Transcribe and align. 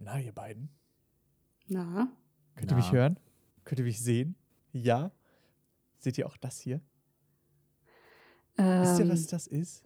Na, 0.00 0.18
ihr 0.18 0.32
beiden? 0.32 0.70
Na? 1.68 2.10
Könnt 2.56 2.70
ihr 2.72 2.76
Na. 2.76 2.82
mich 2.82 2.90
hören? 2.92 3.18
Könnt 3.64 3.78
ihr 3.78 3.84
mich 3.84 4.00
sehen? 4.02 4.34
Ja? 4.72 5.10
Seht 5.98 6.16
ihr 6.18 6.26
auch 6.26 6.36
das 6.38 6.58
hier? 6.58 6.80
Ähm, 8.56 8.82
Wisst 8.82 8.98
ihr, 8.98 9.08
was 9.08 9.26
das 9.26 9.46
ist? 9.46 9.84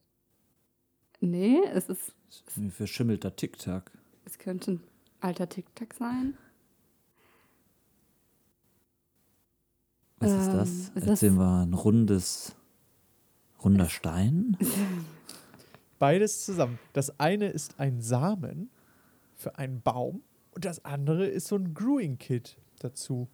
Nee, 1.20 1.60
es 1.72 1.88
ist. 1.88 2.14
Wie 2.54 2.70
verschimmelter 2.70 3.34
Tic-Tac. 3.34 3.90
Es 4.24 4.38
könnte 4.38 4.72
ein 4.72 4.80
alter 5.20 5.48
Tic-Tac 5.48 5.94
sein. 5.94 6.36
Was 10.18 10.30
ist 10.30 10.48
Ähm, 10.48 10.52
das? 10.56 10.68
ist 10.70 10.96
das- 10.96 11.06
Erzählen 11.06 11.36
wir 11.36 11.62
ein 11.64 11.74
rundes, 11.74 12.54
runder 13.62 13.88
Stein? 13.88 14.56
Beides 15.98 16.44
zusammen. 16.44 16.78
Das 16.92 17.18
eine 17.20 17.48
ist 17.48 17.78
ein 17.80 18.00
Samen 18.00 18.70
für 19.44 19.58
einen 19.58 19.80
Baum 19.82 20.22
und 20.52 20.64
das 20.64 20.84
andere 20.84 21.26
ist 21.26 21.46
so 21.48 21.56
ein 21.56 21.74
Growing-Kit 21.74 22.56
dazu. 22.80 23.28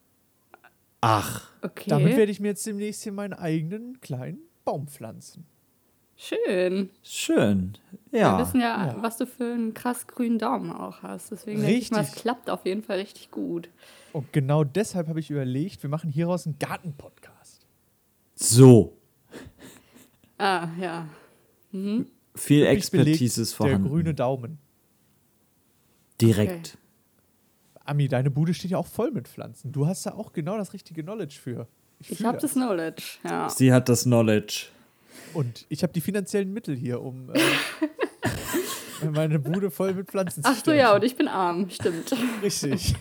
Ach, 1.00 1.50
Okay. 1.62 1.88
Damit 1.90 2.16
werde 2.16 2.32
ich 2.32 2.40
mir 2.40 2.48
jetzt 2.48 2.66
demnächst 2.66 3.02
hier 3.02 3.12
meinen 3.12 3.32
eigenen 3.34 4.00
kleinen 4.00 4.38
Baum 4.64 4.86
pflanzen. 4.88 5.46
Schön. 6.16 6.90
schön. 7.02 7.78
Wir 8.10 8.20
Ja. 8.20 8.38
wissen 8.38 8.60
ja, 8.60 8.88
Ja. 8.88 9.02
was 9.02 9.16
du 9.16 9.26
für 9.26 9.54
einen 9.54 9.72
krass 9.72 10.06
grünen 10.06 10.38
Daumen 10.38 10.70
auch 10.70 11.02
hast. 11.02 11.30
Deswegen 11.30 11.60
denke 11.62 11.76
ich 11.76 11.90
mal, 11.90 12.00
es 12.00 12.08
Richtig. 12.08 12.22
klappt 12.22 12.50
auf 12.50 12.66
jeden 12.66 12.82
Fall 12.82 12.98
richtig 12.98 13.30
gut. 13.30 13.70
Und 14.12 14.30
genau 14.32 14.62
deshalb 14.64 15.08
habe 15.08 15.20
ich 15.20 15.30
überlegt, 15.30 15.82
wir 15.82 15.88
machen 15.88 16.10
hieraus 16.10 16.46
einen 16.46 16.58
Garten-Podcast. 16.58 17.66
So. 18.34 18.98
Ah, 20.36 20.68
ja. 20.78 21.08
Mhm. 21.72 22.06
Viel 22.34 22.66
Expertise 22.66 23.40
ist 23.42 23.52
Der 23.52 23.56
vorhanden. 23.56 23.88
grüne 23.88 24.12
Daumen. 24.14 24.58
Direkt. 26.20 26.78
Ami, 27.84 28.08
deine 28.08 28.30
Bude 28.30 28.54
steht 28.54 28.70
ja 28.70 28.78
auch 28.78 28.86
voll 28.86 29.10
mit 29.10 29.26
Pflanzen. 29.26 29.72
Du 29.72 29.86
hast 29.86 30.06
da 30.06 30.12
auch 30.12 30.32
genau 30.32 30.56
das 30.56 30.72
richtige 30.72 31.02
Knowledge 31.02 31.38
für. 31.42 31.66
Ich 31.98 32.18
fühl 32.18 32.26
habe 32.26 32.38
das 32.38 32.52
Knowledge, 32.52 33.18
ja. 33.24 33.48
Sie 33.48 33.72
hat 33.72 33.88
das 33.88 34.04
Knowledge. 34.04 34.66
Und 35.34 35.66
ich 35.68 35.82
habe 35.82 35.92
die 35.92 36.00
finanziellen 36.00 36.52
Mittel 36.52 36.76
hier, 36.76 37.02
um 37.02 37.30
äh, 37.30 37.40
meine 39.10 39.38
Bude 39.38 39.70
voll 39.70 39.94
mit 39.94 40.08
Pflanzen 40.08 40.42
zu 40.42 40.48
Ach 40.50 40.64
so, 40.64 40.72
ja, 40.72 40.94
und 40.94 41.04
ich 41.04 41.16
bin 41.16 41.28
arm, 41.28 41.68
stimmt. 41.70 42.14
Richtig. 42.42 42.94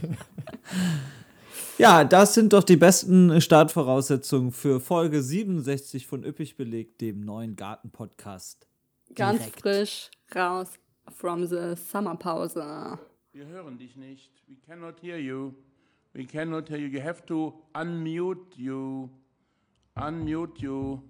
Ja, 1.77 2.03
das 2.03 2.33
sind 2.33 2.51
doch 2.51 2.63
die 2.63 2.75
besten 2.75 3.39
Startvoraussetzungen 3.39 4.51
für 4.51 4.81
Folge 4.81 5.23
67 5.23 6.07
von 6.07 6.25
Üppig 6.25 6.57
belegt, 6.57 6.99
dem 6.99 7.22
neuen 7.22 7.55
Garten-Podcast. 7.55 8.67
Ganz 9.16 9.45
frisch 9.45 10.11
raus 10.35 10.67
from 11.09 11.47
the 11.47 11.75
Sommerpause. 11.75 12.99
Wir 13.39 13.47
hören 13.47 13.77
dich 13.77 13.95
nicht. 13.95 14.29
We 14.49 14.57
cannot 14.67 15.01
hear 15.01 15.17
you. 15.17 15.53
We 16.11 16.25
cannot 16.25 16.67
hear 16.67 16.77
you. 16.77 16.89
You 16.89 17.01
have 17.01 17.25
to 17.27 17.53
unmute 17.73 18.57
you. 18.57 19.07
Unmute 19.95 20.61
you. 20.61 21.01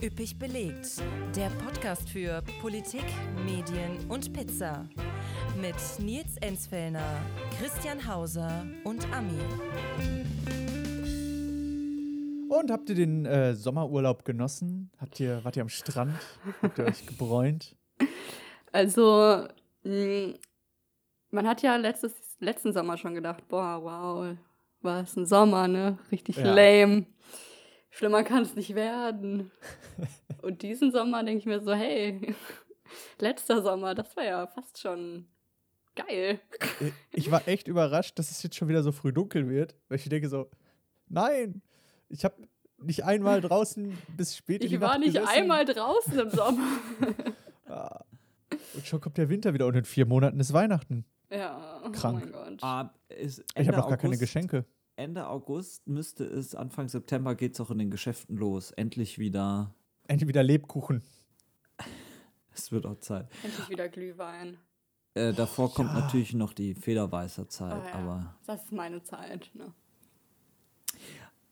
Üppig 0.00 0.38
belegt. 0.38 1.02
Der 1.34 1.50
Podcast 1.64 2.08
für 2.08 2.40
Politik, 2.60 3.02
Medien 3.44 4.08
und 4.08 4.32
Pizza. 4.32 4.88
Mit 5.60 5.74
Nils 5.98 6.36
Enzfellner, 6.36 7.20
Christian 7.58 8.06
Hauser 8.06 8.64
und 8.84 9.04
Ami. 9.12 10.67
Und 12.48 12.70
habt 12.70 12.88
ihr 12.88 12.94
den 12.94 13.26
äh, 13.26 13.54
Sommerurlaub 13.54 14.24
genossen? 14.24 14.90
Habt 14.98 15.20
ihr, 15.20 15.44
wart 15.44 15.56
ihr 15.56 15.62
am 15.62 15.68
Strand? 15.68 16.18
Habt 16.62 16.78
ihr 16.78 16.86
euch 16.86 17.06
gebräunt? 17.06 17.76
Also, 18.72 19.46
mh, 19.84 20.34
man 21.30 21.46
hat 21.46 21.62
ja 21.62 21.76
letztes, 21.76 22.14
letzten 22.40 22.72
Sommer 22.72 22.96
schon 22.96 23.14
gedacht, 23.14 23.46
boah, 23.48 23.82
wow, 23.82 24.36
was 24.80 25.16
ein 25.16 25.26
Sommer, 25.26 25.68
ne? 25.68 25.98
Richtig 26.10 26.36
Ja. 26.36 26.54
lame. 26.54 27.06
Schlimmer 27.90 28.22
kann 28.22 28.42
es 28.42 28.54
nicht 28.54 28.74
werden. 28.74 29.50
Und 30.42 30.62
diesen 30.62 30.92
Sommer 30.92 31.24
denke 31.24 31.40
ich 31.40 31.46
mir 31.46 31.60
so, 31.60 31.72
hey, 31.74 32.34
letzter 33.18 33.62
Sommer, 33.62 33.94
das 33.94 34.16
war 34.16 34.24
ja 34.24 34.46
fast 34.46 34.78
schon 34.80 35.26
geil. 35.96 36.40
Ich 37.12 37.30
war 37.30 37.46
echt 37.48 37.66
überrascht, 37.66 38.18
dass 38.18 38.30
es 38.30 38.42
jetzt 38.42 38.54
schon 38.56 38.68
wieder 38.68 38.82
so 38.82 38.92
früh 38.92 39.12
dunkel 39.12 39.48
wird, 39.48 39.74
weil 39.88 39.98
ich 39.98 40.08
denke 40.08 40.28
so, 40.28 40.48
nein, 41.08 41.60
ich 42.08 42.24
habe 42.24 42.36
nicht 42.78 43.04
einmal 43.04 43.40
draußen 43.40 43.96
bis 44.16 44.36
spät 44.36 44.62
in 44.62 44.68
die 44.68 44.74
Ich 44.76 44.80
war 44.80 44.90
Nacht 44.90 45.00
nicht 45.00 45.14
gesessen. 45.14 45.28
einmal 45.28 45.64
draußen 45.64 46.18
im 46.18 46.30
Sommer. 46.30 46.66
Ah. 47.70 48.02
Und 48.74 48.86
schon 48.86 48.98
kommt 49.02 49.18
der 49.18 49.28
Winter 49.28 49.52
wieder 49.52 49.66
und 49.66 49.74
in 49.76 49.84
vier 49.84 50.06
Monaten 50.06 50.40
ist 50.40 50.54
Weihnachten. 50.54 51.04
ja, 51.30 51.82
Krank. 51.92 52.22
oh 52.22 52.24
mein 52.24 52.32
Gott. 52.32 52.62
Ah, 52.62 52.94
Ich 53.10 53.38
habe 53.58 53.72
noch 53.76 53.88
gar 53.88 53.98
keine 53.98 54.12
August- 54.12 54.20
Geschenke. 54.20 54.64
Ende 54.96 55.28
August 55.28 55.86
müsste 55.86 56.24
es, 56.24 56.54
Anfang 56.54 56.88
September 56.88 57.34
geht 57.34 57.52
es 57.54 57.60
auch 57.60 57.70
in 57.70 57.78
den 57.78 57.90
Geschäften 57.90 58.36
los. 58.38 58.70
Endlich 58.72 59.18
wieder. 59.18 59.74
Endlich 60.06 60.28
wieder 60.28 60.42
Lebkuchen. 60.42 61.02
Es 62.54 62.72
wird 62.72 62.86
auch 62.86 62.98
Zeit. 63.00 63.28
Endlich 63.44 63.68
wieder 63.68 63.88
Glühwein. 63.88 64.56
Äh, 65.14 65.32
davor 65.32 65.72
kommt 65.72 65.90
ja. 65.92 66.00
natürlich 66.00 66.34
noch 66.34 66.52
die 66.54 66.74
Federweißer 66.74 67.48
Zeit, 67.48 67.82
Oh 67.84 67.86
ja, 67.86 67.94
aber. 67.94 68.34
Das 68.46 68.64
ist 68.64 68.72
meine 68.72 69.02
Zeit. 69.02 69.50
Ne? 69.54 69.72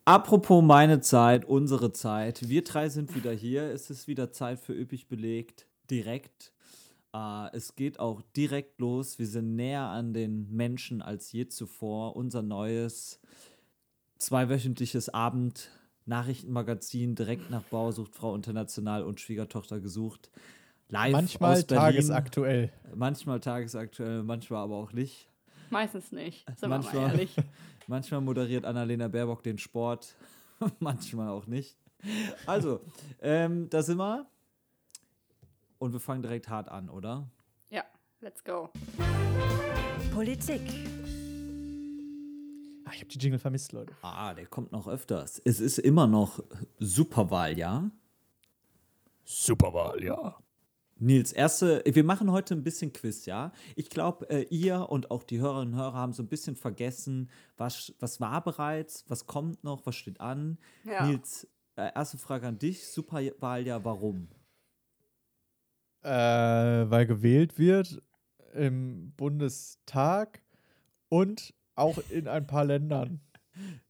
Apropos 0.06 0.62
meine 0.62 1.00
Zeit, 1.00 1.44
unsere 1.44 1.92
Zeit. 1.92 2.48
Wir 2.48 2.62
drei 2.62 2.88
sind 2.88 3.16
wieder 3.16 3.32
hier. 3.32 3.64
Es 3.72 3.90
ist 3.90 4.06
wieder 4.06 4.30
Zeit 4.30 4.60
für 4.60 4.72
üppig 4.72 5.08
belegt. 5.08 5.66
Direkt. 5.90 6.52
Äh, 7.12 7.48
es 7.56 7.74
geht 7.74 7.98
auch 7.98 8.22
direkt 8.36 8.78
los. 8.78 9.18
Wir 9.18 9.26
sind 9.26 9.56
näher 9.56 9.82
an 9.82 10.14
den 10.14 10.48
Menschen 10.54 11.02
als 11.02 11.32
je 11.32 11.48
zuvor. 11.48 12.14
Unser 12.14 12.42
neues 12.42 13.18
zweiwöchentliches 14.18 15.08
Abend-Nachrichtenmagazin 15.08 17.16
direkt 17.16 17.50
nach 17.50 17.64
Bauersucht 17.64 18.14
Frau 18.14 18.36
International 18.36 19.02
und 19.02 19.18
Schwiegertochter 19.18 19.80
gesucht. 19.80 20.30
Live 20.88 21.14
Manchmal 21.14 21.54
aus 21.54 21.64
Berlin. 21.64 21.82
tagesaktuell. 21.82 22.72
Manchmal 22.94 23.40
tagesaktuell, 23.40 24.22
manchmal 24.22 24.62
aber 24.62 24.76
auch 24.76 24.92
nicht. 24.92 25.28
Meistens 25.70 26.12
nicht, 26.12 26.46
sind 26.46 26.62
wir 26.62 26.68
mal 26.68 26.78
Manchmal. 26.78 27.10
ehrlich. 27.10 27.36
Manchmal 27.86 28.20
moderiert 28.20 28.64
Annalena 28.64 29.08
Baerbock 29.08 29.42
den 29.42 29.58
Sport, 29.58 30.16
manchmal 30.80 31.28
auch 31.28 31.46
nicht. 31.46 31.76
Also, 32.46 32.80
ähm, 33.20 33.68
da 33.70 33.82
sind 33.82 33.98
wir. 33.98 34.26
Und 35.78 35.92
wir 35.92 36.00
fangen 36.00 36.22
direkt 36.22 36.48
hart 36.48 36.68
an, 36.68 36.88
oder? 36.88 37.30
Ja, 37.70 37.84
let's 38.20 38.42
go. 38.42 38.70
Politik. 40.12 40.62
Ah, 42.84 42.90
ich 42.94 43.00
habe 43.00 43.08
die 43.08 43.18
Jingle 43.18 43.38
vermisst, 43.38 43.72
Leute. 43.72 43.94
Ah, 44.02 44.32
der 44.32 44.46
kommt 44.46 44.72
noch 44.72 44.88
öfters. 44.88 45.40
Es 45.44 45.60
ist 45.60 45.78
immer 45.78 46.06
noch 46.06 46.42
Superwahljahr. 46.78 47.90
Superwahl, 49.24 50.02
ja. 50.02 50.36
Nils, 50.98 51.32
erste, 51.32 51.82
wir 51.84 52.04
machen 52.04 52.30
heute 52.32 52.54
ein 52.54 52.62
bisschen 52.62 52.92
Quiz, 52.92 53.26
ja? 53.26 53.52
Ich 53.74 53.90
glaube, 53.90 54.30
äh, 54.30 54.46
ihr 54.48 54.88
und 54.88 55.10
auch 55.10 55.24
die 55.24 55.38
Hörerinnen 55.38 55.74
und 55.74 55.80
Hörer 55.80 55.92
haben 55.92 56.14
so 56.14 56.22
ein 56.22 56.28
bisschen 56.28 56.56
vergessen, 56.56 57.28
was, 57.58 57.94
was 58.00 58.18
war 58.20 58.42
bereits, 58.42 59.04
was 59.08 59.26
kommt 59.26 59.62
noch, 59.62 59.84
was 59.84 59.94
steht 59.94 60.20
an. 60.20 60.56
Ja. 60.84 61.06
Nils, 61.06 61.46
äh, 61.76 61.90
erste 61.94 62.16
Frage 62.16 62.46
an 62.46 62.58
dich, 62.58 62.86
Superwahljahr, 62.86 63.84
warum? 63.84 64.28
Äh, 66.02 66.08
weil 66.08 67.06
gewählt 67.06 67.58
wird 67.58 68.02
im 68.54 69.12
Bundestag 69.16 70.40
und 71.10 71.52
auch 71.74 71.98
in 72.08 72.26
ein 72.26 72.46
paar 72.46 72.64
Ländern. 72.64 73.20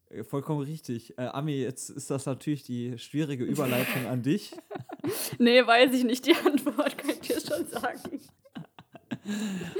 Äh, 0.09 0.25
Vollkommen 0.25 0.63
richtig. 0.63 1.17
Äh, 1.19 1.27
Ami, 1.27 1.53
jetzt 1.53 1.89
ist 1.91 2.11
das 2.11 2.27
natürlich 2.27 2.65
die 2.65 2.99
schwierige 2.99 3.45
Überleitung 3.45 4.07
an 4.07 4.23
dich. 4.23 4.57
Nee, 5.39 5.67
weiß 5.67 5.93
ich 5.95 6.05
nicht 6.05 6.27
die 6.27 6.35
Antwort, 6.35 6.99
kann 6.99 7.11
ich 7.11 7.21
dir 7.21 7.41
schon 7.41 7.67
sagen. 7.67 8.21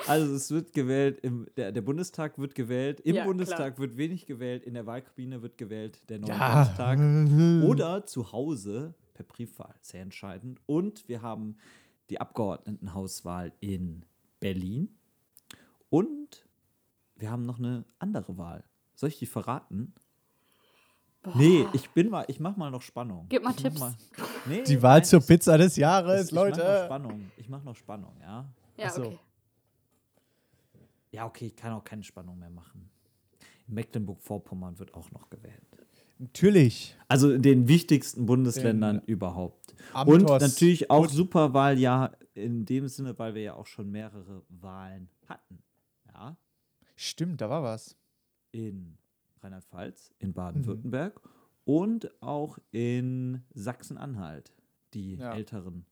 Also 0.07 0.35
es 0.35 0.51
wird 0.51 0.73
gewählt, 0.73 1.21
im, 1.23 1.47
der, 1.57 1.71
der 1.73 1.81
Bundestag 1.81 2.39
wird 2.39 2.55
gewählt, 2.55 3.01
im 3.01 3.17
Ja, 3.17 3.25
Bundestag 3.25 3.77
klar. 3.77 3.79
wird 3.79 3.97
wenig 3.97 4.27
gewählt, 4.27 4.65
in 4.65 4.75
der 4.75 4.87
Wahlkabine 4.87 5.41
wird 5.43 5.57
gewählt, 5.57 6.01
der 6.09 6.19
neue 6.19 6.31
Ja. 6.31 6.65
Bundestag. 6.65 6.99
Oder 7.71 8.07
zu 8.07 8.33
Hause 8.33 8.95
per 9.15 9.25
Briefwahl, 9.25 9.75
sehr 9.81 10.03
entscheidend. 10.03 10.61
Und 10.67 11.09
wir 11.09 11.23
haben 11.23 11.57
die 12.11 12.21
Abgeordnetenhauswahl 12.21 13.53
in 13.61 14.05
Berlin. 14.41 14.89
Und 15.91 16.45
wir 17.17 17.31
haben 17.31 17.47
noch 17.47 17.59
eine 17.59 17.85
andere 17.99 18.37
Wahl. 18.39 18.65
Soll 18.95 19.09
ich 19.11 19.19
die 19.19 19.27
verraten? 19.27 19.95
Nee, 21.35 21.67
ich 21.73 21.91
bin 21.91 22.09
mal, 22.11 22.25
ich 22.29 22.39
mach 22.41 22.57
mal 22.57 22.71
noch 22.71 22.83
Spannung. 22.83 23.27
Gib 23.29 23.43
mal 23.43 23.51
ich 23.51 23.57
Tipps. 23.63 23.81
nee, 24.47 24.63
Die 24.63 24.81
Wahl 24.83 24.99
nein, 25.01 25.05
zur 25.05 25.21
ich- 25.21 25.27
Pizza 25.27 25.59
des 25.59 25.73
ich- 25.73 25.79
Jahres, 25.79 26.29
ich 26.29 26.33
Mach 26.33 26.43
noch 26.43 26.57
Leute. 26.57 26.83
Spannung. 26.87 27.31
Ich 27.37 27.49
mach 27.49 27.63
noch 27.65 27.77
Spannung, 27.77 28.13
ja. 28.21 28.47
Ja, 28.77 28.87
Ach 28.89 28.91
so. 28.93 29.03
okay. 29.07 29.19
Ja, 31.13 31.27
okay, 31.27 31.47
ich 31.47 31.57
kann 31.57 31.73
auch 31.73 31.85
keine 31.85 32.03
Spannung 32.05 32.39
mehr 32.39 32.51
machen. 32.51 32.91
In 33.69 33.75
Mecklenburg-Vorpommern 33.75 34.79
wird 34.79 34.95
auch 34.95 35.11
noch 35.13 35.29
gewählt. 35.31 35.63
Natürlich. 36.19 36.97
Also 37.09 37.31
in 37.33 37.43
den 37.43 37.69
wichtigsten 37.69 38.27
Bundesländern 38.27 39.03
überhaupt. 39.07 39.75
Amthors- 39.93 40.07
Und 40.33 40.41
natürlich 40.41 40.91
auch 40.91 41.03
Gut. 41.03 41.11
Superwahljahr 41.11 42.13
in 42.35 42.65
dem 42.65 42.89
Sinne, 42.89 43.19
weil 43.19 43.35
wir 43.35 43.43
ja 43.43 43.55
auch 43.55 43.67
schon 43.67 43.91
mehrere 43.91 44.43
Wahlen 44.49 45.09
hatten. 45.29 45.63
Ja, 46.13 46.37
Stimmt, 46.97 47.41
da 47.41 47.51
war 47.51 47.63
was. 47.63 47.97
in 48.53 48.97
Rheinland-Pfalz, 49.47 50.13
in 50.19 50.33
Baden-Württemberg 50.33 51.21
und 51.65 52.11
auch 52.23 52.59
in 52.73 53.43
Sachsen-Anhalt. 53.55 54.53
Die 54.95 55.15
Ja. 55.17 55.35
Älteren 55.35 55.87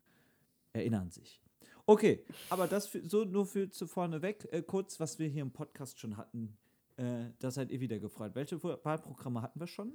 erinnern 0.73 1.11
sich. 1.11 1.41
Okay, 1.87 2.25
aber 2.51 2.67
das 2.67 2.87
für, 2.87 3.06
so 3.09 3.25
nur 3.25 3.47
für 3.47 3.71
zu 3.71 3.87
vorne 3.87 4.23
weg. 4.23 4.49
Äh, 4.51 4.62
kurz, 4.62 4.99
was 5.01 5.19
wir 5.19 5.29
hier 5.29 5.43
im 5.43 5.53
Podcast 5.53 5.99
schon 6.01 6.17
hatten. 6.17 6.56
Äh, 6.97 7.27
da 7.39 7.51
seid 7.51 7.71
ihr 7.71 7.81
wieder 7.81 7.99
gefreut. 7.99 8.35
Welche 8.35 8.62
Wahlprogramme 8.62 9.43
hatten 9.43 9.61
wir 9.61 9.67
schon? 9.67 9.93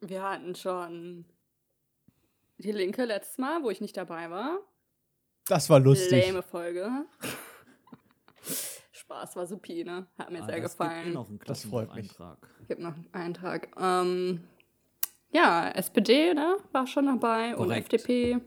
Wir 0.00 0.22
hatten 0.22 0.54
schon 0.54 1.24
die 2.58 2.72
Linke 2.72 3.04
letztes 3.04 3.38
Mal, 3.38 3.62
wo 3.62 3.70
ich 3.70 3.80
nicht 3.80 3.96
dabei 3.96 4.30
war. 4.30 4.58
Das 5.46 5.70
war 5.70 5.78
lustig. 5.78 6.26
Lame 6.26 6.42
Folge. 6.42 6.88
Spaß 9.10 9.34
war 9.36 9.46
supine. 9.46 10.06
Hat 10.18 10.30
mir 10.30 10.40
Ah, 10.42 10.46
sehr 10.46 10.60
das 10.60 10.78
gibt 10.78 10.82
eh 10.82 10.88
gefallen. 10.94 11.12
noch 11.14 11.28
einen 11.28 11.40
Das 11.44 11.64
freut 11.64 11.94
mich. 11.96 12.08
Klassenbucheintrag. 12.14 12.48
Gibt 12.68 12.80
noch 12.80 12.94
einen 12.94 13.08
Eintrag. 13.12 13.68
Ähm, 13.76 14.40
ja, 15.32 15.68
SPD, 15.70 16.32
ne? 16.34 16.56
War 16.70 16.86
schon 16.86 17.06
dabei. 17.06 17.56
Und 17.56 17.66
Korrekt. 17.68 17.92
FDP. 17.92 18.38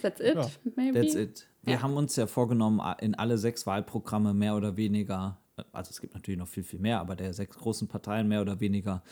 That's 0.00 0.20
it, 0.20 0.34
Ja. 0.34 0.50
maybe. 0.76 0.98
That's 1.00 1.14
it. 1.14 1.46
Wir 1.62 1.74
Ja. 1.74 1.82
haben 1.82 1.96
uns 1.96 2.16
ja 2.16 2.26
vorgenommen, 2.26 2.80
in 3.00 3.14
alle 3.14 3.36
sechs 3.38 3.66
Wahlprogramme 3.66 4.32
mehr 4.34 4.54
oder 4.56 4.76
weniger, 4.76 5.38
also 5.72 5.90
es 5.90 6.00
gibt 6.00 6.14
natürlich 6.14 6.38
noch 6.38 6.48
viel, 6.48 6.62
viel 6.64 6.78
mehr, 6.80 7.00
aber 7.00 7.16
der 7.16 7.32
sechs 7.34 7.56
großen 7.56 7.88
Parteien 7.88 8.28
mehr 8.28 8.40
oder 8.42 8.60
weniger 8.60 9.02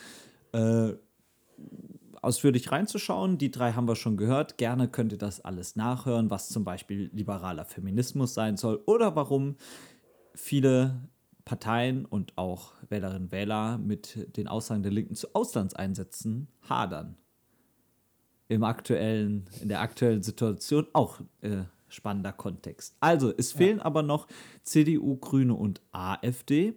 äh, 0.53 0.93
ausführlich 2.23 2.73
reinzuschauen. 2.73 3.37
Die 3.37 3.51
drei 3.51 3.73
haben 3.73 3.87
wir 3.87 3.97
schon 3.97 4.17
gehört. 4.17 4.57
Gerne 4.57 4.89
könnt 4.89 5.13
ihr 5.13 5.19
das 5.19 5.41
alles 5.41 5.77
nachhören, 5.77 6.31
was 6.31 6.49
zum 6.49 6.65
Beispiel 6.65 7.11
liberaler 7.13 7.65
Feminismus 7.65 8.33
sein 8.33 8.57
soll 8.57 8.81
oder 8.87 9.15
warum 9.17 9.57
viele 10.35 11.09
Parteien 11.45 12.07
und 12.07 12.39
auch 12.39 12.73
Wählerinnen 12.89 13.25
und 13.25 13.33
Wähler 13.33 13.77
mit 13.79 14.37
den 14.37 14.49
Aussagen 14.49 14.83
der 14.83 14.93
Linken 14.93 15.17
zu 15.17 15.35
Auslandseinsätzen 15.35 16.49
hadern 16.69 17.17
im 18.49 18.65
aktuellen, 18.65 19.47
in 19.61 19.69
der 19.69 19.81
aktuellen 19.81 20.23
Situation 20.23 20.87
auch 20.93 21.21
äh, 21.41 21.65
spannender 21.89 22.33
Kontext. 22.33 22.97
Also, 23.01 23.33
es 23.37 23.53
fehlen 23.53 23.81
aber 23.81 24.03
noch 24.03 24.27
CDU, 24.63 25.17
Grüne 25.17 25.55
und 25.55 25.81
AfD. 25.91 26.75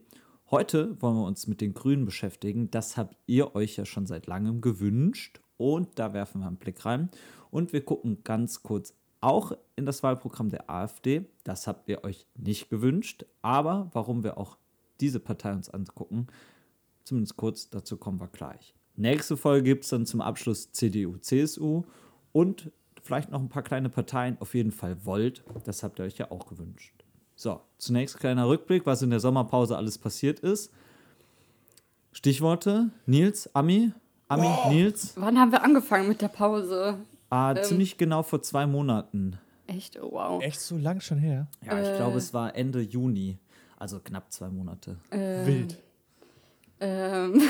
Heute 0.56 0.96
wollen 1.02 1.18
wir 1.18 1.26
uns 1.26 1.48
mit 1.48 1.60
den 1.60 1.74
Grünen 1.74 2.06
beschäftigen. 2.06 2.72
Das 2.72 2.96
habt 2.96 3.18
ihr 3.28 3.56
euch 3.56 3.76
ja 3.76 3.84
schon 3.84 4.06
seit 4.06 4.26
langem 4.26 4.62
gewünscht. 4.62 5.42
Und 5.58 6.00
da 6.00 6.14
werfen 6.14 6.40
wir 6.40 6.48
einen 6.48 6.56
Blick 6.56 6.86
rein. 6.86 7.10
Und 7.52 7.74
wir 7.74 7.84
gucken 7.84 8.24
ganz 8.24 8.64
kurz 8.64 8.94
auch 9.20 9.52
in 9.76 9.86
das 9.86 10.02
Wahlprogramm 10.02 10.48
der 10.48 10.70
AfD. 10.70 11.26
Das 11.44 11.68
habt 11.68 11.90
ihr 11.90 12.06
euch 12.06 12.26
nicht 12.36 12.70
gewünscht. 12.70 13.26
Aber 13.42 13.90
warum 13.92 14.24
wir 14.24 14.38
auch 14.38 14.58
diese 15.02 15.20
Partei 15.20 15.52
uns 15.52 15.70
angucken, 15.70 16.28
zumindest 17.04 17.36
kurz, 17.36 17.70
dazu 17.70 17.98
kommen 17.98 18.22
wir 18.22 18.30
gleich. 18.30 18.74
Nächste 18.96 19.36
Folge 19.36 19.64
gibt 19.64 19.84
es 19.84 19.90
dann 19.90 20.06
zum 20.06 20.22
Abschluss 20.22 20.72
CDU, 20.72 21.18
CSU 21.18 21.84
und 22.32 22.72
vielleicht 23.04 23.30
noch 23.30 23.42
ein 23.42 23.50
paar 23.50 23.64
kleine 23.64 23.90
Parteien, 23.90 24.38
auf 24.40 24.56
jeden 24.56 24.72
Fall 24.72 25.06
Volt. 25.06 25.44
Das 25.66 25.84
habt 25.84 26.00
ihr 26.00 26.06
euch 26.06 26.18
ja 26.18 26.32
auch 26.32 26.48
gewünscht. 26.48 27.05
So, 27.36 27.62
zunächst 27.78 28.20
kleiner 28.20 28.48
Rückblick, 28.48 28.86
was 28.86 29.02
in 29.02 29.10
der 29.10 29.20
Sommerpause 29.20 29.76
alles 29.78 29.98
passiert 29.98 30.40
ist. 30.40 30.72
Stichworte: 32.12 32.90
Nils, 33.06 33.50
Ami, 33.54 33.92
Ami, 34.28 34.48
Nils. 34.70 35.14
Wann 35.18 35.38
haben 35.40 35.52
wir 35.52 35.64
angefangen 35.64 36.08
mit 36.08 36.22
der 36.22 36.30
Pause? 36.30 36.98
Ah, 37.30 37.52
Ähm. 37.56 37.64
ziemlich 37.64 37.98
genau 37.98 38.24
vor 38.24 38.42
zwei 38.42 38.66
Monaten. 38.66 39.38
Echt? 39.68 40.00
Oh, 40.02 40.12
wow. 40.12 40.42
Echt 40.44 40.60
so 40.60 40.78
lang 40.78 41.02
schon 41.02 41.18
her? 41.18 41.48
Ja, 41.66 41.82
ich 41.82 41.90
Äh. 41.90 41.98
glaube, 41.98 42.18
es 42.20 42.34
war 42.34 42.56
Ende 42.56 42.82
Juni. 42.82 43.38
Also 43.78 44.00
knapp 44.00 44.32
zwei 44.32 44.48
Monate. 44.50 44.98
Ähm, 45.12 45.46
Wild. 45.46 45.78
Ähm, 46.80 47.42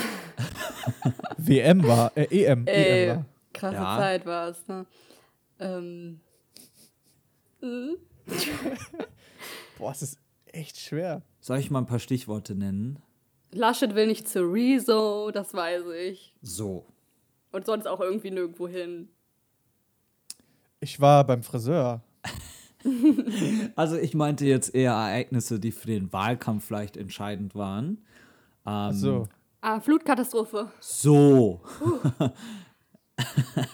WM 1.38 1.84
war, 1.88 2.12
äh, 2.16 2.24
EM. 2.46 2.66
Ey, 2.68 2.86
EM 3.04 3.16
war. 3.18 3.26
krasse 3.54 3.76
Ja. 3.76 3.98
Zeit 3.98 4.26
war 4.26 4.48
es, 4.50 4.68
ne? 4.68 4.86
Ähm, 5.60 6.20
äh, 7.62 7.96
Boah, 9.78 9.92
es 9.92 10.02
ist 10.02 10.20
echt 10.46 10.80
schwer. 10.80 11.22
Soll 11.40 11.60
ich 11.60 11.70
mal 11.70 11.80
ein 11.80 11.86
paar 11.86 12.00
Stichworte 12.00 12.56
nennen? 12.56 13.00
Laschet 13.52 13.96
will 13.96 14.08
nicht 14.08 14.28
zu 14.28 14.42
Rezo, 14.42 15.32
das 15.32 15.54
weiß 15.54 15.84
ich. 16.02 16.34
So. 16.42 16.86
Und 17.52 17.66
sonst 17.66 17.88
auch 17.88 18.02
irgendwie 18.02 18.32
nirgendwo 18.32 18.68
hin. 18.68 19.10
Ich 20.80 21.00
war 21.00 21.26
beim 21.26 21.44
Friseur. 21.44 22.02
Also 23.76 23.98
ich 23.98 24.14
meinte 24.14 24.46
jetzt 24.46 24.76
eher 24.76 24.92
Ereignisse, 24.92 25.60
die 25.60 25.72
für 25.72 25.88
den 25.88 26.14
Wahlkampf 26.14 26.66
vielleicht 26.66 26.98
entscheidend 26.98 27.56
waren. 27.56 27.88
Ähm, 27.88 28.04
Ach 28.66 28.94
so. 28.94 29.28
Ah, 29.62 29.80
Flutkatastrophe. 29.80 30.72
So. 30.80 31.62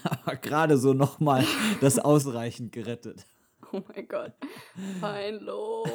Aber 0.04 0.36
gerade 0.38 0.78
so 0.78 0.94
nochmal 0.94 1.46
das 1.82 2.00
ausreichend 2.00 2.72
gerettet. 2.72 3.28
Oh 3.74 3.82
mein 3.88 4.08
Gott. 4.08 4.34
Peinlo. 5.00 5.86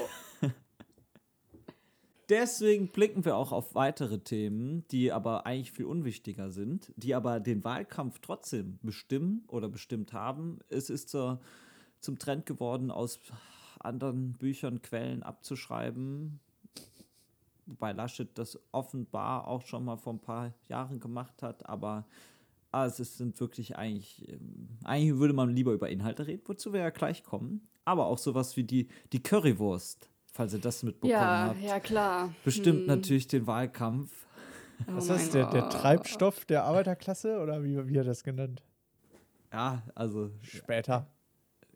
Deswegen 2.28 2.88
blicken 2.88 3.24
wir 3.24 3.36
auch 3.36 3.52
auf 3.52 3.74
weitere 3.76 4.18
Themen, 4.18 4.84
die 4.88 5.12
aber 5.12 5.46
eigentlich 5.46 5.70
viel 5.70 5.84
unwichtiger 5.84 6.50
sind, 6.50 6.92
die 6.96 7.14
aber 7.14 7.38
den 7.38 7.62
Wahlkampf 7.62 8.18
trotzdem 8.18 8.80
bestimmen 8.82 9.44
oder 9.46 9.68
bestimmt 9.68 10.12
haben. 10.12 10.58
Es 10.68 10.90
ist 10.90 11.08
zur, 11.08 11.40
zum 12.00 12.18
Trend 12.18 12.44
geworden, 12.44 12.90
aus 12.90 13.20
anderen 13.78 14.32
Büchern 14.32 14.82
Quellen 14.82 15.22
abzuschreiben, 15.22 16.40
wobei 17.66 17.92
Laschet 17.92 18.36
das 18.36 18.58
offenbar 18.72 19.46
auch 19.46 19.62
schon 19.62 19.84
mal 19.84 19.96
vor 19.96 20.14
ein 20.14 20.20
paar 20.20 20.52
Jahren 20.68 20.98
gemacht 20.98 21.42
hat, 21.42 21.68
aber 21.68 22.06
ah, 22.76 22.86
es 22.86 22.96
sind 22.96 23.38
wirklich 23.40 23.76
eigentlich, 23.76 24.28
ähm, 24.28 24.68
eigentlich 24.84 25.18
würde 25.18 25.32
man 25.34 25.50
lieber 25.54 25.72
über 25.72 25.88
Inhalte 25.88 26.26
reden, 26.26 26.42
wozu 26.46 26.72
wir 26.72 26.80
ja 26.80 26.90
gleich 26.90 27.24
kommen, 27.24 27.68
aber 27.84 28.06
auch 28.06 28.18
sowas 28.18 28.56
wie 28.56 28.64
die, 28.64 28.88
die 29.12 29.22
Currywurst, 29.22 30.10
falls 30.32 30.52
ihr 30.52 30.58
das 30.60 30.82
mitbekommen 30.82 31.12
Ja, 31.12 31.46
habt 31.48 31.62
ja, 31.62 31.80
klar. 31.80 32.34
bestimmt 32.44 32.80
Hm. 32.80 32.86
natürlich 32.86 33.28
den 33.28 33.46
Wahlkampf. 33.46 34.26
Oh 34.88 34.96
Was 34.96 35.04
ist 35.04 35.10
das, 35.10 35.30
der, 35.30 35.50
der. 35.50 35.70
Treibstoff 35.70 36.44
der 36.44 36.64
Arbeiterklasse? 36.64 37.40
Oder 37.40 37.64
wie, 37.64 37.76
wie 37.88 37.98
hat 37.98 38.04
er 38.04 38.10
das 38.10 38.22
genannt? 38.22 38.62
Ja, 39.50 39.82
also 39.94 40.30
Später. 40.42 41.06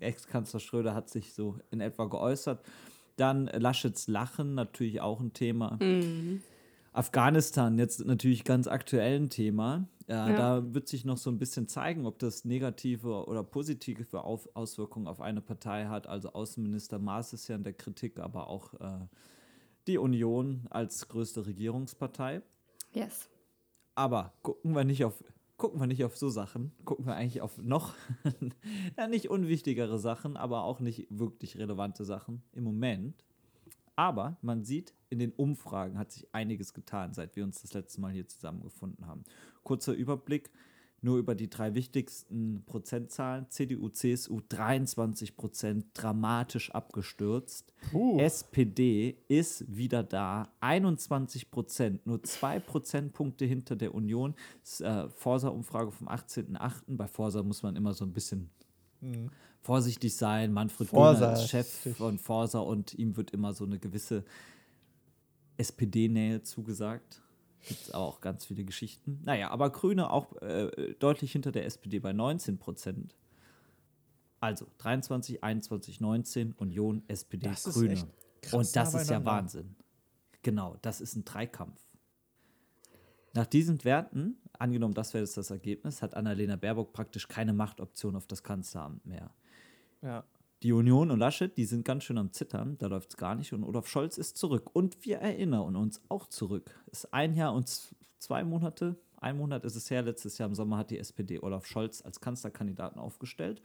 Ex-Kanzler 0.01 0.61
Schröder 0.61 0.95
hat 0.95 1.09
sich 1.09 1.33
so 1.33 1.59
in 1.71 1.81
etwa 1.81 2.05
geäußert. 2.07 2.63
Dann 3.17 3.47
Laschets 3.47 4.07
Lachen, 4.07 4.55
natürlich 4.55 5.01
auch 5.01 5.21
ein 5.21 5.33
Thema. 5.33 5.79
Mhm. 5.81 6.43
Afghanistan, 6.93 7.79
jetzt 7.79 8.05
natürlich 8.05 8.45
ganz 8.45 8.67
aktuell 8.67 9.21
ein 9.21 9.31
Thema. 9.31 9.89
Ja, 10.09 10.29
Ja. 10.29 10.37
Da 10.37 10.75
wird 10.75 10.89
sich 10.89 11.05
noch 11.05 11.19
so 11.19 11.31
ein 11.31 11.39
bisschen 11.39 11.69
zeigen, 11.69 12.05
ob 12.05 12.19
das 12.19 12.45
negative 12.45 13.27
oder 13.27 13.45
positive 13.45 14.25
Auf 14.25 14.49
Auswirkungen 14.55 15.07
auf 15.07 15.21
eine 15.21 15.41
Partei 15.41 15.87
hat. 15.87 16.09
Also 16.09 16.33
Außenminister 16.33 16.99
Maas 16.99 17.33
ist 17.33 17.47
ja 17.47 17.55
in 17.55 17.63
der 17.63 17.75
Kritik, 17.75 18.19
aber 18.19 18.49
auch 18.49 18.75
äh, 18.75 19.07
die 19.87 19.99
Union 19.99 20.67
als 20.71 21.07
größte 21.09 21.47
Regierungspartei. 21.47 22.43
Yes. 22.93 23.29
Aber 23.95 24.33
gucken 24.43 24.75
wir 24.75 24.85
nicht 24.85 25.05
auf 25.05 25.23
gucken 25.61 25.79
wir 25.79 25.87
nicht 25.87 26.05
auf 26.05 26.17
so 26.17 26.31
Sachen, 26.31 26.73
gucken 26.87 27.05
wir 27.05 27.15
eigentlich 27.15 27.43
auf 27.43 27.59
noch 27.59 27.95
ja, 28.97 29.07
nicht 29.07 29.29
unwichtigere 29.29 29.99
Sachen, 29.99 30.39
aber 30.39 30.65
auch 30.65 30.81
nicht 30.81 31.07
wirklich 31.11 31.59
relevante 31.59 32.07
Sachen 32.07 32.43
im 32.53 32.65
Moment. 32.65 33.23
Aber 34.00 34.38
man 34.40 34.64
sieht, 34.64 34.95
in 35.11 35.19
den 35.19 35.30
Umfragen 35.33 35.99
hat 35.99 36.11
sich 36.11 36.26
einiges 36.35 36.73
getan, 36.73 37.12
seit 37.12 37.37
wir 37.37 37.45
uns 37.45 37.61
das 37.61 37.75
letzte 37.75 38.00
Mal 38.00 38.12
hier 38.12 38.26
zusammengefunden 38.26 39.07
haben. 39.07 39.25
Kurzer 39.62 39.92
Überblick, 39.92 40.49
nur 41.02 41.19
über 41.19 41.35
die 41.35 41.50
drei 41.50 41.75
wichtigsten 41.75 42.64
Prozentzahlen. 42.64 43.50
CDU, 43.50 43.90
CSU 43.90 44.40
23 44.49 45.37
Prozent, 45.37 45.85
dramatisch 45.92 46.71
abgestürzt. 46.71 47.75
Puh. 47.90 48.19
SPD 48.19 49.19
ist 49.28 49.66
wieder 49.69 50.02
da, 50.02 50.49
21 50.61 51.50
Prozent, 51.50 52.07
nur 52.07 52.23
zwei 52.23 52.59
Prozentpunkte 52.59 53.45
hinter 53.45 53.76
der 53.76 53.95
Union. 53.95 54.35
Das, 54.62 54.80
äh, 54.80 55.11
Forsa-Umfrage 55.11 55.90
vom 55.90 56.09
18.08. 56.09 56.97
Bei 56.97 57.07
Forsa 57.07 57.42
muss 57.42 57.62
man 57.62 57.76
immer 57.76 57.92
so 57.92 58.07
ein 58.07 58.14
bisschen 58.14 58.49
vorsichtig 59.62 60.16
sein. 60.16 60.52
Manfred 60.52 60.88
Forsa 60.88 61.33
ist 61.33 61.45
ist 61.45 61.50
Chef 61.50 61.97
von 61.97 62.19
Forsa 62.19 62.61
und 62.61 62.95
ihm 62.95 63.16
wird 63.16 63.30
immer 63.30 63.52
so 63.52 63.64
eine 63.64 63.78
gewisse 63.78 64.25
SPD-Nähe 65.57 66.42
zugesagt. 66.42 67.23
Gibt 67.69 67.83
es 67.83 67.90
aber 67.90 68.04
auch 68.04 68.21
ganz 68.21 68.47
viele 68.47 68.64
Geschichten. 68.64 69.21
Naja, 69.25 69.50
aber 69.50 69.71
Grüne 69.71 70.11
auch 70.11 70.40
äh, 70.40 70.95
deutlich 70.99 71.33
hinter 71.33 71.52
der 71.52 71.66
SPD 71.66 71.99
bei 71.99 72.12
19 72.12 72.59
Prozent. 72.59 73.14
Also 74.40 74.66
23, 74.78 75.45
21, 75.45 76.00
19, 76.00 76.52
Union, 76.52 77.02
SPD, 77.09 77.47
Das 77.47 77.64
Grüne. 77.64 78.07
Und 78.52 78.75
das 78.75 78.95
ist 78.95 79.11
ja. 79.11 79.23
Wahnsinn. 79.23 79.76
Genau, 80.42 80.76
das 80.80 81.02
ist 81.02 81.14
ein 81.16 81.26
Dreikampf. 81.26 81.78
Nach 83.35 83.47
diesen 83.47 83.85
Werten, 83.85 84.40
angenommen, 84.61 84.95
das 84.95 85.14
wäre 85.14 85.25
jetzt 85.25 85.37
das 85.37 85.50
Ergebnis, 85.50 86.02
hat 86.02 86.14
Annalena 86.14 86.57
Baerbock 86.57 86.93
praktisch 86.93 87.29
keine 87.29 87.52
Machtoption 87.52 88.17
auf 88.17 88.26
das 88.26 88.43
Kanzleramt 88.43 89.05
mehr. 89.07 89.31
Ja. 90.02 90.25
Die 90.62 90.73
Union 90.73 91.11
und 91.11 91.19
Laschet, 91.19 91.57
die 91.57 91.64
sind 91.64 91.87
ganz 91.87 92.05
schön 92.05 92.19
am 92.19 92.33
Zittern, 92.33 92.76
da 92.79 92.88
läuft 92.88 93.11
es 93.11 93.17
gar 93.17 93.35
nicht. 93.35 93.52
Und 93.55 93.64
Olaf 93.64 93.87
Scholz 93.87 94.19
ist 94.19 94.37
zurück. 94.37 94.69
Und 94.75 95.07
wir 95.07 95.19
erinnern 95.19 95.75
uns 95.75 96.02
auch 96.11 96.26
zurück. 96.26 96.79
Ist 96.90 97.14
ein 97.14 97.35
Jahr 97.35 97.55
und 97.55 97.71
zwei 98.19 98.45
Monate, 98.45 98.97
ein 99.17 99.38
Monat 99.38 99.64
ist 99.64 99.76
es 99.76 99.90
her, 99.90 100.02
letztes 100.02 100.38
Jahr 100.38 100.49
im 100.49 100.55
Sommer 100.55 100.79
hat 100.79 100.90
die 100.90 100.99
SPD 100.99 101.38
Olaf 101.40 101.67
Scholz 101.67 102.02
als 102.02 102.21
Kanzlerkandidaten 102.21 103.00
aufgestellt. 103.00 103.62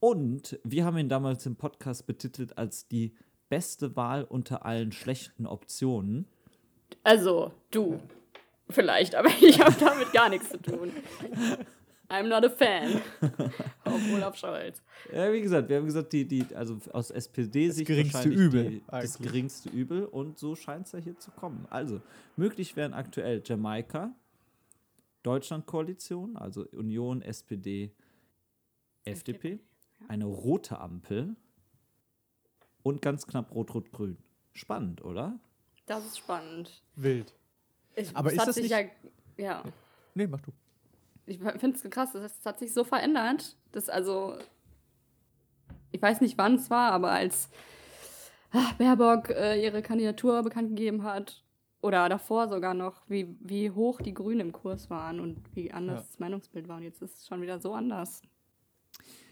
Und 0.00 0.58
wir 0.64 0.84
haben 0.84 0.98
ihn 0.98 1.08
damals 1.08 1.46
im 1.46 1.56
Podcast 1.56 2.06
betitelt 2.06 2.58
als 2.58 2.88
die 2.88 3.14
beste 3.48 3.96
Wahl 3.96 4.24
unter 4.24 4.64
allen 4.64 4.92
schlechten 4.92 5.46
Optionen. 5.46 6.26
Also, 7.04 7.52
du. 7.70 8.00
Vielleicht, 8.72 9.14
aber 9.14 9.28
ich 9.40 9.60
habe 9.60 9.74
damit 9.78 10.12
gar 10.12 10.28
nichts 10.28 10.50
zu 10.50 10.60
tun. 10.60 10.92
I'm 12.08 12.28
not 12.28 12.44
a 12.44 12.50
fan. 12.50 13.00
Auf 13.84 14.00
Olaf 14.12 14.36
Scholz. 14.36 14.82
Ja, 15.10 15.32
wie 15.32 15.40
gesagt, 15.40 15.70
wir 15.70 15.78
haben 15.78 15.86
gesagt, 15.86 16.12
die, 16.12 16.26
die, 16.26 16.44
also 16.54 16.78
aus 16.92 17.10
SPD-Sicht 17.10 17.86
geringste 17.86 18.18
wahrscheinlich 18.18 18.38
Übel, 18.38 18.70
die, 18.70 18.82
das 18.90 19.18
geringste 19.18 19.70
Übel 19.70 20.04
und 20.04 20.38
so 20.38 20.54
scheint 20.54 20.86
es 20.86 20.92
ja 20.92 20.98
hier 20.98 21.18
zu 21.18 21.30
kommen. 21.30 21.66
Also, 21.70 22.02
möglich 22.36 22.76
wären 22.76 22.92
aktuell 22.92 23.42
Jamaika, 23.42 24.14
Deutschlandkoalition, 25.22 26.36
also 26.36 26.66
Union, 26.72 27.22
SPD, 27.22 27.92
FDP, 29.04 29.60
eine 30.08 30.26
rote 30.26 30.80
Ampel 30.80 31.34
und 32.82 33.00
ganz 33.00 33.26
knapp 33.26 33.54
Rot-Rot-Grün. 33.54 34.18
Spannend, 34.52 35.02
oder? 35.02 35.38
Das 35.86 36.04
ist 36.04 36.18
spannend. 36.18 36.82
Wild. 36.94 37.34
Ich, 37.94 38.16
Aber 38.16 38.32
ist 38.32 38.38
hat 38.40 38.48
das 38.48 38.54
sich 38.56 38.70
nicht- 38.70 38.90
ja, 39.36 39.44
ja. 39.44 39.62
Nee, 40.14 40.26
mach 40.26 40.40
du. 40.40 40.52
Ich 41.26 41.38
finde 41.38 41.76
es 41.76 41.88
krass, 41.90 42.14
es 42.14 42.44
hat 42.44 42.58
sich 42.58 42.72
so 42.74 42.84
verändert, 42.84 43.56
dass 43.70 43.88
also, 43.88 44.36
ich 45.92 46.02
weiß 46.02 46.20
nicht, 46.20 46.36
wann 46.38 46.56
es 46.56 46.68
war, 46.70 46.92
aber 46.92 47.12
als 47.12 47.48
ah, 48.52 48.72
Baerbock 48.78 49.30
äh, 49.30 49.62
ihre 49.62 49.82
Kandidatur 49.82 50.42
bekannt 50.42 50.70
gegeben 50.70 51.04
hat, 51.04 51.42
oder 51.80 52.08
davor 52.08 52.48
sogar 52.48 52.74
noch, 52.74 53.02
wie, 53.08 53.36
wie 53.40 53.70
hoch 53.72 54.00
die 54.00 54.14
Grünen 54.14 54.40
im 54.40 54.52
Kurs 54.52 54.88
waren 54.88 55.18
und 55.18 55.40
wie 55.54 55.72
anders 55.72 56.00
Ja. 56.00 56.06
das 56.06 56.18
Meinungsbild 56.20 56.68
war. 56.68 56.76
Und 56.76 56.84
jetzt 56.84 57.02
ist 57.02 57.18
es 57.18 57.26
schon 57.26 57.42
wieder 57.42 57.58
so 57.58 57.74
anders. 57.74 58.22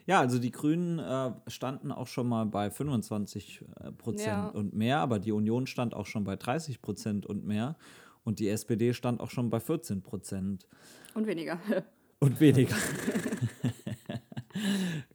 Ja, 0.07 0.19
also 0.19 0.41
die 0.41 0.51
Grünen 0.51 0.99
äh, 0.99 1.33
standen 1.49 1.93
auch 1.93 2.09
schon 2.09 2.29
mal 2.29 2.47
bei 2.47 2.69
25 2.71 3.65
äh, 3.81 3.93
Prozent 3.93 4.27
Ja. 4.27 4.49
und 4.49 4.75
mehr, 4.75 4.99
aber 4.99 5.21
die 5.21 5.31
Union 5.31 5.69
stand 5.69 5.95
auch 5.95 6.07
schon 6.07 6.25
bei 6.25 6.35
30 6.35 6.83
Prozent 6.83 7.25
und 7.27 7.45
mehr 7.45 7.77
und 8.25 8.39
die 8.39 8.49
SPD 8.49 8.95
stand 8.95 9.21
auch 9.21 9.31
schon 9.31 9.51
bei 9.51 9.61
14 9.61 10.03
Prozent 10.03 10.67
Und 11.15 11.27
weniger. 11.27 11.59
und 12.21 12.41
weniger. 12.41 12.77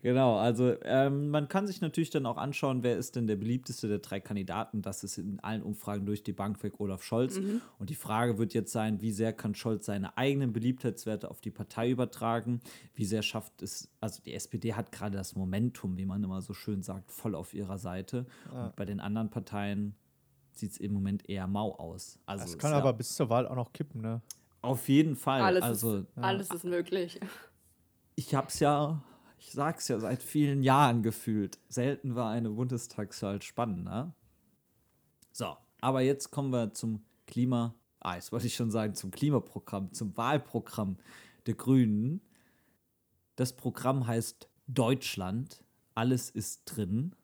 genau, 0.01 0.37
also 0.37 0.75
ähm, 0.83 1.29
man 1.29 1.47
kann 1.47 1.67
sich 1.67 1.81
natürlich 1.81 2.09
dann 2.09 2.25
auch 2.25 2.37
anschauen, 2.37 2.83
wer 2.83 2.97
ist 2.97 3.15
denn 3.15 3.27
der 3.27 3.35
beliebteste 3.35 3.87
der 3.87 3.99
drei 3.99 4.19
Kandidaten. 4.19 4.81
Das 4.81 5.03
ist 5.03 5.17
in 5.17 5.39
allen 5.39 5.61
Umfragen 5.61 6.05
durch 6.05 6.23
die 6.23 6.33
Bank 6.33 6.61
weg 6.63 6.79
Olaf 6.79 7.03
Scholz. 7.03 7.39
Und 7.77 7.89
die 7.89 7.95
Frage 7.95 8.37
wird 8.37 8.53
jetzt 8.53 8.71
sein, 8.71 9.01
wie 9.01 9.11
sehr 9.11 9.33
kann 9.33 9.55
Scholz 9.55 9.85
seine 9.85 10.17
eigenen 10.17 10.53
Beliebtheitswerte 10.53 11.29
auf 11.29 11.41
die 11.41 11.51
Partei 11.51 11.91
übertragen? 11.91 12.61
Wie 12.93 13.05
sehr 13.05 13.21
schafft 13.21 13.61
es, 13.61 13.89
also 13.99 14.21
die 14.23 14.33
SPD 14.33 14.73
hat 14.73 14.91
gerade 14.91 15.17
das 15.17 15.35
Momentum, 15.35 15.97
wie 15.97 16.05
man 16.05 16.23
immer 16.23 16.41
so 16.41 16.53
schön 16.53 16.81
sagt, 16.81 17.11
voll 17.11 17.35
auf 17.35 17.53
ihrer 17.53 17.77
Seite. 17.77 18.25
Und 18.51 18.75
bei 18.75 18.85
den 18.85 18.99
anderen 18.99 19.29
Parteien 19.29 19.95
sieht 20.59 20.71
es 20.71 20.77
im 20.77 20.93
Moment 20.93 21.27
eher 21.29 21.47
mau 21.47 21.73
aus. 21.75 22.19
Also 22.25 22.43
Das 22.43 22.51
es 22.51 22.57
kann 22.57 22.71
ist 22.71 22.75
ja 22.75 22.81
aber 22.81 22.93
bis 22.93 23.15
zur 23.15 23.29
Wahl 23.29 23.47
auch 23.47 23.55
noch 23.55 23.73
kippen, 23.73 24.01
ne? 24.01 24.21
auf 24.61 24.89
jeden 24.89 25.15
Fall. 25.15 25.41
Alles, 25.41 25.63
also 25.63 25.97
ist, 25.97 26.07
alles 26.15 26.49
ist 26.49 26.63
möglich. 26.65 27.19
ich 28.15 28.33
hab's 28.35 28.59
ja, 28.59 29.03
ich 29.37 29.51
sag's 29.51 29.87
ja 29.87 29.99
seit 29.99 30.23
vielen 30.23 30.63
Jahren 30.63 31.03
gefühlt. 31.03 31.59
Selten 31.69 32.15
war 32.15 32.31
eine 32.31 32.49
Bundestagswahl 32.49 33.41
spannender. 33.41 34.15
So, 35.31 35.55
aber 35.81 36.01
jetzt 36.01 36.31
kommen 36.31 36.51
wir 36.51 36.73
zum 36.73 37.03
Klima, 37.27 37.75
ah, 37.99 38.15
jetzt 38.15 38.31
wollte 38.31 38.47
ich 38.47 38.55
schon 38.55 38.71
sagen, 38.71 38.95
zum 38.95 39.11
Klimaprogramm, 39.11 39.93
zum 39.93 40.15
Wahlprogramm 40.17 40.97
der 41.45 41.55
Grünen. 41.55 42.21
Das 43.35 43.53
Programm 43.53 44.07
heißt 44.07 44.49
Deutschland. 44.67 45.63
Alles 45.93 46.29
ist 46.29 46.63
drin. 46.65 47.15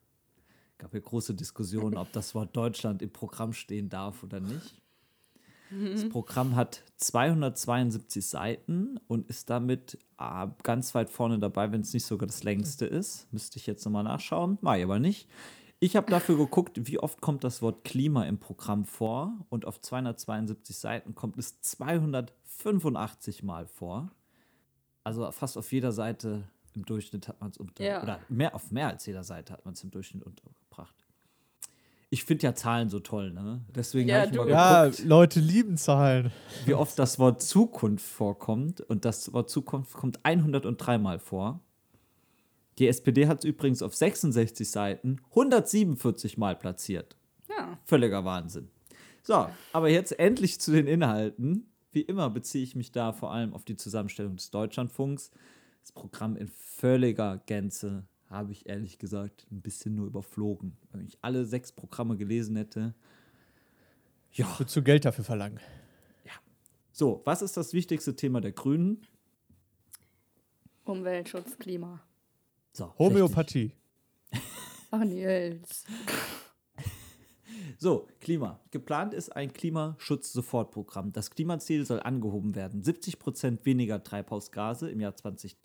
Gab 0.81 0.95
ja 0.95 0.99
große 0.99 1.35
Diskussionen, 1.35 1.95
ob 1.95 2.11
das 2.11 2.33
Wort 2.33 2.57
Deutschland 2.57 3.03
im 3.03 3.13
Programm 3.13 3.53
stehen 3.53 3.87
darf 3.87 4.23
oder 4.23 4.39
nicht. 4.39 4.81
Das 5.69 6.09
Programm 6.09 6.55
hat 6.55 6.83
272 6.97 8.25
Seiten 8.25 8.99
und 9.07 9.29
ist 9.29 9.51
damit 9.51 9.99
ah, 10.17 10.47
ganz 10.63 10.95
weit 10.95 11.11
vorne 11.11 11.37
dabei, 11.37 11.71
wenn 11.71 11.81
es 11.81 11.93
nicht 11.93 12.05
sogar 12.05 12.25
das 12.25 12.43
längste 12.43 12.87
ist. 12.87 13.31
Müsste 13.31 13.59
ich 13.59 13.67
jetzt 13.67 13.85
nochmal 13.85 14.03
nachschauen, 14.03 14.57
mache 14.61 14.79
ich 14.79 14.83
aber 14.83 14.97
nicht. 14.97 15.29
Ich 15.79 15.95
habe 15.95 16.09
dafür 16.09 16.35
geguckt, 16.35 16.87
wie 16.87 16.97
oft 16.97 17.21
kommt 17.21 17.43
das 17.43 17.61
Wort 17.61 17.83
Klima 17.83 18.25
im 18.25 18.39
Programm 18.39 18.85
vor 18.85 19.33
und 19.49 19.65
auf 19.67 19.79
272 19.79 20.75
Seiten 20.75 21.13
kommt 21.13 21.37
es 21.37 21.61
285 21.61 23.43
Mal 23.43 23.67
vor. 23.67 24.09
Also 25.03 25.31
fast 25.31 25.59
auf 25.59 25.71
jeder 25.71 25.91
Seite 25.91 26.49
im 26.75 26.85
Durchschnitt 26.85 27.27
hat 27.27 27.39
man 27.41 27.51
es 27.51 27.57
unter 27.57 27.83
Ja. 27.83 28.01
oder 28.03 28.19
mehr 28.29 28.55
auf 28.55 28.71
mehr 28.71 28.87
als 28.87 29.05
jeder 29.05 29.23
Seite 29.23 29.53
hat 29.53 29.65
man 29.65 29.73
es 29.73 29.83
im 29.83 29.91
Durchschnitt 29.91 30.23
untergebracht. 30.23 30.95
Ich 32.13 32.25
finde 32.25 32.43
ja 32.43 32.53
Zahlen 32.53 32.89
so 32.89 32.99
toll, 32.99 33.31
ne? 33.31 33.61
Deswegen 33.73 34.09
Ja, 34.09 34.21
habe 34.21 34.31
ich 34.31 34.37
mal 34.37 34.43
du. 34.45 34.49
Ja, 34.51 34.83
geguckt, 34.85 35.05
Leute 35.05 35.39
lieben 35.39 35.77
Zahlen. 35.77 36.31
wie 36.65 36.73
oft 36.73 36.99
das 36.99 37.19
Wort 37.19 37.41
Zukunft 37.41 38.05
vorkommt. 38.05 38.81
Und 38.81 39.05
das 39.05 39.31
Wort 39.31 39.49
Zukunft 39.49 39.93
kommt 39.93 40.19
103 40.25 40.97
Mal 40.97 41.19
vor. 41.19 41.61
Die 42.79 42.87
SPD 42.87 43.27
hat 43.27 43.39
es 43.39 43.45
übrigens 43.45 43.81
auf 43.81 43.95
66 43.95 44.69
Seiten 44.69 45.21
147 45.29 46.37
Mal 46.37 46.55
platziert. 46.57 47.15
Ja. 47.49 47.77
Völliger 47.85 48.25
Wahnsinn. 48.25 48.69
So, 49.23 49.47
aber 49.71 49.89
jetzt 49.89 50.17
endlich 50.19 50.59
zu 50.59 50.71
den 50.71 50.87
Inhalten. 50.87 51.67
Wie 51.93 52.01
immer 52.01 52.29
beziehe 52.29 52.63
ich 52.63 52.75
mich 52.75 52.91
da 52.91 53.13
vor 53.13 53.31
allem 53.31 53.53
auf 53.53 53.63
die 53.65 53.75
Zusammenstellung 53.77 54.35
des 54.35 54.49
Deutschlandfunks. 54.51 55.31
Das 55.81 55.91
Programm 55.91 56.35
in 56.35 56.47
völliger 56.47 57.39
Gänze 57.45 58.07
habe 58.29 58.51
ich 58.53 58.67
ehrlich 58.67 58.97
gesagt 58.97 59.45
ein 59.51 59.61
bisschen 59.61 59.95
nur 59.95 60.07
überflogen. 60.07 60.77
Wenn 60.91 61.05
ich 61.05 61.17
alle 61.21 61.45
sechs 61.45 61.71
Programme 61.71 62.17
gelesen 62.17 62.55
hätte. 62.55 62.95
Ja, 64.31 64.47
Würdest 64.57 64.75
du 64.75 64.83
Geld 64.83 65.05
dafür 65.05 65.25
verlangen? 65.25 65.59
so, 66.93 67.21
was 67.25 67.41
ist 67.41 67.57
das 67.57 67.73
wichtigste 67.73 68.15
Thema 68.15 68.41
der 68.41 68.51
Grünen? 68.51 69.05
Umweltschutz, 70.83 71.57
Klima. 71.57 72.01
So, 72.73 72.93
Homöopathie. 72.97 73.73
Ach, 74.91 75.03
Nils. 75.03 75.85
So, 77.77 78.07
Klima. 78.19 78.59
Geplant 78.69 79.13
ist 79.15 79.35
ein 79.35 79.53
Klimaschutz-Sofortprogramm. 79.53 81.11
Das 81.13 81.31
Klimaziel 81.31 81.83
soll 81.83 81.99
angehoben 81.99 82.53
werden. 82.53 82.83
70 82.83 83.17
Prozent 83.17 83.65
weniger 83.65 84.03
Treibhausgase 84.03 84.91
im 84.91 84.99
Jahr 84.99 85.15
2030. 85.15 85.57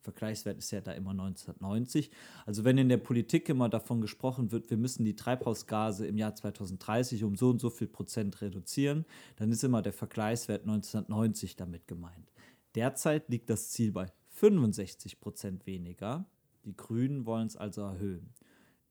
Vergleichswert 0.00 0.58
ist 0.58 0.70
ja 0.70 0.80
da 0.80 0.92
immer 0.92 1.10
1990. 1.10 2.10
Also 2.46 2.64
wenn 2.64 2.78
in 2.78 2.88
der 2.88 2.96
Politik 2.96 3.48
immer 3.48 3.68
davon 3.68 4.00
gesprochen 4.00 4.50
wird, 4.50 4.70
wir 4.70 4.76
müssen 4.76 5.04
die 5.04 5.16
Treibhausgase 5.16 6.06
im 6.06 6.16
Jahr 6.16 6.34
2030 6.34 7.24
um 7.24 7.36
so 7.36 7.50
und 7.50 7.60
so 7.60 7.70
viel 7.70 7.88
Prozent 7.88 8.40
reduzieren, 8.40 9.04
dann 9.36 9.50
ist 9.50 9.62
immer 9.62 9.82
der 9.82 9.92
Vergleichswert 9.92 10.62
1990 10.62 11.56
damit 11.56 11.86
gemeint. 11.86 12.32
Derzeit 12.74 13.28
liegt 13.28 13.50
das 13.50 13.70
Ziel 13.70 13.92
bei 13.92 14.06
65 14.30 15.20
Prozent 15.20 15.66
weniger. 15.66 16.24
Die 16.64 16.76
Grünen 16.76 17.26
wollen 17.26 17.46
es 17.46 17.56
also 17.56 17.82
erhöhen. 17.82 18.32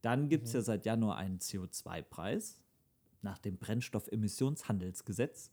Dann 0.02 0.30
gibt 0.30 0.48
es 0.48 0.54
ja 0.54 0.62
seit 0.62 0.86
Januar 0.86 1.18
einen 1.18 1.40
CO2-Preis 1.40 2.60
nach 3.22 3.38
dem 3.38 3.58
Brennstoffemissionshandelsgesetz. 3.58 5.52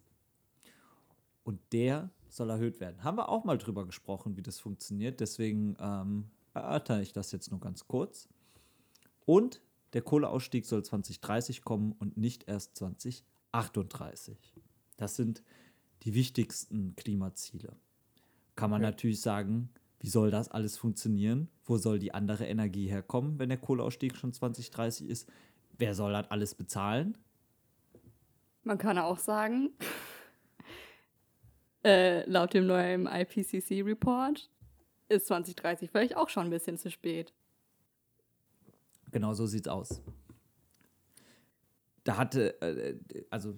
Und 1.44 1.60
der 1.72 2.10
soll 2.28 2.50
erhöht 2.50 2.80
werden. 2.80 3.02
Haben 3.04 3.18
wir 3.18 3.28
auch 3.28 3.44
mal 3.44 3.58
drüber 3.58 3.86
gesprochen, 3.86 4.36
wie 4.36 4.42
das 4.42 4.58
funktioniert. 4.58 5.20
Deswegen 5.20 5.76
ähm, 5.80 6.30
erörtere 6.54 7.02
ich 7.02 7.12
das 7.12 7.32
jetzt 7.32 7.50
nur 7.50 7.60
ganz 7.60 7.86
kurz. 7.86 8.28
Und 9.24 9.60
der 9.92 10.02
Kohleausstieg 10.02 10.66
soll 10.66 10.84
2030 10.84 11.62
kommen 11.62 11.92
und 11.92 12.16
nicht 12.16 12.48
erst 12.48 12.76
2038. 12.76 14.54
Das 14.96 15.16
sind 15.16 15.42
die 16.02 16.14
wichtigsten 16.14 16.94
Klimaziele. 16.96 17.76
Kann 18.54 18.70
man 18.70 18.82
Okay. 18.82 18.90
natürlich 18.90 19.20
sagen, 19.20 19.70
wie 20.00 20.08
soll 20.08 20.30
das 20.30 20.50
alles 20.50 20.76
funktionieren? 20.76 21.48
Wo 21.64 21.78
soll 21.78 21.98
die 21.98 22.12
andere 22.14 22.46
Energie 22.46 22.86
herkommen, 22.88 23.38
wenn 23.38 23.48
der 23.48 23.58
Kohleausstieg 23.58 24.16
schon 24.16 24.32
2030 24.32 25.08
ist? 25.08 25.28
Wer 25.78 25.94
soll 25.94 26.12
das 26.12 26.30
alles 26.30 26.54
bezahlen? 26.54 27.16
Man 28.62 28.78
kann 28.78 28.98
auch 28.98 29.18
sagen, 29.18 29.70
äh, 31.86 32.28
laut 32.28 32.52
dem 32.52 32.66
neuen 32.66 33.06
IPCC-Report 33.06 34.50
ist 35.08 35.26
2030 35.28 35.90
vielleicht 35.90 36.16
auch 36.16 36.28
schon 36.28 36.44
ein 36.46 36.50
bisschen 36.50 36.76
zu 36.78 36.90
spät. 36.90 37.32
Genau 39.12 39.34
so 39.34 39.46
sieht's 39.46 39.68
aus. 39.68 40.02
Da 42.02 42.16
hatte, 42.16 42.60
äh, 42.60 42.96
also 43.30 43.54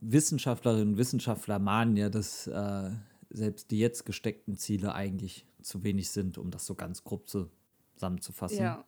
Wissenschaftlerinnen 0.00 0.94
und 0.94 0.98
Wissenschaftler 0.98 1.60
mahnen 1.60 1.96
ja, 1.96 2.08
dass 2.10 2.48
äh, 2.48 2.90
selbst 3.30 3.70
die 3.70 3.78
jetzt 3.78 4.04
gesteckten 4.04 4.56
Ziele 4.56 4.94
eigentlich 4.94 5.46
zu 5.62 5.84
wenig 5.84 6.10
sind, 6.10 6.36
um 6.36 6.50
das 6.50 6.66
so 6.66 6.74
ganz 6.74 7.04
grob 7.04 7.28
zusammenzufassen. 7.28 8.58
Ja. 8.58 8.84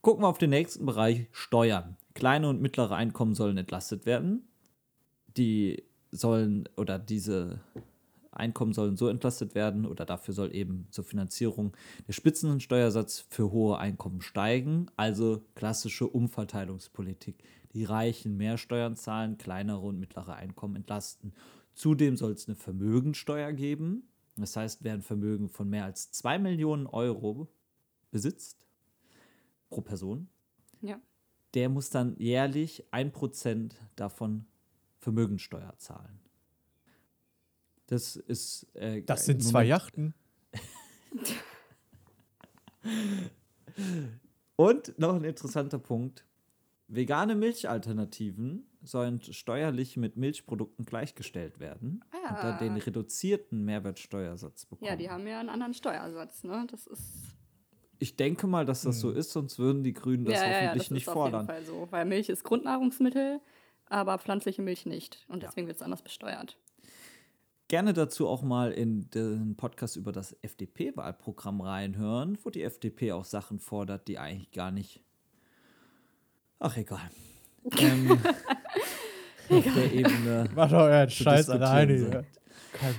Gucken 0.00 0.24
wir 0.24 0.28
auf 0.28 0.38
den 0.38 0.50
nächsten 0.50 0.84
Bereich, 0.84 1.28
Steuern. 1.30 1.96
Kleine 2.14 2.48
und 2.48 2.60
mittlere 2.60 2.96
Einkommen 2.96 3.36
sollen 3.36 3.56
entlastet 3.56 4.04
werden. 4.04 4.48
Die 5.36 5.84
sollen 6.12 6.68
oder 6.76 6.98
diese 6.98 7.60
Einkommen 8.30 8.72
sollen 8.72 8.96
so 8.96 9.08
entlastet 9.08 9.54
werden 9.54 9.84
oder 9.84 10.06
dafür 10.06 10.32
soll 10.32 10.54
eben 10.54 10.86
zur 10.90 11.04
Finanzierung 11.04 11.76
der 12.06 12.12
Spitzensteuersatz 12.14 13.26
für 13.28 13.50
hohe 13.50 13.78
Einkommen 13.78 14.22
steigen. 14.22 14.86
Also 14.96 15.44
klassische 15.54 16.06
Umverteilungspolitik. 16.06 17.42
Die 17.74 17.84
Reichen 17.84 18.36
mehr 18.36 18.56
Steuern 18.58 18.96
zahlen, 18.96 19.36
kleinere 19.38 19.80
und 19.80 19.98
mittlere 19.98 20.34
Einkommen 20.34 20.76
entlasten. 20.76 21.34
Zudem 21.74 22.16
soll 22.16 22.32
es 22.32 22.46
eine 22.46 22.56
Vermögensteuer 22.56 23.52
geben. 23.52 24.08
Das 24.36 24.56
heißt, 24.56 24.82
wer 24.82 24.94
ein 24.94 25.02
Vermögen 25.02 25.48
von 25.48 25.68
mehr 25.68 25.84
als 25.84 26.10
2 26.12 26.38
Millionen 26.38 26.86
Euro 26.86 27.48
besitzt, 28.10 28.66
pro 29.68 29.80
Person, 29.82 30.28
Ja. 30.80 31.00
der 31.54 31.68
muss 31.68 31.90
dann 31.90 32.16
jährlich 32.18 32.84
1% 32.92 33.74
davon 33.96 34.46
Vermögensteuer 35.02 35.74
zahlen. 35.78 36.20
Das 37.88 38.14
ist. 38.16 38.66
Äh, 38.74 39.02
Das 39.02 39.26
sind 39.26 39.42
zwei 39.42 39.64
Yachten. 39.64 40.14
Und 44.56 44.98
noch 44.98 45.14
ein 45.14 45.24
interessanter 45.24 45.78
Punkt: 45.78 46.24
Vegane 46.88 47.34
Milchalternativen 47.34 48.66
sollen 48.82 49.20
steuerlich 49.22 49.96
mit 49.96 50.16
Milchprodukten 50.16 50.84
gleichgestellt 50.84 51.58
werden 51.60 52.04
und 52.12 52.36
dann 52.42 52.58
den 52.58 52.72
Ah. 52.72 52.84
reduzierten 52.84 53.64
Mehrwertsteuersatz 53.64 54.66
bekommen. 54.66 54.88
Ja, 54.90 54.96
die 54.96 55.08
haben 55.10 55.26
ja 55.26 55.40
einen 55.40 55.48
anderen 55.48 55.74
Steuersatz, 55.74 56.44
ne? 56.44 56.66
Das 56.70 56.86
ist. 56.86 57.02
Ich 57.98 58.16
denke 58.16 58.48
mal, 58.48 58.64
dass 58.66 58.82
das 58.82 58.98
so 58.98 59.10
Hm. 59.10 59.16
ist, 59.16 59.30
sonst 59.30 59.58
würden 59.60 59.84
die 59.84 59.92
Grünen 59.92 60.24
das 60.24 60.34
ja, 60.34 60.40
ja, 60.44 60.50
ja, 60.50 60.56
hoffentlich 60.62 60.82
das 60.88 60.90
nicht 60.90 61.02
ist 61.02 61.08
auf 61.08 61.14
fordern. 61.14 61.40
jeden 61.42 61.46
Fall 61.46 61.64
so. 61.64 61.86
Weil 61.90 62.04
Milch 62.04 62.28
ist 62.28 62.42
Grundnahrungsmittel, 62.42 63.40
aber 63.92 64.18
pflanzliche 64.18 64.62
Milch 64.62 64.86
nicht. 64.86 65.24
Und 65.28 65.42
Ja. 65.42 65.48
deswegen 65.48 65.66
wird 65.66 65.76
es 65.76 65.82
anders 65.82 66.02
besteuert. 66.02 66.56
Gerne 67.68 67.92
dazu 67.92 68.28
auch 68.28 68.42
mal 68.42 68.72
in 68.72 69.08
den 69.10 69.56
Podcast 69.56 69.96
über 69.96 70.12
das 70.12 70.36
FDP-Wahlprogramm 70.42 71.60
reinhören, 71.60 72.38
wo 72.42 72.50
die 72.50 72.62
FDP 72.62 73.12
auch 73.12 73.24
Sachen 73.24 73.60
fordert, 73.60 74.08
die 74.08 74.18
eigentlich 74.18 74.50
gar 74.50 74.70
nicht. 74.70 75.02
Ach, 76.58 76.76
egal. 76.76 77.10
ähm, 77.78 78.18
auf 79.48 79.64
der 79.64 79.92
Ebene. 79.92 80.50
Macht 80.54 80.72
doch 80.72 80.80
euren 80.80 81.10
Scheiß 81.10 81.48
alleine 81.48 82.24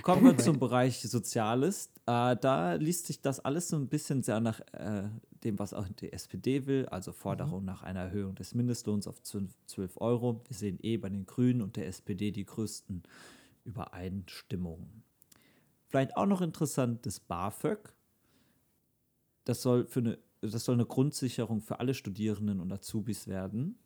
Kommen 0.02 0.24
wir 0.26 0.38
zum 0.38 0.60
Bereich 0.60 1.02
Soziales. 1.02 1.90
Äh, 2.06 2.36
da 2.40 2.74
liest 2.74 3.08
sich 3.08 3.22
das 3.22 3.40
alles 3.40 3.70
so 3.70 3.76
ein 3.76 3.88
bisschen 3.88 4.24
sehr 4.24 4.40
nach 4.40 4.60
äh, 4.72 5.04
dem, 5.44 5.60
was 5.60 5.74
auch 5.74 5.88
die 5.88 6.14
SPD 6.14 6.66
will, 6.66 6.86
also 6.88 7.12
Forderung 7.12 7.66
nach 7.66 7.84
einer 7.84 8.02
Erhöhung 8.02 8.36
des 8.36 8.54
Mindestlohns 8.54 9.08
auf 9.08 9.22
12 9.22 9.52
12 9.68 10.02
Euro. 10.02 10.42
Wir 10.48 10.56
sehen 10.56 10.80
eh 10.82 10.98
bei 10.98 11.10
den 11.10 11.26
Grünen 11.26 11.62
und 11.62 11.76
der 11.76 11.88
SPD 11.88 12.32
die 12.32 12.46
größten 12.46 13.04
Übereinstimmungen. 13.66 15.04
Vielleicht 15.88 16.18
auch 16.18 16.26
noch 16.26 16.42
interessant, 16.42 17.06
das 17.06 17.20
BAföG. 17.20 17.94
Das 19.46 19.62
soll, 19.62 19.86
für 19.86 20.00
eine, 20.00 20.18
das 20.42 20.66
soll 20.66 20.76
eine 20.76 20.86
Grundsicherung 20.86 21.62
für 21.62 21.80
alle 21.80 21.94
Studierenden 21.94 22.60
und 22.60 22.72
Azubis 22.72 23.28
werden. 23.28 23.78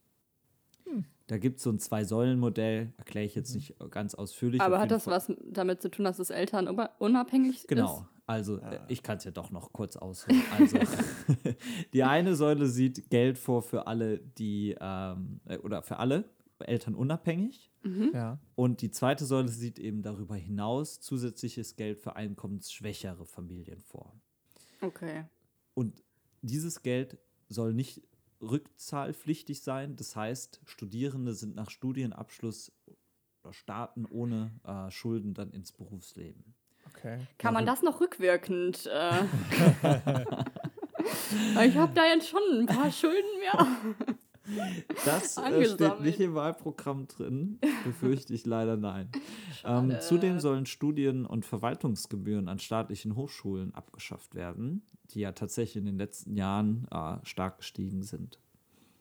Da 1.28 1.38
gibt 1.38 1.58
es 1.58 1.64
so 1.64 1.70
ein 1.72 1.80
Zwei-Säulen-Modell, 1.80 2.94
erkläre 2.98 3.26
ich 3.26 3.36
jetzt 3.36 3.54
nicht 3.54 3.76
ganz 3.92 4.16
ausführlich. 4.16 4.62
aber 4.62 4.80
hat 4.80 4.92
das 4.92 5.04
Fall- 5.04 5.14
was 5.14 5.32
damit 5.52 5.82
zu 5.82 5.92
tun, 5.92 6.06
dass 6.06 6.20
es 6.20 6.30
Eltern 6.30 6.68
unabhängig 7.00 7.68
Genau. 7.68 7.98
ist? 8.00 8.06
Also, 8.28 8.58
äh, 8.60 8.80
ich 8.90 9.04
kann 9.04 9.18
es 9.18 9.24
ja 9.24 9.32
doch 9.32 9.52
noch 9.52 9.72
kurz 9.74 9.96
ausholen. 9.98 10.42
Also, 10.58 10.78
die 11.94 12.04
eine 12.04 12.36
Säule 12.36 12.68
sieht 12.68 13.10
Geld 13.10 13.38
vor 13.38 13.62
für 13.62 13.88
alle, 13.88 14.20
die, 14.20 14.76
ähm, 14.80 15.40
äh, 15.46 15.58
oder 15.60 15.82
für 15.82 15.98
alle 16.00 16.26
Eltern 16.60 16.96
unabhängig. 16.96 17.72
Ja. 18.14 18.38
Und 18.56 18.82
die 18.82 18.92
zweite 18.92 19.24
Säule 19.24 19.48
sieht 19.48 19.80
eben 19.80 20.02
darüber 20.02 20.36
hinaus 20.36 21.00
zusätzliches 21.00 21.78
Geld 21.78 22.00
für 22.00 22.18
einkommensschwächere 22.18 23.26
Familien 23.26 23.80
vor. 23.82 24.14
Okay. 24.82 25.24
Und 25.74 26.04
dieses 26.42 26.82
Geld 26.84 27.18
soll 27.48 27.74
nicht 27.74 28.02
rückzahlpflichtig 28.42 29.62
sein. 29.62 29.96
Das 29.96 30.16
heißt, 30.16 30.62
Studierende 30.66 31.34
sind 31.34 31.56
nach 31.56 31.70
Studienabschluss 31.70 32.72
oder 33.44 33.54
starten 33.54 34.06
ohne 34.06 34.52
äh, 34.64 34.92
Schulden 34.92 35.34
dann 35.34 35.52
ins 35.52 35.72
Berufsleben. 35.72 36.56
Okay. 36.90 37.20
Kann 37.38 37.54
man 37.54 37.66
das 37.66 37.82
noch 37.82 38.00
rückwirkend? 38.00 38.88
Äh? 38.88 39.24
ich 41.66 41.78
habe 41.78 41.94
da 41.94 42.06
jetzt 42.06 42.30
schon 42.30 42.42
ein 42.60 42.66
paar 42.66 42.92
Schulden 42.92 43.40
mehr. 43.40 43.68
Das 45.06 45.38
äh, 45.38 45.66
steht 45.66 46.00
nicht 46.02 46.20
im 46.20 46.34
Wahlprogramm 46.36 47.08
drin, 47.08 47.60
befürchte 47.84 48.34
ich 48.34 48.46
leider 48.46 48.78
nein. 48.78 49.10
Ähm, 49.66 49.96
zudem 50.00 50.40
sollen 50.40 50.66
Studien- 50.66 51.26
und 51.26 51.46
Verwaltungsgebühren 51.46 52.48
an 52.48 52.60
staatlichen 52.60 53.16
Hochschulen 53.16 53.74
abgeschafft 53.76 54.36
werden, 54.36 54.84
die 55.12 55.20
ja 55.22 55.32
tatsächlich 55.34 55.78
in 55.78 55.86
den 55.86 55.98
letzten 55.98 56.36
Jahren 56.36 56.88
äh, 56.92 57.18
stark 57.24 57.58
gestiegen 57.58 58.04
sind. 58.04 58.40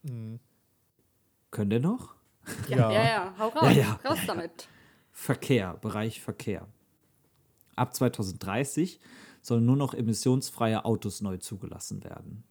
Mhm. 0.03 0.41
Können 1.51 1.71
wir 1.71 1.81
noch? 1.81 2.15
Ja, 2.69 2.77
Ja. 2.77 2.93
ja, 2.93 3.05
ja. 3.05 3.35
Hau 3.39 3.49
raus. 3.49 3.63
Ja, 3.63 3.71
ja. 3.71 4.01
Raus 4.05 4.19
damit. 4.27 4.69
Verkehr, 5.13 5.75
Bereich 5.75 6.21
Verkehr. 6.21 6.67
Ab 7.75 7.95
2030 7.95 9.01
sollen 9.43 9.65
nur 9.65 9.77
noch 9.77 9.95
emissionsfreie 9.95 10.85
Autos 10.85 11.21
neu 11.21 11.37
zugelassen 11.39 12.03
werden. 12.05 12.45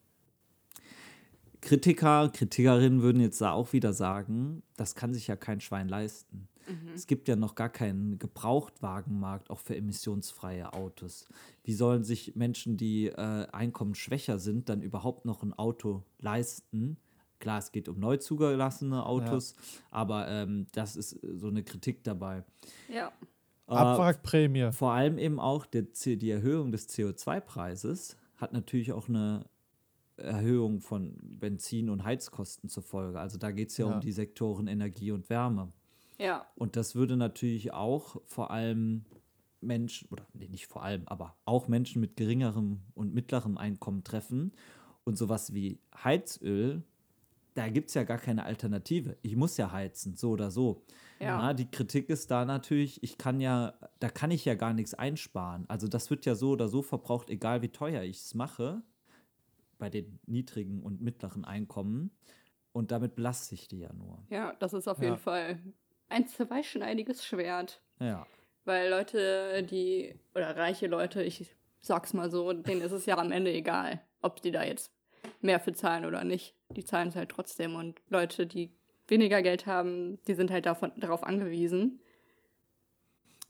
Kritiker, 1.60 2.28
Kritikerinnen 2.32 3.02
würden 3.02 3.20
jetzt 3.20 3.40
da 3.40 3.52
auch 3.52 3.72
wieder 3.72 3.92
sagen, 3.92 4.62
das 4.76 4.94
kann 4.94 5.12
sich 5.14 5.26
ja 5.26 5.36
kein 5.36 5.60
Schwein 5.60 5.88
leisten. 5.88 6.48
Es 6.96 7.06
gibt 7.06 7.28
ja 7.28 7.36
noch 7.36 7.54
gar 7.54 7.68
keinen 7.68 8.18
Gebrauchtwagenmarkt 8.18 9.50
auch 9.50 9.60
für 9.60 9.76
emissionsfreie 9.76 10.72
Autos. 10.72 11.28
Wie 11.62 11.74
sollen 11.74 12.02
sich 12.02 12.34
Menschen, 12.34 12.76
die 12.76 13.06
äh, 13.06 13.46
einkommensschwächer 13.52 14.40
sind, 14.40 14.68
dann 14.68 14.82
überhaupt 14.82 15.26
noch 15.26 15.44
ein 15.44 15.52
Auto 15.52 16.02
leisten? 16.18 16.96
Klar, 17.38 17.58
es 17.60 17.70
geht 17.70 17.88
um 17.88 18.00
neu 18.00 18.16
zugelassene 18.16 19.06
Autos, 19.06 19.54
aber 19.92 20.26
ähm, 20.28 20.66
das 20.72 20.96
ist 20.96 21.10
so 21.36 21.48
eine 21.48 21.62
Kritik 21.62 22.02
dabei. 22.02 22.42
Ja. 22.92 23.12
Äh, 23.68 23.74
Abwrackprämie. 23.74 24.72
vor 24.72 24.90
allem 24.92 25.18
eben 25.18 25.38
auch 25.38 25.66
der, 25.66 25.92
C- 25.92 26.16
die 26.16 26.30
Erhöhung 26.30 26.72
des 26.72 26.88
CO2-Preises 26.88 28.16
hat 28.38 28.52
natürlich 28.52 28.92
auch 28.92 29.08
eine 29.08 29.44
Erhöhung 30.16 30.80
von 30.80 31.16
Benzin- 31.38 31.90
und 31.90 32.04
Heizkosten 32.04 32.68
zur 32.68 32.82
Folge. 32.82 33.20
Also 33.20 33.38
da 33.38 33.50
geht 33.50 33.70
es 33.70 33.76
ja, 33.76 33.86
Ja. 33.88 33.94
um 33.94 34.00
die 34.00 34.12
Sektoren 34.12 34.66
Energie 34.66 35.10
und 35.12 35.28
Wärme. 35.28 35.72
Ja. 36.18 36.46
Und 36.56 36.76
das 36.76 36.94
würde 36.94 37.16
natürlich 37.16 37.72
auch 37.72 38.20
vor 38.24 38.50
allem 38.50 39.04
Menschen, 39.60 40.08
oder 40.10 40.26
nee, 40.32 40.48
nicht 40.48 40.66
vor 40.66 40.82
allem, 40.82 41.06
aber 41.06 41.36
auch 41.44 41.68
Menschen 41.68 42.00
mit 42.00 42.16
geringerem 42.16 42.80
und 42.94 43.12
mittlerem 43.14 43.58
Einkommen 43.58 44.04
treffen. 44.04 44.52
Und 45.04 45.16
sowas 45.18 45.54
wie 45.54 45.78
Heizöl, 46.02 46.82
da 47.54 47.68
gibt 47.68 47.88
es 47.88 47.94
ja 47.94 48.02
gar 48.04 48.18
keine 48.18 48.44
Alternative. 48.44 49.16
Ich 49.22 49.36
muss 49.36 49.56
ja 49.56 49.70
heizen, 49.72 50.14
so 50.14 50.30
oder 50.30 50.50
so. 50.50 50.82
Ja. 51.20 51.38
Na, 51.38 51.54
die 51.54 51.70
Kritik 51.70 52.10
ist 52.10 52.30
da 52.30 52.44
natürlich, 52.44 53.02
ich 53.02 53.16
kann 53.18 53.40
ja, 53.40 53.74
da 53.98 54.08
kann 54.10 54.30
ich 54.30 54.44
ja 54.44 54.54
gar 54.54 54.72
nichts 54.74 54.94
einsparen. 54.94 55.64
Also 55.68 55.88
das 55.88 56.10
wird 56.10 56.26
ja 56.26 56.34
so 56.34 56.50
oder 56.50 56.68
so 56.68 56.82
verbraucht, 56.82 57.30
egal 57.30 57.62
wie 57.62 57.68
teuer 57.68 58.02
ich 58.02 58.18
es 58.18 58.34
mache, 58.34 58.82
bei 59.78 59.90
den 59.90 60.18
niedrigen 60.26 60.82
und 60.82 61.00
mittleren 61.00 61.44
Einkommen. 61.44 62.10
Und 62.72 62.90
damit 62.90 63.14
belaste 63.14 63.54
ich 63.54 63.68
die 63.68 63.78
ja 63.80 63.92
nur. 63.92 64.24
Ja, 64.28 64.54
das 64.58 64.74
ist 64.74 64.86
auf 64.88 64.98
Ja. 64.98 65.04
jeden 65.04 65.18
Fall 65.18 65.58
ein 66.08 66.26
zweischneidiges 66.28 67.24
Schwert. 67.24 67.80
Ja. 68.00 68.26
Weil 68.64 68.90
Leute, 68.90 69.62
die, 69.62 70.14
oder 70.34 70.56
reiche 70.56 70.86
Leute, 70.86 71.22
ich 71.22 71.54
sag's 71.80 72.12
mal 72.14 72.30
so, 72.30 72.52
denen 72.52 72.80
ist 72.82 72.92
es 72.92 73.06
ja 73.06 73.16
am 73.16 73.32
Ende 73.32 73.52
egal, 73.52 74.00
ob 74.22 74.42
die 74.42 74.50
da 74.50 74.64
jetzt 74.64 74.92
mehr 75.40 75.60
für 75.60 75.72
zahlen 75.72 76.04
oder 76.04 76.24
nicht. 76.24 76.54
Die 76.70 76.84
zahlen 76.84 77.08
es 77.08 77.16
halt 77.16 77.30
trotzdem. 77.30 77.76
Und 77.76 78.00
Leute, 78.08 78.46
die 78.46 78.72
weniger 79.08 79.40
Geld 79.42 79.66
haben, 79.66 80.18
die 80.26 80.34
sind 80.34 80.50
halt 80.50 80.66
davon, 80.66 80.92
darauf 80.96 81.22
angewiesen. 81.22 82.00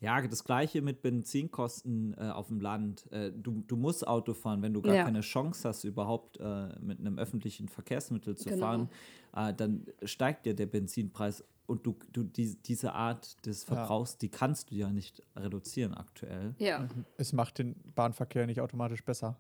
Ja, 0.01 0.21
das 0.27 0.45
gleiche 0.45 0.83
mit 0.83 1.01
Benzinkosten 1.03 2.15
äh, 2.19 2.29
auf 2.31 2.49
dem 2.49 2.61
Land. 2.61 3.11
Äh, 3.13 3.33
du, 3.33 3.63
du 3.67 3.77
musst 3.77 4.07
Auto 4.07 4.35
fahren, 4.35 4.61
wenn 4.63 4.75
du 4.75 4.83
gar 4.83 4.95
Ja. 4.95 5.05
keine 5.05 5.23
Chance 5.23 5.67
hast, 5.69 5.85
überhaupt 5.85 6.39
äh, 6.39 6.69
mit 6.81 7.01
einem 7.01 7.19
öffentlichen 7.19 7.69
Verkehrsmittel 7.69 8.37
zu 8.37 8.51
Genau. 8.51 8.61
fahren, 8.67 8.91
äh, 9.35 9.55
dann 9.55 9.87
steigt 10.05 10.45
dir 10.45 10.55
der 10.55 10.67
Benzinpreis 10.67 11.45
und 11.67 11.87
du, 11.87 11.97
du 12.13 12.23
die, 12.25 12.57
diese 12.63 12.93
Art 12.93 13.45
des 13.47 13.63
Ja. 13.67 13.75
Verbrauchs, 13.75 14.19
die 14.19 14.29
kannst 14.29 14.71
du 14.71 14.75
ja 14.75 14.91
nicht 14.91 15.23
reduzieren 15.35 15.95
aktuell. 15.95 16.55
Ja. 16.59 16.87
Es 17.17 17.33
macht 17.33 17.59
den 17.59 17.75
Bahnverkehr 17.95 18.47
nicht 18.47 18.61
automatisch 18.61 19.03
besser. 19.05 19.39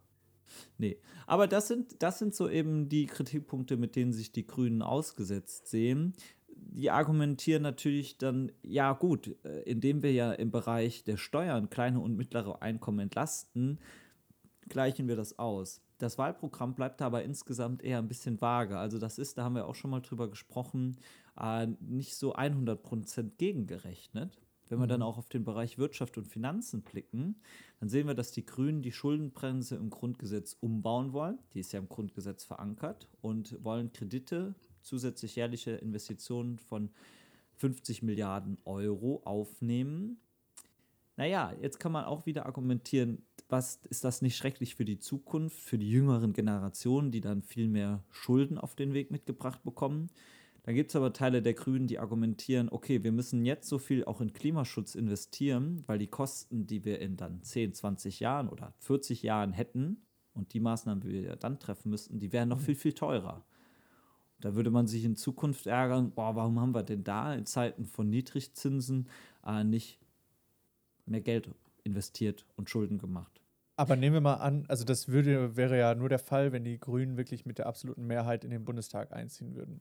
Nee, 0.79 0.97
aber 1.27 1.49
das 1.49 1.69
sind, 1.69 2.03
das 2.03 2.19
sind 2.19 2.35
so 2.35 2.49
eben 2.49 2.88
die 2.88 3.07
Kritikpunkte, 3.07 3.77
mit 3.77 3.95
denen 3.97 4.12
sich 4.12 4.33
die 4.33 4.47
Grünen 4.47 4.81
ausgesetzt 4.81 5.66
sehen. 5.69 6.14
Die 6.77 6.91
argumentieren 6.91 7.62
natürlich 7.62 8.19
dann, 8.19 8.53
ja 8.62 8.93
gut, 8.93 9.35
äh, 9.45 9.62
indem 9.62 10.03
wir 10.03 10.12
ja 10.12 10.33
im 10.33 10.51
Bereich 10.51 11.05
der 11.05 11.17
Steuern 11.17 11.71
kleine 11.71 12.01
und 12.01 12.17
mittlere 12.17 12.61
Einkommen 12.61 12.99
entlasten, 12.99 13.79
gleichen 14.69 15.09
wir 15.09 15.17
das 15.17 15.39
aus. 15.39 15.81
Das 15.97 16.19
Wahlprogramm 16.19 16.75
bleibt 16.75 17.01
aber 17.01 17.25
insgesamt 17.25 17.83
eher 17.83 17.97
ein 17.99 18.09
bisschen 18.09 18.43
vage. 18.43 18.77
Also 18.77 18.99
das 18.99 19.19
ist, 19.19 19.39
da 19.39 19.45
haben 19.45 19.55
wir 19.55 19.67
auch 19.67 19.75
schon 19.75 19.91
mal 19.91 20.03
drüber 20.03 20.29
gesprochen, 20.29 20.99
äh, 21.41 21.67
nicht 21.81 22.15
so 22.15 22.35
100% 22.35 23.39
gegengerechnet. 23.39 24.39
Wenn 24.69 24.79
wir 24.79 24.87
dann 24.87 25.01
auch 25.01 25.17
auf 25.17 25.31
den 25.31 25.45
Bereich 25.45 25.79
Wirtschaft 25.79 26.19
und 26.19 26.29
Finanzen 26.29 26.83
blicken, 26.83 27.37
dann 27.81 27.89
sehen 27.89 28.07
wir, 28.07 28.15
dass 28.15 28.33
die 28.33 28.45
Grünen 28.45 28.83
die 28.83 28.93
Schuldenbremse 28.93 29.77
im 29.77 29.89
Grundgesetz 29.89 30.59
umbauen 30.61 31.15
wollen. 31.15 31.39
Die 31.55 31.61
ist 31.61 31.73
ja 31.73 31.79
im 31.79 31.89
Grundgesetz 31.89 32.45
verankert 32.45 33.09
und 33.23 33.65
wollen 33.65 33.93
Kredite, 33.93 34.55
zusätzlich 34.87 35.37
jährliche 35.37 35.72
Investitionen 35.72 36.59
von 36.59 36.90
50 37.57 38.03
Milliarden 38.03 38.59
Euro 38.64 39.22
aufnehmen. 39.25 40.18
Naja, 41.16 41.55
jetzt 41.61 41.81
kann 41.81 41.92
man 41.92 42.05
auch 42.05 42.27
wieder 42.27 42.46
argumentieren, 42.46 43.22
was 43.49 43.81
ist 43.88 44.05
das 44.05 44.22
nicht 44.22 44.37
schrecklich 44.37 44.75
für 44.75 44.85
die 44.85 44.99
Zukunft, 44.99 45.59
für 45.59 45.79
die 45.79 45.90
jüngeren 45.90 46.33
Generationen, 46.33 47.11
die 47.11 47.20
dann 47.20 47.42
viel 47.42 47.68
mehr 47.68 48.05
Schulden 48.11 48.59
auf 48.59 48.75
den 48.75 48.92
Weg 48.92 49.11
mitgebracht 49.11 49.62
bekommen. 49.62 50.11
Dann 50.64 50.75
gibt 50.75 50.90
es 50.90 50.96
aber 50.96 51.12
Teile 51.12 51.42
der 51.42 51.55
Grünen, 51.55 51.87
die 51.87 51.99
argumentieren, 51.99 52.68
okay, 52.68 53.03
wir 53.03 53.12
müssen 53.12 53.44
jetzt 53.44 53.68
so 53.68 53.79
viel 53.79 54.05
auch 54.05 54.20
in 54.20 54.33
Klimaschutz 54.33 54.94
investieren, 54.94 55.85
weil 55.87 55.99
die 55.99 56.09
Kosten, 56.09 56.66
die 56.66 56.85
wir 56.85 57.01
in 57.01 57.16
dann 57.16 57.42
10, 57.42 57.72
20 57.72 58.20
Jahren 58.20 58.49
oder 58.49 58.75
40 58.81 59.22
Jahren 59.22 59.53
hätten 59.53 60.03
und 60.35 60.53
die 60.53 60.61
Maßnahmen, 60.61 61.01
die 61.03 61.22
wir 61.22 61.37
dann 61.37 61.61
treffen 61.61 61.90
müssten, 61.90 62.18
die 62.18 62.33
wären 62.33 62.49
noch 62.49 62.61
viel, 62.61 62.75
viel 62.75 62.92
teurer. 62.92 63.46
Da 64.40 64.55
würde 64.55 64.70
man 64.70 64.87
sich 64.87 65.05
in 65.05 65.16
Zukunft 65.16 65.66
ärgern, 65.66 66.11
boah, 66.11 66.37
warum 66.37 66.61
haben 66.61 66.75
wir 66.75 66.83
denn 66.83 67.05
da 67.05 67.35
in 67.35 67.46
Zeiten 67.46 67.87
von 67.87 68.11
Niedrigzinsen 68.11 69.09
äh, 69.46 69.64
nicht 69.64 69.99
mehr 71.07 71.20
Geld 71.22 71.49
investiert 71.85 72.44
und 72.57 72.68
Schulden 72.68 72.99
gemacht? 72.99 73.40
Aber 73.77 73.96
nehmen 73.96 74.14
wir 74.14 74.20
mal 74.20 74.35
an, 74.35 74.64
also 74.68 74.85
das 74.85 75.09
würde, 75.09 75.57
wäre 75.57 75.79
ja 75.79 75.94
nur 75.94 76.09
der 76.09 76.18
Fall, 76.18 76.53
wenn 76.53 76.64
die 76.64 76.79
Grünen 76.79 77.16
wirklich 77.16 77.44
mit 77.44 77.59
der 77.59 77.66
absoluten 77.66 78.07
Mehrheit 78.07 78.44
in 78.44 78.51
den 78.51 78.64
Bundestag 78.64 79.12
einziehen 79.12 79.55
würden. 79.55 79.81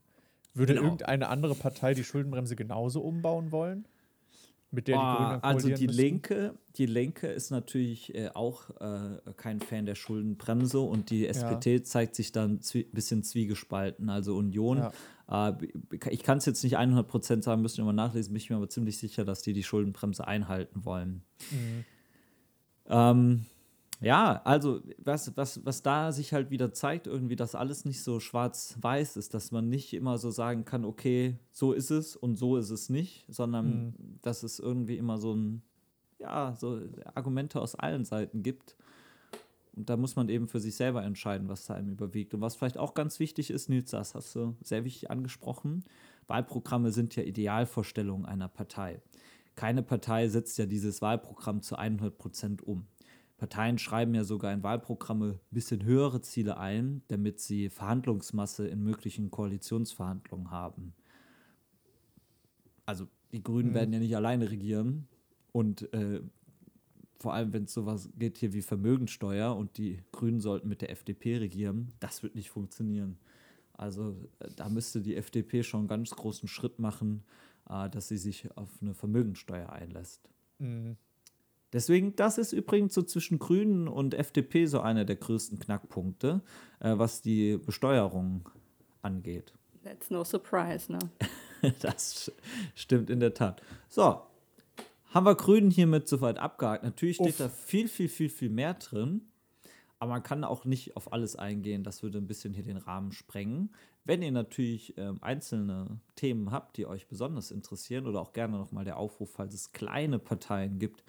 Würde 0.53 0.73
Genau. 0.73 0.85
irgendeine 0.85 1.27
andere 1.29 1.55
Partei 1.55 1.93
die 1.93 2.03
Schuldenbremse 2.03 2.55
genauso 2.55 3.01
umbauen 3.01 3.51
wollen? 3.51 3.85
Mit 4.75 4.87
der 4.87 4.95
die 4.97 5.01
Ah, 5.01 5.27
Grünen 5.29 5.43
also 5.43 5.67
die 5.69 5.87
müssten? 5.87 6.01
Linke, 6.01 6.53
die 6.75 6.85
Linke 6.85 7.27
ist 7.27 7.49
natürlich 7.49 8.13
äh, 8.13 8.29
auch 8.33 8.69
äh, 8.81 9.19
kein 9.37 9.59
Fan 9.61 9.85
der 9.85 9.95
Schuldenbremse 9.95 10.79
und 10.79 11.09
die 11.09 11.25
SPD 11.27 11.81
zeigt 11.83 12.15
sich 12.15 12.31
dann 12.31 12.59
ein 12.73 12.85
bisschen 12.91 13.23
zwiegespalten. 13.23 14.09
Also 14.09 14.35
Union, 14.35 14.77
äh, 15.29 15.51
b- 15.53 15.71
b- 15.73 16.09
ich 16.11 16.21
kann 16.23 16.37
es 16.39 16.45
jetzt 16.45 16.63
nicht 16.63 16.77
100% 16.77 17.41
sagen, 17.41 17.61
müssen 17.61 17.77
wir 17.77 17.85
mal 17.85 17.93
nachlesen, 17.93 18.33
bin 18.33 18.37
ich 18.41 18.49
mir 18.49 18.57
aber 18.57 18.69
ziemlich 18.69 18.97
sicher, 18.97 19.25
dass 19.25 19.41
die 19.41 19.53
die 19.53 19.63
Schuldenbremse 19.63 20.27
einhalten 20.27 20.85
wollen. 20.85 21.23
Mhm. 21.51 21.85
Ähm, 22.87 23.45
ja, 24.01 24.41
also 24.43 24.81
was, 24.97 25.35
was, 25.37 25.65
was 25.65 25.81
da 25.81 26.11
sich 26.11 26.33
halt 26.33 26.49
wieder 26.49 26.73
zeigt, 26.73 27.07
irgendwie, 27.07 27.35
dass 27.35 27.55
alles 27.55 27.85
nicht 27.85 28.03
so 28.03 28.19
schwarz-weiß 28.19 29.17
ist, 29.17 29.33
dass 29.33 29.51
man 29.51 29.69
nicht 29.69 29.93
immer 29.93 30.17
so 30.17 30.31
sagen 30.31 30.65
kann, 30.65 30.85
okay, 30.85 31.37
so 31.51 31.71
ist 31.71 31.91
es 31.91 32.15
und 32.15 32.35
so 32.35 32.57
ist 32.57 32.69
es 32.69 32.89
nicht, 32.89 33.25
sondern 33.29 33.95
dass 34.21 34.43
es 34.43 34.59
irgendwie 34.59 34.97
immer 34.97 35.17
so 35.17 35.33
ein, 35.33 35.61
ja, 36.19 36.55
so 36.59 36.81
Argumente 37.13 37.61
aus 37.61 37.75
allen 37.75 38.05
Seiten 38.05 38.43
gibt. 38.43 38.75
Und 39.75 39.89
da 39.89 39.97
muss 39.97 40.15
man 40.15 40.29
eben 40.29 40.47
für 40.47 40.59
sich 40.59 40.75
selber 40.75 41.03
entscheiden, 41.03 41.49
was 41.49 41.65
da 41.65 41.73
einem 41.73 41.91
überwiegt. 41.91 42.33
Und 42.33 42.41
was 42.41 42.55
vielleicht 42.55 42.77
auch 42.77 42.93
ganz 42.93 43.19
wichtig 43.19 43.49
ist, 43.49 43.69
Nils, 43.69 43.91
das 43.91 44.15
hast 44.15 44.35
du 44.35 44.55
sehr 44.61 44.85
wichtig 44.85 45.11
angesprochen. 45.11 45.83
Wahlprogramme 46.27 46.91
sind 46.91 47.15
ja 47.15 47.23
Idealvorstellungen 47.23 48.25
einer 48.25 48.47
Partei. 48.47 49.01
Keine 49.55 49.83
Partei 49.83 50.27
setzt 50.27 50.57
ja 50.57 50.65
dieses 50.65 51.01
Wahlprogramm 51.01 51.61
zu 51.61 51.77
100 51.77 52.17
Prozent 52.17 52.61
um. 52.61 52.87
Parteien 53.37 53.77
schreiben 53.77 54.15
ja 54.15 54.23
sogar 54.23 54.53
in 54.53 54.63
Wahlprogramme 54.63 55.31
ein 55.33 55.53
bisschen 55.53 55.83
höhere 55.83 56.21
Ziele 56.21 56.57
ein, 56.57 57.01
damit 57.07 57.39
sie 57.39 57.69
Verhandlungsmasse 57.69 58.67
in 58.67 58.81
möglichen 58.81 59.29
Koalitionsverhandlungen 59.29 60.51
haben. 60.51 60.93
Also 62.85 63.07
die 63.31 63.43
Grünen 63.43 63.73
werden 63.73 63.93
ja 63.93 63.99
nicht 63.99 64.15
alleine 64.15 64.49
regieren 64.49 65.07
und 65.51 65.91
äh, 65.93 66.21
vor 67.19 67.33
allem, 67.33 67.53
wenn 67.53 67.63
es 67.63 67.73
sowas 67.73 68.09
geht 68.17 68.37
hier 68.37 68.53
wie 68.53 68.61
Vermögensteuer 68.61 69.55
und 69.55 69.77
die 69.77 69.99
Grünen 70.11 70.39
sollten 70.39 70.67
mit 70.67 70.81
der 70.81 70.91
FDP 70.91 71.37
regieren, 71.37 71.93
das 71.99 72.23
wird 72.23 72.35
nicht 72.35 72.49
funktionieren. 72.49 73.17
Also 73.73 74.15
äh, 74.39 74.49
da 74.55 74.69
müsste 74.69 75.01
die 75.01 75.15
FDP 75.15 75.63
schon 75.63 75.81
einen 75.81 75.87
ganz 75.87 76.11
großen 76.11 76.47
Schritt 76.47 76.79
machen, 76.79 77.23
äh, 77.69 77.89
dass 77.89 78.07
sie 78.07 78.17
sich 78.17 78.55
auf 78.55 78.69
eine 78.81 78.93
Vermögensteuer 78.93 79.71
einlässt. 79.71 80.29
Mhm. 80.59 80.97
Deswegen, 81.75 82.15
das 82.15 82.37
ist 82.37 82.53
übrigens 82.53 82.93
so 82.93 83.01
zwischen 83.01 83.37
Grünen 83.37 83.89
und 83.89 84.13
FDP 84.13 84.65
so 84.65 84.79
einer 84.79 85.03
der 85.03 85.17
größten 85.17 85.59
Knackpunkte, 85.59 86.41
äh, 86.79 86.97
was 86.97 87.21
die 87.21 87.57
Besteuerung 87.57 88.47
angeht. 89.01 89.53
That's 89.83 90.09
no 90.09 90.23
surprise, 90.23 90.89
ne? 90.89 90.99
Das 91.81 92.31
stimmt 92.75 93.09
in 93.09 93.19
der 93.19 93.33
Tat. 93.33 93.61
So, 93.89 94.21
haben 95.09 95.25
wir 95.25 95.35
Grünen 95.35 95.69
hiermit 95.69 96.07
soweit 96.07 96.37
abgehakt. 96.37 96.85
Natürlich 96.85 97.17
steht 97.17 97.31
Uff. 97.31 97.37
da 97.37 97.49
viel, 97.49 97.89
viel, 97.89 98.07
viel, 98.07 98.29
viel 98.29 98.49
mehr 98.49 98.75
drin. 98.75 99.23
Aber 99.99 100.11
man 100.11 100.23
kann 100.23 100.45
auch 100.45 100.63
nicht 100.63 100.95
auf 100.95 101.11
alles 101.11 101.35
eingehen. 101.35 101.83
Das 101.83 102.03
würde 102.03 102.19
ein 102.19 102.27
bisschen 102.27 102.53
hier 102.53 102.63
den 102.63 102.77
Rahmen 102.77 103.11
sprengen. 103.11 103.73
Wenn 104.05 104.21
ihr 104.21 104.31
natürlich 104.31 104.97
ähm, 104.97 105.17
einzelne 105.21 105.99
Themen 106.15 106.51
habt, 106.51 106.77
die 106.77 106.85
euch 106.85 107.07
besonders 107.07 107.51
interessieren, 107.51 108.07
oder 108.07 108.21
auch 108.21 108.31
gerne 108.31 108.57
nochmal 108.57 108.85
der 108.85 108.97
Aufruf, 108.97 109.31
falls 109.31 109.53
es 109.53 109.73
kleine 109.73 110.19
Parteien 110.19 110.79
gibt, 110.79 111.03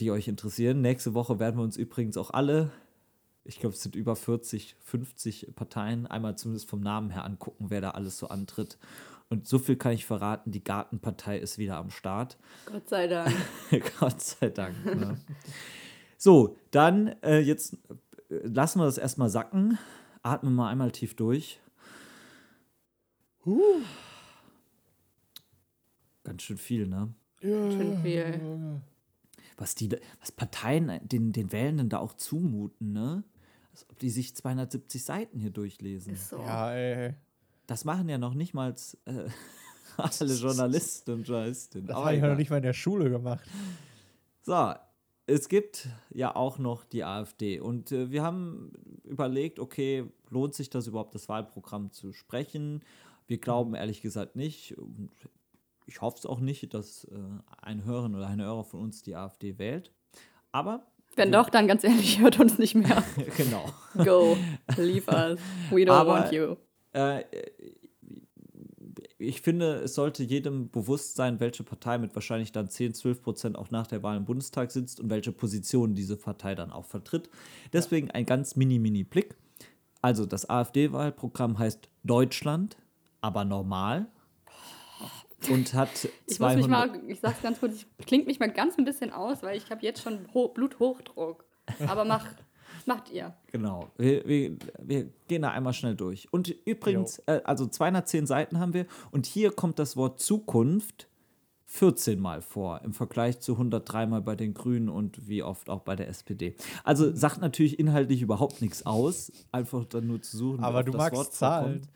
die 0.00 0.10
euch 0.10 0.28
interessieren. 0.28 0.80
Nächste 0.80 1.14
Woche 1.14 1.38
werden 1.38 1.58
wir 1.58 1.62
uns 1.62 1.76
übrigens 1.76 2.16
auch 2.16 2.30
alle, 2.30 2.70
ich 3.44 3.60
glaube, 3.60 3.74
es 3.74 3.82
sind 3.82 3.94
über 3.94 4.16
40, 4.16 4.76
50 4.80 5.54
Parteien, 5.54 6.06
einmal 6.06 6.36
zumindest 6.36 6.68
vom 6.68 6.80
Namen 6.80 7.10
her 7.10 7.24
angucken, 7.24 7.66
wer 7.68 7.80
da 7.80 7.90
alles 7.90 8.18
so 8.18 8.28
antritt. 8.28 8.78
Und 9.28 9.46
so 9.46 9.58
viel 9.58 9.76
kann 9.76 9.92
ich 9.92 10.06
verraten, 10.06 10.50
die 10.50 10.64
Gartenpartei 10.64 11.38
ist 11.38 11.58
wieder 11.58 11.76
am 11.76 11.90
Start. 11.90 12.36
Gott 12.66 12.88
sei 12.88 13.06
Dank. 13.06 13.32
Gott 14.00 14.20
sei 14.20 14.50
Dank. 14.50 14.84
Ne? 14.84 15.18
So, 16.18 16.56
dann 16.72 17.14
äh, 17.22 17.38
jetzt 17.38 17.74
äh, 18.28 18.46
lassen 18.46 18.80
wir 18.80 18.86
das 18.86 18.98
erstmal 18.98 19.30
sacken. 19.30 19.78
Atmen 20.22 20.54
mal 20.54 20.68
einmal 20.68 20.90
tief 20.90 21.14
durch. 21.14 21.60
Ganz 26.24 26.42
schön 26.42 26.58
viel, 26.58 26.86
ne? 26.86 27.14
Schön 27.40 28.02
viel. 28.02 28.82
Was 29.60 29.74
die, 29.74 29.90
was 30.20 30.32
Parteien 30.32 31.06
den, 31.06 31.32
den 31.32 31.52
Wählenden 31.52 31.90
da 31.90 31.98
auch 31.98 32.14
zumuten, 32.14 32.92
ne? 32.92 33.24
Als 33.72 33.88
ob 33.90 33.98
die 33.98 34.08
sich 34.08 34.34
270 34.34 35.04
Seiten 35.04 35.38
hier 35.38 35.50
durchlesen. 35.50 36.14
Ist 36.14 36.30
so. 36.30 36.38
Ja, 36.38 36.72
ey. 36.72 37.14
Das 37.66 37.84
machen 37.84 38.08
ja 38.08 38.16
noch 38.16 38.34
nicht 38.34 38.54
mal 38.54 38.74
äh, 39.04 39.28
alle 39.96 40.34
Journalisten 40.34 41.12
und 41.12 41.28
Journalistinnen. 41.28 41.86
Das 41.86 41.96
Aber 41.96 42.06
habe 42.06 42.16
ich 42.16 42.22
ja 42.22 42.28
noch 42.28 42.36
nicht 42.36 42.50
mal 42.50 42.56
in 42.56 42.62
der 42.62 42.72
Schule 42.72 43.10
gemacht. 43.10 43.44
So, 44.40 44.72
es 45.26 45.48
gibt 45.48 45.88
ja 46.08 46.34
auch 46.34 46.58
noch 46.58 46.84
die 46.84 47.04
AfD 47.04 47.60
und 47.60 47.92
äh, 47.92 48.10
wir 48.10 48.22
haben 48.22 48.72
überlegt, 49.04 49.58
okay, 49.58 50.04
lohnt 50.30 50.54
sich 50.54 50.70
das 50.70 50.86
überhaupt, 50.86 51.14
das 51.14 51.28
Wahlprogramm 51.28 51.92
zu 51.92 52.12
sprechen? 52.12 52.82
Wir 53.26 53.38
glauben 53.38 53.74
ehrlich 53.74 54.00
gesagt 54.00 54.36
nicht. 54.36 54.74
Ich 55.90 56.00
hoffe 56.00 56.18
es 56.18 56.26
auch 56.26 56.38
nicht, 56.38 56.72
dass 56.72 57.04
äh, 57.04 57.16
ein 57.62 57.84
Hörer 57.84 58.06
oder 58.06 58.28
eine 58.28 58.44
Hörer 58.44 58.62
von 58.64 58.80
uns 58.80 59.02
die 59.02 59.16
AfD 59.16 59.58
wählt. 59.58 59.92
Aber 60.52 60.86
Wenn 61.16 61.32
doch, 61.32 61.50
dann 61.50 61.66
ganz 61.66 61.82
ehrlich, 61.82 62.18
hört 62.20 62.38
uns 62.38 62.58
nicht 62.58 62.76
mehr. 62.76 63.02
genau. 63.36 63.66
Go, 64.04 64.36
leave 64.76 65.10
us. 65.10 65.40
We 65.70 65.78
don't 65.82 65.90
Aber- 65.90 66.12
want 66.12 66.32
you. 66.32 66.54
Äh, 66.92 67.24
ich 69.18 69.42
finde, 69.42 69.74
es 69.82 69.94
sollte 69.96 70.22
jedem 70.22 70.70
bewusst 70.70 71.14
sein, 71.16 71.40
welche 71.40 71.62
Partei 71.64 71.98
mit 71.98 72.14
wahrscheinlich 72.14 72.52
dann 72.52 72.70
10, 72.70 72.94
12 72.94 73.22
Prozent 73.22 73.58
auch 73.58 73.70
nach 73.70 73.86
der 73.86 74.02
Wahl 74.02 74.16
im 74.16 74.24
Bundestag 74.24 74.70
sitzt 74.70 74.98
und 75.00 75.10
welche 75.10 75.32
Position 75.32 75.94
diese 75.94 76.16
Partei 76.16 76.54
dann 76.54 76.70
auch 76.70 76.86
vertritt. 76.86 77.28
Deswegen 77.72 78.10
ein 78.12 78.24
ganz 78.26 78.56
mini-mini-Blick. 78.56 79.36
Also 80.02 80.24
das 80.24 80.48
AfD-Wahlprogramm 80.48 81.58
heißt 81.58 81.88
Deutschland, 82.04 82.76
aber 83.20 83.44
normal. 83.44 84.06
Und 85.48 85.72
hat 85.74 86.08
Ich 86.26 86.38
muss 86.38 86.54
mich 86.54 86.66
200 86.66 86.68
mal, 86.68 87.10
ich 87.10 87.20
sag's 87.20 87.42
ganz 87.42 87.60
kurz, 87.60 87.74
ich 87.74 88.06
klingt 88.06 88.26
mich 88.26 88.40
mal 88.40 88.50
ganz 88.50 88.76
ein 88.78 88.84
bisschen 88.84 89.12
aus, 89.12 89.42
weil 89.42 89.56
ich 89.56 89.70
habe 89.70 89.82
jetzt 89.82 90.02
schon 90.02 90.26
Ho 90.34 90.48
Bluthochdruck. 90.48 91.44
Aber 91.86 92.04
mach, 92.04 92.26
macht 92.86 93.10
ihr. 93.10 93.34
Genau, 93.52 93.88
wir, 93.96 94.26
wir, 94.26 94.56
wir 94.78 95.08
gehen 95.28 95.42
da 95.42 95.50
einmal 95.50 95.72
schnell 95.72 95.94
durch. 95.94 96.32
Und 96.32 96.48
übrigens, 96.66 97.20
äh, 97.26 97.40
also 97.44 97.66
210 97.66 98.26
Seiten 98.26 98.58
haben 98.58 98.74
wir 98.74 98.86
und 99.10 99.26
hier 99.26 99.50
kommt 99.52 99.78
das 99.78 99.96
Wort 99.96 100.20
Zukunft 100.20 101.08
14 101.66 102.18
Mal 102.18 102.42
vor 102.42 102.80
im 102.82 102.92
Vergleich 102.92 103.38
zu 103.38 103.52
103 103.52 104.06
Mal 104.06 104.22
bei 104.22 104.34
den 104.34 104.54
Grünen 104.54 104.88
und 104.88 105.28
wie 105.28 105.44
oft 105.44 105.70
auch 105.70 105.82
bei 105.82 105.94
der 105.94 106.08
SPD. 106.08 106.56
Also 106.82 107.14
sagt 107.14 107.40
natürlich 107.40 107.78
inhaltlich 107.78 108.22
überhaupt 108.22 108.60
nichts 108.60 108.84
aus, 108.84 109.30
einfach 109.52 109.84
dann 109.84 110.08
nur 110.08 110.20
zu 110.20 110.36
suchen. 110.36 110.64
Aber 110.64 110.82
du 110.82 110.90
das 110.90 110.98
magst 110.98 111.16
Wort 111.16 111.32
Zahlen. 111.32 111.82
vorkommt. 111.82 111.88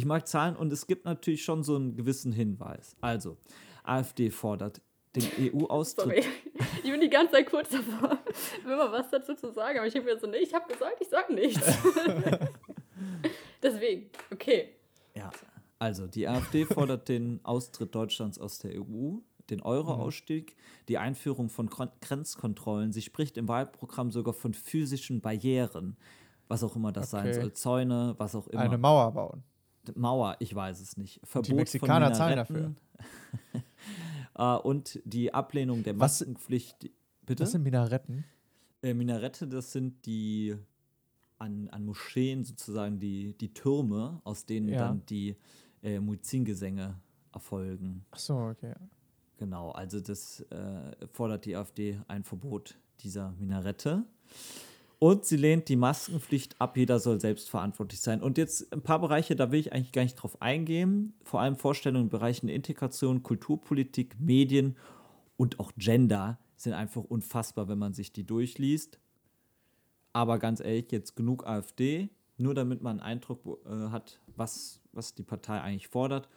Ich 0.00 0.06
mag 0.06 0.26
Zahlen 0.26 0.56
und 0.56 0.72
es 0.72 0.86
gibt 0.86 1.04
natürlich 1.04 1.44
schon 1.44 1.62
so 1.62 1.76
einen 1.76 1.94
gewissen 1.94 2.32
Hinweis. 2.32 2.96
Also, 3.02 3.36
AfD 3.84 4.30
fordert 4.30 4.80
den 5.14 5.20
Sorry, 5.36 5.52
EU-Austritt. 5.54 6.24
ich 6.82 6.90
bin 6.90 7.02
die 7.02 7.10
ganze 7.10 7.32
Zeit 7.34 7.50
kurz 7.50 7.68
davor, 7.68 8.18
immer 8.64 8.90
was 8.90 9.10
dazu 9.10 9.34
zu 9.34 9.52
sagen, 9.52 9.76
aber 9.78 9.86
ich 9.86 9.94
habe 9.94 10.06
mir 10.06 10.18
so, 10.18 10.26
nee, 10.26 10.38
ich 10.38 10.54
habe 10.54 10.72
gesagt, 10.72 10.96
ich 11.02 11.08
sag 11.08 11.28
nichts. 11.28 11.60
Deswegen, 13.62 14.08
okay. 14.32 14.70
Ja, 15.14 15.30
also 15.78 16.06
die 16.06 16.26
AfD 16.26 16.64
fordert 16.64 17.10
den 17.10 17.40
Austritt 17.42 17.94
Deutschlands 17.94 18.38
aus 18.38 18.58
der 18.58 18.80
EU, 18.80 19.18
den 19.50 19.60
Euro-Ausstieg, 19.60 20.56
die 20.88 20.96
Einführung 20.96 21.50
von 21.50 21.68
Kon 21.68 21.90
Grenzkontrollen. 22.00 22.92
Sie 22.92 23.02
spricht 23.02 23.36
im 23.36 23.48
Wahlprogramm 23.48 24.10
sogar 24.12 24.32
von 24.32 24.54
physischen 24.54 25.20
Barrieren, 25.20 25.98
was 26.48 26.64
auch 26.64 26.74
immer 26.74 26.90
das 26.90 27.10
sein 27.10 27.26
Okay. 27.26 27.34
soll. 27.34 27.52
Zäune, 27.52 28.14
was 28.16 28.34
auch 28.34 28.46
immer. 28.48 28.62
Eine 28.62 28.78
Mauer 28.78 29.12
bauen. 29.12 29.42
Mauer, 29.94 30.36
ich 30.40 30.54
weiß 30.54 30.80
es 30.80 30.96
nicht. 30.96 31.20
Verbot 31.24 31.54
Mexikaner 31.56 32.06
von 32.06 32.14
zahlen 32.14 32.46
Minaretten. 32.48 32.76
äh, 34.36 34.56
und 34.56 35.00
die 35.04 35.32
Ablehnung 35.34 35.82
der 35.82 35.94
Was- 35.98 36.20
Maskenpflicht. 36.20 36.90
Bitte? 37.26 37.42
Das 37.44 37.52
sind 37.52 37.62
Minaretten. 37.62 38.24
Äh, 38.82 38.94
Minarette, 38.94 39.46
das 39.46 39.72
sind 39.72 40.06
die 40.06 40.56
an, 41.38 41.68
an 41.70 41.84
Moscheen 41.84 42.44
sozusagen 42.44 42.98
die, 42.98 43.34
die 43.38 43.52
Türme, 43.52 44.20
aus 44.24 44.46
denen 44.46 44.68
Ja. 44.68 44.78
dann 44.88 45.04
die 45.06 45.36
äh, 45.82 46.00
Muezzingesänge 46.00 46.98
erfolgen. 47.32 48.04
Ach 48.10 48.18
so, 48.18 48.36
okay. 48.36 48.74
Genau, 49.38 49.70
also 49.70 50.00
das 50.00 50.40
äh, 50.50 51.06
fordert 51.12 51.44
die 51.46 51.56
AfD 51.56 51.98
ein 52.08 52.24
Verbot 52.24 52.78
dieser 53.00 53.32
Minarette. 53.38 54.04
Und 55.02 55.24
sie 55.24 55.38
lehnt 55.38 55.70
die 55.70 55.76
Maskenpflicht 55.76 56.60
ab, 56.60 56.76
jeder 56.76 57.00
soll 57.00 57.20
selbst 57.20 57.48
verantwortlich 57.48 58.00
sein. 58.00 58.22
Und 58.22 58.36
jetzt 58.36 58.70
ein 58.70 58.82
paar 58.82 58.98
Bereiche, 58.98 59.34
da 59.34 59.50
will 59.50 59.58
ich 59.58 59.72
eigentlich 59.72 59.92
gar 59.92 60.02
nicht 60.02 60.16
drauf 60.16 60.42
eingehen. 60.42 61.14
Vor 61.24 61.40
allem 61.40 61.56
Vorstellungen 61.56 62.04
in 62.04 62.10
Bereichen 62.10 62.50
Integration, 62.50 63.22
Kulturpolitik, 63.22 64.20
Medien 64.20 64.76
und 65.38 65.58
auch 65.58 65.72
Gender 65.78 66.38
sind 66.56 66.74
einfach 66.74 67.02
unfassbar, 67.02 67.66
wenn 67.68 67.78
man 67.78 67.94
sich 67.94 68.12
die 68.12 68.24
durchliest. 68.24 68.98
Aber 70.12 70.38
ganz 70.38 70.60
ehrlich, 70.60 70.92
jetzt 70.92 71.16
genug 71.16 71.46
AfD, 71.46 72.10
nur 72.36 72.54
damit 72.54 72.82
man 72.82 73.00
einen 73.00 73.20
Eindruck 73.20 73.40
äh, 73.64 73.88
hat, 73.88 74.20
was, 74.36 74.82
was 74.92 75.14
die 75.14 75.22
Partei 75.22 75.62
eigentlich 75.62 75.88
fordert. 75.88 76.28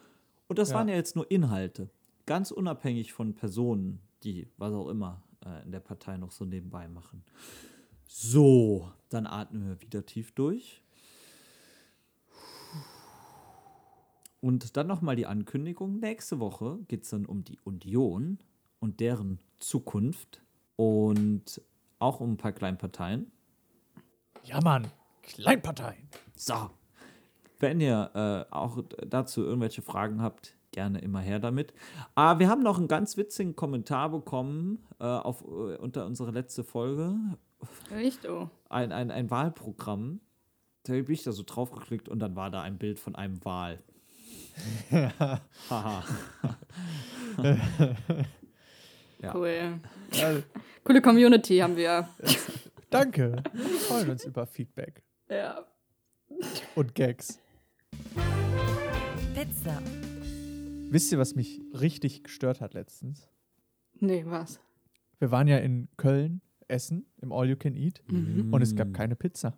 Und 0.47 0.57
das 0.57 0.69
Ja. 0.69 0.75
waren 0.75 0.87
ja 0.87 0.95
jetzt 0.95 1.17
nur 1.17 1.29
Inhalte, 1.29 1.89
ganz 2.25 2.49
unabhängig 2.51 3.11
von 3.11 3.33
Personen, 3.33 3.99
die 4.23 4.47
was 4.55 4.73
auch 4.73 4.87
immer 4.87 5.21
äh, 5.45 5.63
in 5.63 5.71
der 5.73 5.81
Partei 5.81 6.15
noch 6.15 6.31
so 6.31 6.45
nebenbei 6.45 6.87
machen. 6.87 7.25
So, 8.15 8.91
dann 9.09 9.25
atmen 9.25 9.67
wir 9.67 9.81
wieder 9.81 10.05
tief 10.05 10.33
durch. 10.33 10.83
Und 14.39 14.77
dann 14.77 14.85
nochmal 14.85 15.15
die 15.15 15.25
Ankündigung. 15.25 15.99
Nächste 15.99 16.39
Woche 16.39 16.77
geht 16.87 17.05
es 17.05 17.09
dann 17.09 17.25
um 17.25 17.43
die 17.43 17.59
Union 17.61 18.37
und 18.79 18.99
deren 18.99 19.39
Zukunft 19.57 20.43
und 20.75 21.59
auch 21.97 22.19
um 22.19 22.33
ein 22.33 22.37
paar 22.37 22.51
Kleinparteien. 22.51 23.31
Ja, 24.43 24.61
Mann. 24.61 24.91
Kleinparteien. 25.23 26.07
So. 26.35 26.69
Wenn 27.59 27.81
ihr 27.81 28.11
äh, 28.13 28.53
auch 28.53 28.83
dazu 29.07 29.41
irgendwelche 29.41 29.81
Fragen 29.81 30.21
habt, 30.21 30.55
gerne 30.71 30.99
immer 30.99 31.21
her 31.21 31.39
damit. 31.39 31.73
Aber 32.13 32.39
wir 32.39 32.47
haben 32.47 32.61
noch 32.61 32.77
einen 32.77 32.87
ganz 32.87 33.17
witzigen 33.17 33.55
Kommentar 33.55 34.11
bekommen 34.11 34.85
äh, 34.99 35.05
auf, 35.05 35.41
äh, 35.41 35.77
unter 35.77 36.05
unserer 36.05 36.31
letzte 36.31 36.63
Folge. 36.63 37.15
Echt, 37.95 38.27
oh. 38.27 38.49
Ein, 38.69 38.91
ein, 38.91 39.11
ein 39.11 39.29
Wahlprogramm. 39.29 40.19
Da 40.83 40.93
bin 40.93 41.11
ich 41.11 41.23
da 41.23 41.31
so 41.31 41.43
drauf 41.45 41.71
geklickt 41.71 42.09
und 42.09 42.19
dann 42.19 42.35
war 42.35 42.49
da 42.51 42.61
ein 42.61 42.77
Bild 42.77 42.99
von 42.99 43.15
einem 43.15 43.43
Wal. 43.45 43.81
Haha. 45.69 46.03
Ja. 49.21 49.33
Cool. 49.35 49.79
Ja, 50.11 50.41
Coole 50.83 51.01
Community 51.01 51.57
haben 51.59 51.77
wir. 51.77 52.09
danke. 52.89 53.41
Wir 53.53 53.65
freuen 53.79 54.09
uns 54.09 54.25
über 54.25 54.45
Feedback 54.45 55.01
Ja. 55.29 55.65
und 56.75 56.93
Gags. 56.93 57.39
Pizza. 59.33 59.81
Wisst 60.89 61.11
ihr, 61.11 61.17
was 61.19 61.35
mich 61.35 61.61
richtig 61.73 62.23
gestört 62.23 62.59
hat 62.61 62.73
letztens? 62.73 63.27
Nee, 63.99 64.25
was? 64.27 64.59
Wir 65.19 65.31
waren 65.31 65.47
ja 65.47 65.57
in 65.59 65.87
Köln 65.95 66.41
essen, 66.73 67.05
im 67.21 67.31
All 67.31 67.47
You 67.49 67.55
Can 67.55 67.75
Eat, 67.75 68.01
und 68.09 68.61
es 68.61 68.75
gab 68.75 68.93
keine 68.93 69.15
Pizza. 69.15 69.57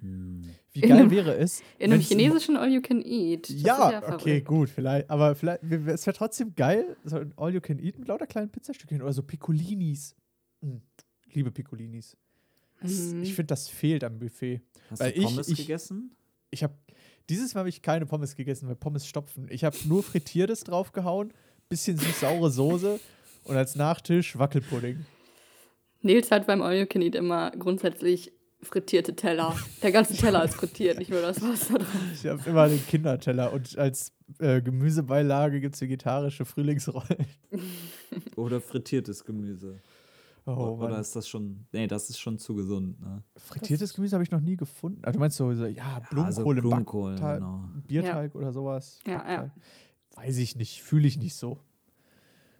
Wie 0.00 0.80
In 0.80 0.88
geil 0.88 0.92
einem- 0.98 1.10
wäre 1.10 1.36
es? 1.36 1.62
In 1.78 1.92
einem 1.92 2.02
chinesischen 2.02 2.56
All 2.56 2.70
You 2.70 2.80
Can 2.82 3.02
Eat. 3.02 3.48
Das 3.48 3.60
Ja, 3.62 3.90
ja 3.92 4.14
okay, 4.14 4.40
gut, 4.42 4.68
vielleicht. 4.68 5.08
Aber 5.10 5.34
vielleicht, 5.34 5.62
es 5.64 6.06
wäre 6.06 6.16
trotzdem 6.16 6.54
geil, 6.54 6.96
so 7.04 7.16
ein 7.16 7.32
All 7.36 7.52
You 7.54 7.60
Can 7.60 7.78
Eat 7.78 7.98
mit 7.98 8.06
lauter 8.08 8.26
kleinen 8.26 8.50
Pizzastückchen 8.50 9.00
oder 9.02 9.12
so 9.12 9.22
Piccolinis. 9.22 10.14
Ich 11.26 11.34
liebe 11.34 11.50
Piccolinis. 11.50 12.16
Das, 12.80 12.92
Mhm. 12.92 13.22
Ich 13.22 13.34
finde, 13.34 13.46
das 13.48 13.68
fehlt 13.68 14.04
am 14.04 14.18
Buffet. 14.18 14.60
Hast 14.90 15.00
Weil 15.00 15.12
du 15.12 15.18
ich- 15.20 15.24
Pommes 15.24 15.48
ich- 15.48 15.56
gegessen? 15.58 16.14
Ich 16.50 16.62
habe 16.62 16.74
dieses 17.30 17.54
Mal 17.54 17.60
habe 17.60 17.68
ich 17.70 17.80
keine 17.82 18.06
Pommes 18.06 18.36
gegessen, 18.36 18.68
weil 18.68 18.76
Pommes 18.76 19.06
stopfen. 19.06 19.46
Ich 19.50 19.64
habe 19.64 19.76
nur 19.86 20.02
Frittiertes 20.02 20.62
draufgehauen, 20.64 21.32
bisschen 21.70 21.96
süß-saure 21.96 22.50
Soße 22.50 23.00
und 23.44 23.56
als 23.56 23.74
Nachtisch 23.76 24.38
Wackelpudding. 24.38 25.04
Nils 26.06 26.30
hat 26.30 26.46
beim 26.46 26.62
All 26.62 26.74
You 26.76 26.86
Can 26.86 27.02
Eat 27.02 27.14
immer 27.14 27.50
grundsätzlich 27.50 28.32
frittierte 28.62 29.14
Teller. 29.14 29.54
Der 29.82 29.92
ganze 29.92 30.14
Teller 30.14 30.44
ist 30.44 30.54
frittiert, 30.54 30.98
nicht 30.98 31.10
nur 31.10 31.20
das 31.20 31.42
Wasser 31.42 31.78
drauf. 31.78 31.88
Ich 32.14 32.26
habe 32.26 32.40
immer 32.48 32.68
den 32.68 32.84
Kinderteller 32.86 33.52
und 33.52 33.76
als 33.76 34.12
äh, 34.38 34.60
Gemüsebeilage 34.62 35.60
gibt 35.60 35.74
es 35.74 35.80
vegetarische 35.80 36.44
Frühlingsrollen. 36.44 37.26
Oder 38.36 38.60
frittiertes 38.60 39.24
Gemüse? 39.24 39.80
Oh, 40.46 40.76
Oder 40.78 40.90
Mann. 40.90 41.00
ist 41.00 41.14
das 41.16 41.28
schon. 41.28 41.66
Nee, 41.72 41.88
das 41.88 42.08
ist 42.08 42.20
schon 42.20 42.38
zu 42.38 42.54
gesund, 42.54 43.00
ne? 43.00 43.22
Frittiertes 43.36 43.94
Gemüse 43.94 44.14
habe 44.14 44.22
ich 44.22 44.30
noch 44.30 44.40
nie 44.40 44.56
gefunden. 44.56 45.02
Ah, 45.04 45.10
du 45.10 45.18
meinst 45.18 45.36
so, 45.36 45.52
so 45.54 45.66
ja, 45.66 46.00
also 46.12 46.42
Blumenkohl, 46.44 46.56
im 46.56 46.62
Blumenkohl, 46.62 47.10
Backteig, 47.12 47.38
genau. 47.40 47.64
Bierteig 47.86 48.34
oder 48.36 48.52
sowas. 48.52 49.00
Ja, 49.06 49.24
ja. 49.28 49.50
Weiß 50.14 50.36
ich 50.38 50.54
nicht, 50.56 50.82
fühle 50.82 51.08
ich 51.08 51.18
nicht 51.18 51.34
so. 51.34 51.58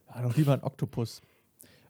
Ja, 0.08 0.22
noch 0.22 0.36
lieber 0.36 0.52
ein 0.52 0.62
Oktopus. 0.62 1.22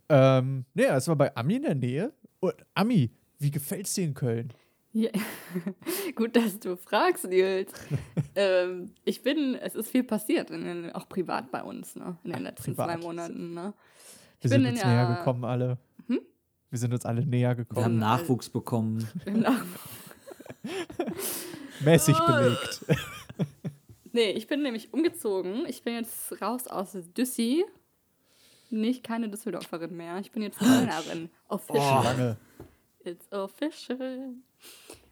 Ähm, 0.08 0.64
nee, 0.74 0.84
das 0.86 1.08
war 1.08 1.16
bei 1.16 1.34
Ami 1.36 1.56
in 1.56 1.62
der 1.62 1.74
Nähe. 1.74 2.12
Und 2.40 2.54
Ami, 2.74 3.10
wie 3.38 3.50
gefällt's 3.50 3.94
dir 3.94 4.04
in 4.04 4.14
Köln? 4.14 4.52
Ja. 4.92 5.10
Gut, 6.14 6.36
dass 6.36 6.58
du 6.58 6.76
fragst, 6.76 7.26
Nils. 7.28 7.70
ähm, 8.34 8.92
ich 9.04 9.22
bin, 9.22 9.54
es 9.54 9.74
ist 9.74 9.90
viel 9.90 10.04
passiert, 10.04 10.50
in, 10.50 10.64
den- 10.64 10.92
auch 10.92 11.08
privat 11.08 11.50
bei 11.50 11.62
uns, 11.62 11.96
ne? 11.96 12.16
In 12.24 12.32
den 12.32 12.42
letzten 12.44 12.74
privat. 12.74 12.90
zwei 12.90 12.96
Monaten, 12.98 13.52
ne? 13.54 13.74
Wir 14.40 14.50
sind 14.50 14.64
uns 14.66 14.82
näher 14.84 15.16
gekommen 15.16 15.44
alle. 15.44 15.78
Hm? 16.06 16.20
Wir 16.70 16.78
sind 16.78 16.92
uns 16.92 17.04
alle 17.04 17.24
näher 17.26 17.40
Wir 17.40 17.48
haben 17.48 17.56
gekommen. 17.68 17.98
Nachwuchs 17.98 18.48
bekommen. 18.48 19.06
Mäßig 21.84 22.16
Ah. 22.16 22.40
belegt. 22.40 22.84
nee, 24.12 24.30
ich 24.30 24.46
bin 24.46 24.62
nämlich 24.62 24.92
umgezogen. 24.92 25.66
Ich 25.66 25.82
bin 25.82 25.94
jetzt 25.94 26.40
raus 26.40 26.66
aus 26.66 26.96
Düssi. 27.16 27.64
Nicht 28.70 29.04
keine 29.04 29.28
Düsseldorferin 29.28 29.96
mehr. 29.96 30.18
Ich 30.18 30.30
bin 30.32 30.42
jetzt 30.42 30.58
Kölnerin. 30.58 31.30
Official. 31.48 32.04
Lange. 32.04 32.36
It's 33.04 33.30
official. 33.32 34.34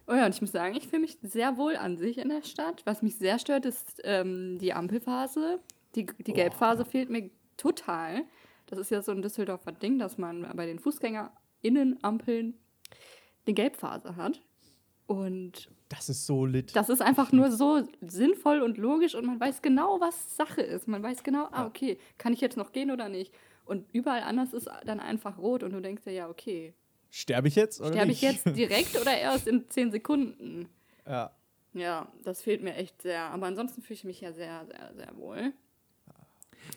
Oh 0.07 0.14
ja, 0.14 0.27
und 0.27 0.35
ich 0.35 0.40
muss 0.40 0.53
sagen, 0.53 0.75
ich 0.75 0.88
fühle 0.88 1.03
mich 1.03 1.19
sehr 1.23 1.57
wohl 1.57 1.77
an 1.77 1.97
sich 1.97 2.19
in 2.19 2.29
der 2.29 2.43
Stadt. 2.43 2.83
Was 2.85 3.03
mich 3.03 3.17
sehr 3.17 3.38
stört, 3.38 3.64
ist 3.64 4.01
ähm, 4.05 4.59
die 4.59 4.73
Ampelphase. 4.73 5.61
Die, 5.95 6.07
die 6.07 6.33
Gelbphase 6.33 6.85
fehlt 6.85 7.09
mir 7.09 7.31
total. 7.57 8.25
Das 8.67 8.79
ist 8.79 8.90
ja 8.90 9.01
so 9.01 9.12
ein 9.12 9.23
Düsseldorfer 9.23 9.73
Ding, 9.73 9.99
dass 9.99 10.19
man 10.19 10.51
bei 10.55 10.67
den 10.67 10.79
FußgängerInnen-Ampeln 10.79 12.55
eine 13.47 13.55
Gelbphase 13.55 14.17
hat. 14.17 14.40
Und 15.07 15.69
Das 15.88 16.09
ist 16.09 16.27
so 16.27 16.47
lit. 16.47 16.75
das 16.75 16.88
ist 16.88 17.03
einfach 17.03 17.31
nur 17.33 17.51
so 17.53 17.87
sinnvoll 18.01 18.62
und 18.62 18.79
logisch 18.79 19.14
und 19.14 19.27
man 19.27 19.38
weiß 19.38 19.61
genau, 19.62 20.01
was 20.01 20.37
Sache 20.37 20.62
ist. 20.62 20.88
Man 20.88 21.03
weiß 21.03 21.23
genau, 21.23 21.49
ah, 21.53 21.67
okay, 21.67 21.99
kann 22.19 22.33
ich 22.33 22.40
jetzt 22.40 22.57
noch 22.57 22.73
gehen 22.73 22.90
oder 22.90 23.09
nicht? 23.09 23.33
Und 23.67 23.87
überall 23.93 24.23
anders 24.23 24.53
ist 24.55 24.69
dann 24.85 25.01
einfach 25.01 25.38
rot 25.38 25.62
und 25.62 25.73
du 25.73 25.81
denkst 25.81 26.05
dir, 26.05 26.12
ja, 26.12 26.29
okay, 26.29 26.75
Sterbe 27.11 27.47
ich 27.49 27.55
jetzt 27.55 27.81
oder 27.81 27.93
sterbe 27.93 28.11
ich 28.12 28.23
jetzt 28.23 28.45
direkt 28.57 29.01
oder 29.01 29.17
erst 29.17 29.47
in 29.47 29.69
zehn 29.69 29.93
Sekunden? 29.93 30.69
Ja. 31.07 31.31
Ja, 31.75 32.09
das 32.25 32.43
fehlt 32.43 32.62
mir 32.62 32.75
echt 32.75 33.03
sehr. 33.03 33.23
Aber 33.31 33.47
ansonsten 33.47 33.83
fühle 33.83 33.95
ich 33.97 34.05
mich 34.05 34.21
ja 34.21 34.33
sehr, 34.33 34.67
sehr, 34.67 34.93
sehr 34.97 35.17
wohl. 35.17 35.53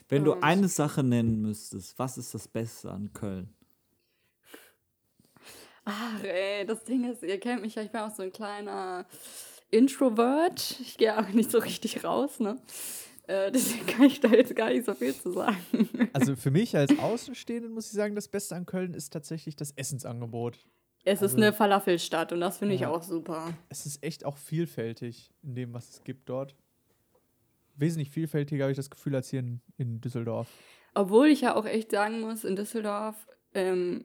Wenn 0.08 0.22
du 0.24 0.34
Und- 0.34 0.42
eine 0.42 0.68
Sache 0.68 1.02
nennen 1.02 1.40
müsstest, 1.42 1.98
was 1.98 2.18
ist 2.18 2.34
das 2.34 2.46
Beste 2.46 2.90
an 2.90 3.12
Köln? 3.12 3.48
Ach, 5.90 6.22
ey, 6.22 6.66
das 6.66 6.84
Ding 6.84 7.10
ist, 7.10 7.22
ihr 7.22 7.40
kennt 7.40 7.62
mich 7.62 7.74
ja, 7.74 7.82
ich 7.82 7.90
bin 7.90 8.00
auch 8.02 8.14
so 8.14 8.22
ein 8.22 8.30
kleiner 8.32 9.06
Introvert. 9.70 10.78
Ich 10.80 10.98
gehe 10.98 11.18
auch 11.18 11.28
nicht 11.30 11.50
so 11.50 11.58
richtig 11.58 12.04
raus, 12.04 12.40
ne? 12.40 12.56
Äh, 13.26 13.50
deswegen 13.52 13.86
kann 13.86 14.04
ich 14.06 14.20
da 14.20 14.28
jetzt 14.28 14.54
gar 14.54 14.68
nicht 14.70 14.84
so 14.84 14.94
viel 14.94 15.14
zu 15.14 15.32
sagen. 15.32 16.10
Also 16.12 16.36
für 16.36 16.50
mich 16.50 16.76
als 16.76 16.98
Außenstehenden 16.98 17.72
muss 17.72 17.86
ich 17.86 17.92
sagen, 17.92 18.14
das 18.14 18.28
Beste 18.28 18.54
an 18.56 18.66
Köln 18.66 18.92
ist 18.94 19.10
tatsächlich 19.12 19.56
das 19.56 19.72
Essensangebot. 19.72 20.58
Es 21.04 21.22
ist 21.22 21.36
eine 21.36 21.54
Falafelstadt 21.54 22.32
und 22.32 22.40
das 22.40 22.58
finde 22.58 22.74
ich 22.74 22.82
Ja. 22.82 22.90
auch 22.90 23.02
super. 23.02 23.54
Es 23.70 23.86
ist 23.86 24.02
echt 24.04 24.26
auch 24.26 24.36
vielfältig 24.36 25.32
in 25.42 25.54
dem, 25.54 25.72
was 25.72 25.88
es 25.90 26.04
gibt 26.04 26.28
dort. 26.28 26.54
wesentlich 27.76 28.10
vielfältiger, 28.10 28.64
habe 28.64 28.72
ich 28.72 28.76
das 28.76 28.90
Gefühl, 28.90 29.14
als 29.14 29.30
hier 29.30 29.38
in, 29.40 29.60
in 29.76 30.00
Düsseldorf. 30.00 30.48
Obwohl 30.94 31.28
ich 31.28 31.42
ja 31.42 31.54
auch 31.54 31.64
echt 31.64 31.92
sagen 31.92 32.20
muss, 32.20 32.42
in 32.44 32.56
Düsseldorf, 32.56 33.26
ähm, 33.54 34.04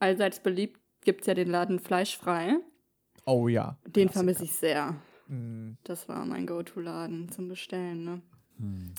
allseits 0.00 0.40
beliebt, 0.40 0.80
gibt 1.04 1.22
es 1.22 1.26
ja 1.26 1.34
den 1.34 1.48
Laden 1.48 1.78
Fleischfrei. 1.78 2.56
Oh 3.24 3.48
ja. 3.48 3.78
Den 3.86 4.08
vermisse 4.08 4.44
ich 4.44 4.52
sehr. 4.52 4.96
Mm. 5.28 5.72
Das 5.84 6.08
war 6.08 6.24
mein 6.24 6.46
Go-To-Laden 6.46 7.30
zum 7.30 7.48
Bestellen, 7.48 8.04
ne? 8.04 8.22
Hm. 8.58 8.94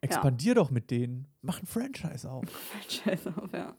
Expandier 0.00 0.54
doch 0.54 0.70
mit 0.70 0.90
denen. 0.90 1.26
Mach 1.42 1.62
ein 1.62 1.66
Franchise 1.66 2.30
auf. 2.30 2.44
Scheiß 2.88 3.26
auf, 3.28 3.52
ja. 3.52 3.76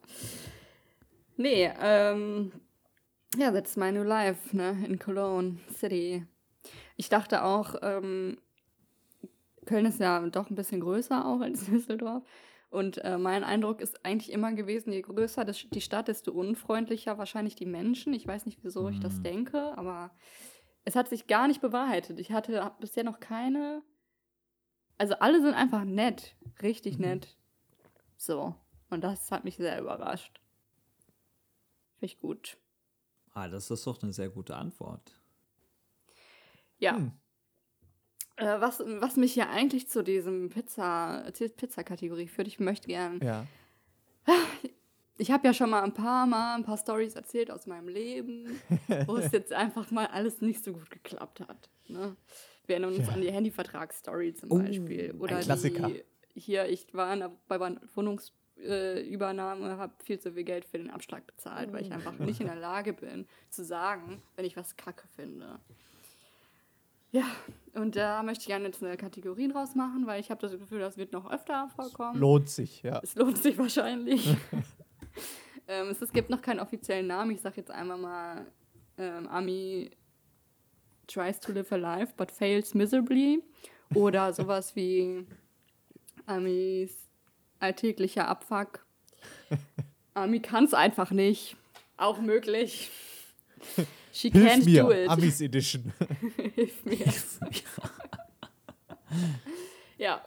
Nee, 1.38 1.72
ähm, 1.82 2.52
ja, 3.38 3.52
that's 3.52 3.76
my 3.78 3.92
new 3.92 4.04
life, 4.04 4.56
ne, 4.56 4.78
in 4.86 5.00
Cologne 5.00 5.58
City. 5.74 6.26
Ich 6.98 7.10
dachte 7.10 7.44
auch, 7.44 7.76
ähm, 7.82 8.38
Köln 9.66 9.86
ist 9.86 10.00
ja 10.00 10.20
doch 10.28 10.50
ein 10.50 10.56
bisschen 10.56 10.82
größer 10.82 11.26
auch 11.26 11.42
als 11.42 11.66
Düsseldorf. 11.66 12.24
Und 12.72 12.98
äh, 13.00 13.18
mein 13.18 13.44
Eindruck 13.44 13.82
ist 13.82 14.04
eigentlich 14.06 14.32
immer 14.32 14.54
gewesen, 14.54 14.92
je 14.94 15.02
größer 15.02 15.44
das, 15.46 15.68
die 15.70 15.82
Stadt, 15.82 16.08
desto 16.08 16.32
unfreundlicher 16.32 17.18
wahrscheinlich 17.18 17.56
die 17.56 17.66
Menschen. 17.66 18.14
Ich 18.14 18.26
weiß 18.26 18.46
nicht, 18.46 18.64
wieso 18.64 18.88
ich 18.90 19.00
das 19.00 19.18
Mhm. 19.18 19.24
denke, 19.24 19.78
aber 19.78 20.12
es 20.86 20.96
hat 20.96 21.10
sich 21.10 21.28
gar 21.28 21.48
nicht 21.50 21.60
bewahrheitet. 21.62 22.18
Ich 22.20 22.32
hatte 22.32 22.72
bisher 22.80 23.04
noch 23.04 23.20
keine. 23.20 23.84
Also 24.98 25.16
alle 25.16 25.42
sind 25.42 25.54
einfach 25.54 25.84
nett, 25.84 26.36
richtig 26.62 26.96
Mhm. 26.98 27.02
nett. 27.06 27.38
So. 28.16 28.56
Und 28.90 29.04
das 29.04 29.32
hat 29.32 29.44
mich 29.44 29.58
sehr 29.58 29.80
überrascht. 29.82 30.40
Finde 32.00 32.06
ich 32.14 32.20
gut. 32.20 32.58
Ah, 33.34 33.48
das 33.50 33.70
ist 33.70 33.86
doch 33.86 34.02
eine 34.02 34.14
sehr 34.14 34.30
gute 34.30 34.56
Antwort. 34.56 35.22
Ja. 36.80 36.96
Hm. 36.96 37.12
Äh, 38.38 38.60
was, 38.60 38.80
was 39.00 39.18
mich 39.18 39.36
ja 39.36 39.50
eigentlich 39.50 39.88
zu 39.88 40.04
diesem 40.04 40.50
Pizza, 40.50 41.24
Pizza-Kategorie 41.58 42.28
führt, 42.28 42.48
ich 42.48 42.60
möchte 42.60 42.88
gern. 42.88 43.20
Ja. 43.24 43.46
Ich 45.18 45.30
habe 45.32 45.46
ja 45.48 45.54
schon 45.54 45.70
mal 45.70 45.84
ein 45.84 45.94
paar 45.94 46.26
Mal 46.26 46.56
ein 46.56 46.64
paar 46.64 46.78
Stories 46.78 47.16
erzählt 47.16 47.52
aus 47.52 47.68
meinem 47.68 47.88
Leben, 47.90 48.60
wo 49.06 49.18
es 49.18 49.32
jetzt 49.32 49.54
einfach 49.54 49.92
mal 49.92 50.08
alles 50.08 50.42
nicht 50.42 50.64
so 50.64 50.74
gut 50.74 50.90
geklappt 50.90 51.42
hat. 51.42 51.70
Ne? 51.88 52.16
Wir 52.66 52.76
erinnern 52.78 52.96
uns 52.96 53.08
Ja. 53.08 53.14
an 53.14 53.22
die 53.22 53.32
Handyvertragsstory 53.32 54.34
zum 54.34 54.52
Oh, 54.52 54.58
Beispiel. 54.60 55.14
Oder 55.20 55.38
ein 55.38 55.44
Klassiker. 55.44 55.90
Die, 55.90 56.04
hier, 56.34 56.68
ich 56.70 56.92
war 56.94 57.14
in 57.14 57.20
der, 57.20 57.32
bei 57.48 57.58
der 57.58 57.80
Wohnungsübernahme, 57.94 59.78
habe 59.78 59.94
viel 60.04 60.20
zu 60.20 60.32
viel 60.34 60.44
Geld 60.44 60.66
für 60.66 60.78
den 60.78 60.90
Abschlag 60.90 61.26
bezahlt, 61.28 61.72
weil 61.74 61.84
ich 61.86 61.92
einfach 61.92 62.18
nicht 62.18 62.40
in 62.42 62.48
der 62.48 62.56
Lage 62.56 62.94
bin 62.94 63.28
zu 63.50 63.64
sagen, 63.64 64.22
wenn 64.36 64.46
ich 64.46 64.56
was 64.58 64.76
kacke 64.78 65.08
finde. 65.16 65.60
Ja, 67.12 67.26
und 67.74 67.96
da 67.96 68.24
möchte 68.24 68.44
ich 68.44 68.48
gerne 68.48 68.66
jetzt 68.66 68.84
eine 68.84 68.98
Kategorie 68.98 69.48
draus 69.48 69.76
machen, 69.76 70.06
weil 70.08 70.20
ich 70.20 70.30
habe 70.30 70.42
das 70.42 70.52
Gefühl, 70.58 70.80
das 70.80 70.98
wird 70.98 71.12
noch 71.12 71.30
öfter 71.30 71.70
vorkommen. 71.76 72.20
Lohnt 72.20 72.50
sich, 72.50 72.84
ja. 72.84 73.00
Es 73.04 73.16
lohnt 73.16 73.38
sich 73.38 73.58
wahrscheinlich. 73.58 74.28
ähm, 75.68 75.88
es, 75.90 76.02
es 76.02 76.12
gibt 76.12 76.30
noch 76.30 76.42
keinen 76.42 76.60
offiziellen 76.60 77.08
Namen. 77.08 77.32
Ich 77.32 77.42
sage 77.42 77.58
jetzt 77.58 77.72
einmal 77.72 77.98
mal, 77.98 78.46
ähm, 78.98 79.28
Ami 79.28 79.92
tries 81.08 81.40
to 81.40 81.52
live 81.52 81.72
a 81.72 81.76
life, 81.76 82.14
but 82.16 82.32
fails 82.32 82.74
miserably. 82.74 83.44
Oder 83.94 84.34
sowas 84.34 84.76
wie 84.76 85.26
Amis 86.26 87.10
alltäglicher 87.60 88.28
Abfuck. 88.28 88.86
Ami 90.14 90.40
kann 90.40 90.66
es 90.66 90.74
einfach 90.74 91.12
nicht. 91.12 91.56
Auch 91.98 92.20
möglich. 92.20 92.90
She 94.14 94.30
Hilf 94.30 94.46
can't 94.48 94.66
mir, 94.66 94.84
do 94.84 94.92
it. 94.92 95.10
Amis 95.10 95.42
Edition. 95.42 95.94
Hilf 96.56 96.84
mir. 96.86 96.98
ja, 99.98 100.22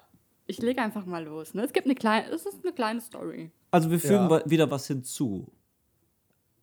ich 0.46 0.58
lege 0.58 0.80
einfach 0.82 1.06
mal 1.06 1.24
los. 1.24 1.54
Ne? 1.54 1.62
Es 1.64 1.72
gibt 1.72 1.86
eine 1.86 1.94
kleine, 1.94 2.28
es 2.30 2.46
ist 2.46 2.62
eine 2.64 2.72
kleine 2.72 3.00
Story. 3.00 3.50
Also 3.70 3.90
wir 3.90 3.98
fügen 4.00 4.30
Ja. 4.30 4.42
wieder 4.48 4.70
was 4.70 4.86
hinzu 4.86 5.52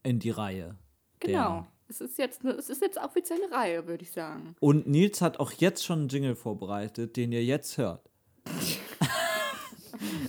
in 0.03 0.19
die 0.19 0.29
Reihe. 0.31 0.75
Genau. 1.19 1.67
Es 1.87 1.99
ist 2.01 2.17
jetzt 2.17 2.41
eine, 2.43 2.53
es 2.53 2.69
ist 2.69 2.81
jetzt 2.81 2.97
offiziell 2.97 3.39
eine 3.43 3.53
Reihe, 3.53 3.85
würde 3.87 4.03
ich 4.03 4.11
sagen. 4.11 4.55
Und 4.59 4.87
Nils 4.87 5.21
hat 5.21 5.39
auch 5.39 5.51
jetzt 5.51 5.83
schon 5.83 5.99
einen 5.99 6.07
Jingle 6.09 6.35
vorbereitet, 6.35 7.17
den 7.17 7.31
ihr 7.33 7.43
jetzt 7.43 7.77
hört. 7.77 8.09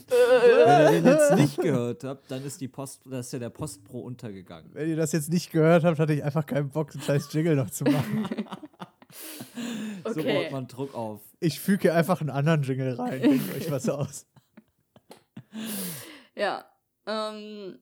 Wenn 0.09 0.95
ihr 0.95 1.01
den 1.03 1.07
jetzt 1.07 1.35
nicht 1.37 1.57
gehört 1.61 2.05
habt, 2.05 2.31
dann 2.31 2.45
ist 2.45 2.61
die 2.61 2.69
Post, 2.69 3.03
da 3.07 3.21
ist 3.21 3.33
ja 3.33 3.39
der 3.39 3.51
Postpro 3.51 4.01
untergegangen. 4.01 4.71
Wenn 4.75 4.89
ihr 4.89 4.97
das 4.97 5.13
jetzt 5.13 5.31
nicht 5.31 5.51
gehört 5.51 5.85
habt, 5.85 5.99
hatte 5.99 6.13
ich 6.13 6.23
einfach 6.23 6.45
keinen 6.47 6.69
Bock, 6.71 6.91
den 6.91 7.01
scheiß 7.01 7.33
Jingle 7.33 7.57
noch 7.57 7.71
zu 7.71 7.85
machen. 7.85 8.29
So 10.05 10.21
Okay. 10.21 10.45
baut 10.45 10.53
man 10.53 10.67
Druck 10.69 10.95
auf. 10.95 11.21
Ich 11.39 11.61
füge 11.61 11.83
hier 11.83 11.95
einfach 11.95 12.21
einen 12.23 12.31
anderen 12.31 12.63
Jingle 12.63 12.95
rein. 12.95 13.21
Denkt 13.21 13.55
euch 13.55 13.71
was 13.71 13.89
aus. 13.89 14.27
Ja. 16.35 16.65
Ähm, 17.07 17.79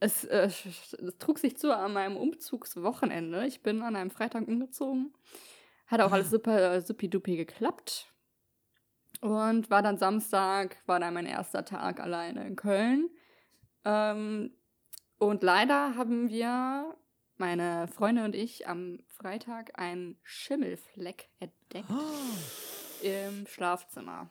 es, 0.00 0.24
äh, 0.24 0.46
es 0.46 0.94
trug 1.18 1.38
sich 1.38 1.56
zu 1.56 1.74
an 1.74 1.94
meinem 1.94 2.18
Umzugswochenende. 2.18 3.46
Ich 3.46 3.62
bin 3.62 3.80
an 3.80 3.96
einem 3.96 4.10
Freitag 4.10 4.46
umgezogen. 4.46 5.14
Hat 5.86 6.02
auch 6.02 6.12
alles 6.12 6.28
super 6.30 6.80
supi-dupi 6.82 7.36
geklappt. 7.36 8.12
Und 9.20 9.70
war 9.70 9.82
dann 9.82 9.96
Samstag, 9.96 10.76
war 10.86 11.00
dann 11.00 11.14
mein 11.14 11.26
erster 11.26 11.64
Tag 11.64 12.00
alleine 12.00 12.46
in 12.46 12.56
Köln. 12.56 13.08
Ähm, 13.84 14.52
und 15.18 15.42
leider 15.42 15.96
haben 15.96 16.28
wir, 16.28 16.94
meine 17.36 17.88
Freunde 17.88 18.24
und 18.24 18.34
ich, 18.34 18.68
am 18.68 18.98
Freitag 19.06 19.78
einen 19.78 20.18
Schimmelfleck 20.22 21.28
entdeckt 21.40 21.88
im 23.02 23.46
Schlafzimmer. 23.46 24.30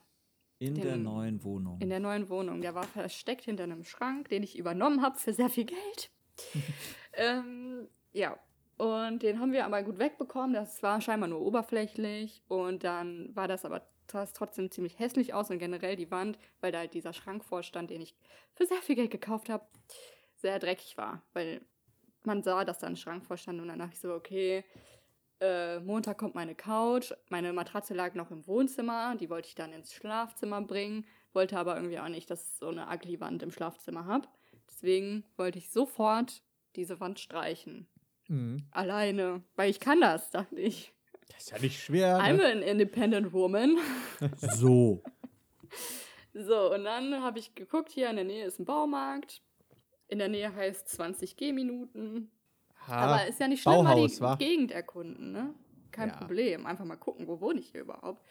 In 0.59 0.75
der 0.75 0.93
Den- 0.93 1.03
neuen 1.03 1.43
Wohnung. 1.43 1.81
In 1.81 1.89
der 1.89 1.99
neuen 1.99 2.29
Wohnung. 2.29 2.61
Der 2.61 2.75
war 2.75 2.83
versteckt 2.83 3.43
hinter 3.45 3.63
einem 3.63 3.83
Schrank, 3.83 4.29
den 4.29 4.43
ich 4.43 4.57
übernommen 4.57 5.01
habe 5.01 5.17
für 5.17 5.33
sehr 5.33 5.49
viel 5.49 5.65
Geld. 5.65 6.11
ähm, 7.13 7.87
ja. 8.11 8.37
Und 8.77 9.23
den 9.23 9.39
haben 9.39 9.51
wir 9.51 9.65
aber 9.65 9.83
gut 9.83 9.99
wegbekommen. 9.99 10.53
Das 10.53 10.81
war 10.81 11.01
scheinbar 11.01 11.29
nur 11.29 11.41
oberflächlich. 11.41 12.43
Und 12.47 12.83
dann 12.83 13.35
war 13.35 13.47
das 13.47 13.65
aber 13.65 13.81
sah 14.11 14.23
es 14.23 14.33
trotzdem 14.33 14.71
ziemlich 14.71 14.99
hässlich 14.99 15.33
aus 15.33 15.49
und 15.49 15.59
generell 15.59 15.95
die 15.95 16.11
Wand, 16.11 16.37
weil 16.61 16.71
da 16.71 16.79
halt 16.79 16.93
dieser 16.93 17.13
Schrank 17.13 17.43
vorstand, 17.43 17.89
den 17.89 18.01
ich 18.01 18.15
für 18.53 18.65
sehr 18.65 18.81
viel 18.81 18.95
Geld 18.95 19.11
gekauft 19.11 19.49
habe, 19.49 19.65
sehr 20.35 20.59
dreckig 20.59 20.97
war. 20.97 21.21
Weil 21.33 21.61
man 22.23 22.43
sah, 22.43 22.65
dass 22.65 22.79
da 22.79 22.87
ein 22.87 22.97
Schrank 22.97 23.25
vorstand 23.25 23.61
und 23.61 23.67
dann 23.67 23.79
dachte 23.79 23.93
ich 23.93 23.99
so, 23.99 24.13
okay, 24.13 24.63
äh, 25.39 25.79
Montag 25.79 26.17
kommt 26.17 26.35
meine 26.35 26.55
Couch. 26.55 27.11
Meine 27.29 27.51
Matratze 27.51 27.93
lag 27.93 28.13
noch 28.13 28.31
im 28.31 28.47
Wohnzimmer. 28.47 29.15
Die 29.15 29.29
wollte 29.29 29.49
ich 29.49 29.55
dann 29.55 29.73
ins 29.73 29.93
Schlafzimmer 29.93 30.61
bringen. 30.61 31.05
Wollte 31.33 31.57
aber 31.57 31.75
irgendwie 31.75 31.99
auch 31.99 32.07
nicht, 32.07 32.29
dass 32.29 32.47
ich 32.47 32.53
so 32.57 32.69
eine 32.69 32.87
ugly 32.87 33.19
Wand 33.19 33.43
im 33.43 33.51
Schlafzimmer 33.51 34.05
habe. 34.05 34.27
Deswegen 34.69 35.25
wollte 35.35 35.57
ich 35.57 35.69
sofort 35.69 36.41
diese 36.75 36.99
Wand 36.99 37.19
streichen. 37.19 37.87
Mhm. 38.27 38.65
Alleine. 38.71 39.43
Weil 39.55 39.69
ich 39.69 39.79
kann 39.79 39.99
das, 39.99 40.31
dachte 40.31 40.55
ich. 40.55 40.92
Das 41.29 41.43
ist 41.43 41.51
ja 41.51 41.59
nicht 41.59 41.81
schwer. 41.81 42.17
I'm 42.19 42.37
Ne? 42.37 42.45
an 42.45 42.61
independent 42.61 43.33
woman. 43.33 43.77
So. 44.37 45.03
So, 46.33 46.73
und 46.73 46.83
dann 46.83 47.21
habe 47.21 47.39
ich 47.39 47.53
geguckt, 47.55 47.91
hier 47.91 48.09
in 48.09 48.15
der 48.15 48.25
Nähe 48.25 48.45
ist 48.45 48.59
ein 48.59 48.65
Baumarkt. 48.65 49.41
In 50.07 50.19
der 50.19 50.29
Nähe 50.29 50.53
heißt 50.53 50.87
20 50.89 51.37
Gehminuten. 51.37 52.31
Ha, 52.87 52.93
Aber 52.95 53.27
ist 53.27 53.39
ja 53.39 53.47
nicht 53.47 53.61
schlimm, 53.63 53.83
mal 53.83 53.95
Bauhaus, 53.95 54.15
die 54.15 54.21
wa? 54.21 54.35
Gegend 54.35 54.71
erkunden, 54.71 55.31
ne? 55.31 55.53
Kein 55.91 56.09
Ja. 56.09 56.15
Problem. 56.17 56.65
Einfach 56.65 56.85
mal 56.85 56.95
gucken, 56.97 57.27
wo 57.27 57.39
wohne 57.39 57.59
ich 57.59 57.69
hier 57.69 57.81
überhaupt. 57.81 58.23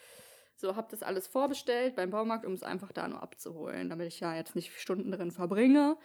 So, 0.57 0.77
hab 0.77 0.89
das 0.91 1.03
alles 1.03 1.27
vorbestellt 1.29 1.95
beim 1.97 2.11
Baumarkt, 2.11 2.45
um 2.45 2.53
es 2.53 2.63
einfach 2.63 2.93
da 2.93 3.07
nur 3.09 3.23
abzuholen, 3.23 3.89
damit 3.89 4.09
ich 4.09 4.21
ja 4.21 4.35
jetzt 4.37 4.55
nicht 4.55 4.73
Stunden 4.79 5.11
drin 5.11 5.31
verbringe. 5.31 5.97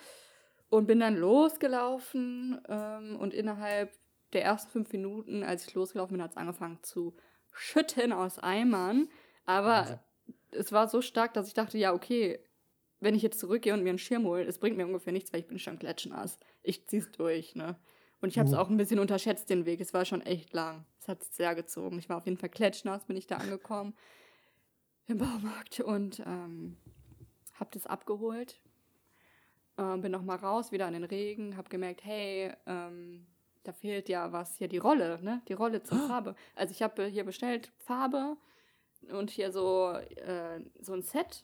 Und 0.70 0.86
bin 0.86 1.00
dann 1.00 1.16
losgelaufen 1.16 2.62
ähm, 2.68 3.16
und 3.20 3.34
innerhalb 3.34 3.92
der 4.34 4.44
ersten 4.44 4.72
fünf 4.72 4.92
Minuten, 4.92 5.44
als 5.44 5.68
ich 5.68 5.74
losgelaufen 5.74 6.14
bin, 6.14 6.24
hat 6.24 6.32
es 6.32 6.38
angefangen 6.38 6.80
zu 6.82 7.16
schütten 7.52 8.12
aus 8.12 8.40
Eimern. 8.40 9.10
Aber 9.46 10.04
es 10.52 10.72
war 10.72 10.88
so 10.88 11.02
stark, 11.02 11.34
dass 11.34 11.48
ich 11.48 11.54
dachte, 11.54 11.78
ja, 11.78 11.94
okay, 11.94 12.40
wenn 13.00 13.16
ich 13.16 13.22
jetzt 13.22 13.40
zurückgehe 13.40 13.74
und 13.74 13.84
mir 13.84 13.90
einen 13.90 14.00
Schirm 14.00 14.26
hole, 14.26 14.44
es 14.44 14.60
bringt 14.60 14.78
mir 14.78 14.86
ungefähr 14.86 15.14
nichts, 15.14 15.32
weil 15.32 15.42
ich 15.42 15.48
bin 15.48 15.60
schon 15.60 15.80
klatschnass. 15.80 16.40
Ich 16.64 16.88
zieh's 16.88 17.12
durch, 17.12 17.56
ne? 17.56 17.78
Und 18.20 18.30
ich 18.30 18.40
habe 18.40 18.50
es 18.50 18.56
auch 18.56 18.70
ein 18.70 18.78
bisschen 18.78 19.00
unterschätzt, 19.00 19.50
den 19.52 19.66
Weg. 19.66 19.80
Es 19.80 19.94
war 19.94 20.04
schon 20.04 20.22
echt 20.22 20.52
lang. 20.52 20.86
Es 21.00 21.08
hat 21.08 21.24
sich 21.24 21.34
sehr 21.34 21.54
gezogen. 21.54 22.00
Ich 22.00 22.10
war 22.10 22.18
auf 22.18 22.26
jeden 22.26 22.38
Fall 22.38 22.50
klatschnass, 22.50 23.06
bin 23.06 23.16
ich 23.16 23.28
da 23.28 23.38
angekommen 23.38 23.94
im 25.06 25.20
Baumarkt 25.20 25.80
und 25.80 26.20
ähm, 26.26 26.78
habe 27.60 27.70
das 27.72 27.86
abgeholt. 27.86 28.60
Ähm, 29.78 30.02
bin 30.02 30.12
noch 30.12 30.24
mal 30.24 30.36
raus, 30.36 30.72
wieder 30.72 30.88
in 30.88 30.94
den 30.94 31.04
Regen, 31.04 31.56
habe 31.56 31.70
gemerkt, 31.70 32.04
hey, 32.04 32.52
ähm, 32.66 33.28
da 33.68 33.74
fehlt 33.74 34.08
ja 34.08 34.32
was 34.32 34.56
hier, 34.56 34.70
die 34.70 34.78
Rolle, 34.78 35.20
ne? 35.22 35.42
Die 35.50 35.54
Rolle 35.54 35.84
zur 35.84 35.98
Farbe. 36.08 36.36
Also 36.56 36.72
ich 36.72 36.82
habe 36.82 37.06
hier 37.08 37.26
bestellt 37.26 37.72
Farbe 37.80 38.38
und 39.12 39.30
hier 39.30 39.52
so, 39.52 39.92
äh, 39.92 40.62
so 40.80 40.94
ein 40.94 41.02
Set. 41.02 41.44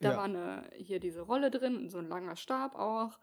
Da 0.00 0.10
Ja. 0.10 0.16
war 0.18 0.24
eine, 0.24 0.68
hier 0.76 1.00
diese 1.00 1.22
Rolle 1.22 1.50
drin 1.50 1.76
und 1.76 1.88
so 1.88 1.96
ein 1.98 2.08
langer 2.08 2.36
Stab 2.36 2.74
auch, 2.74 3.18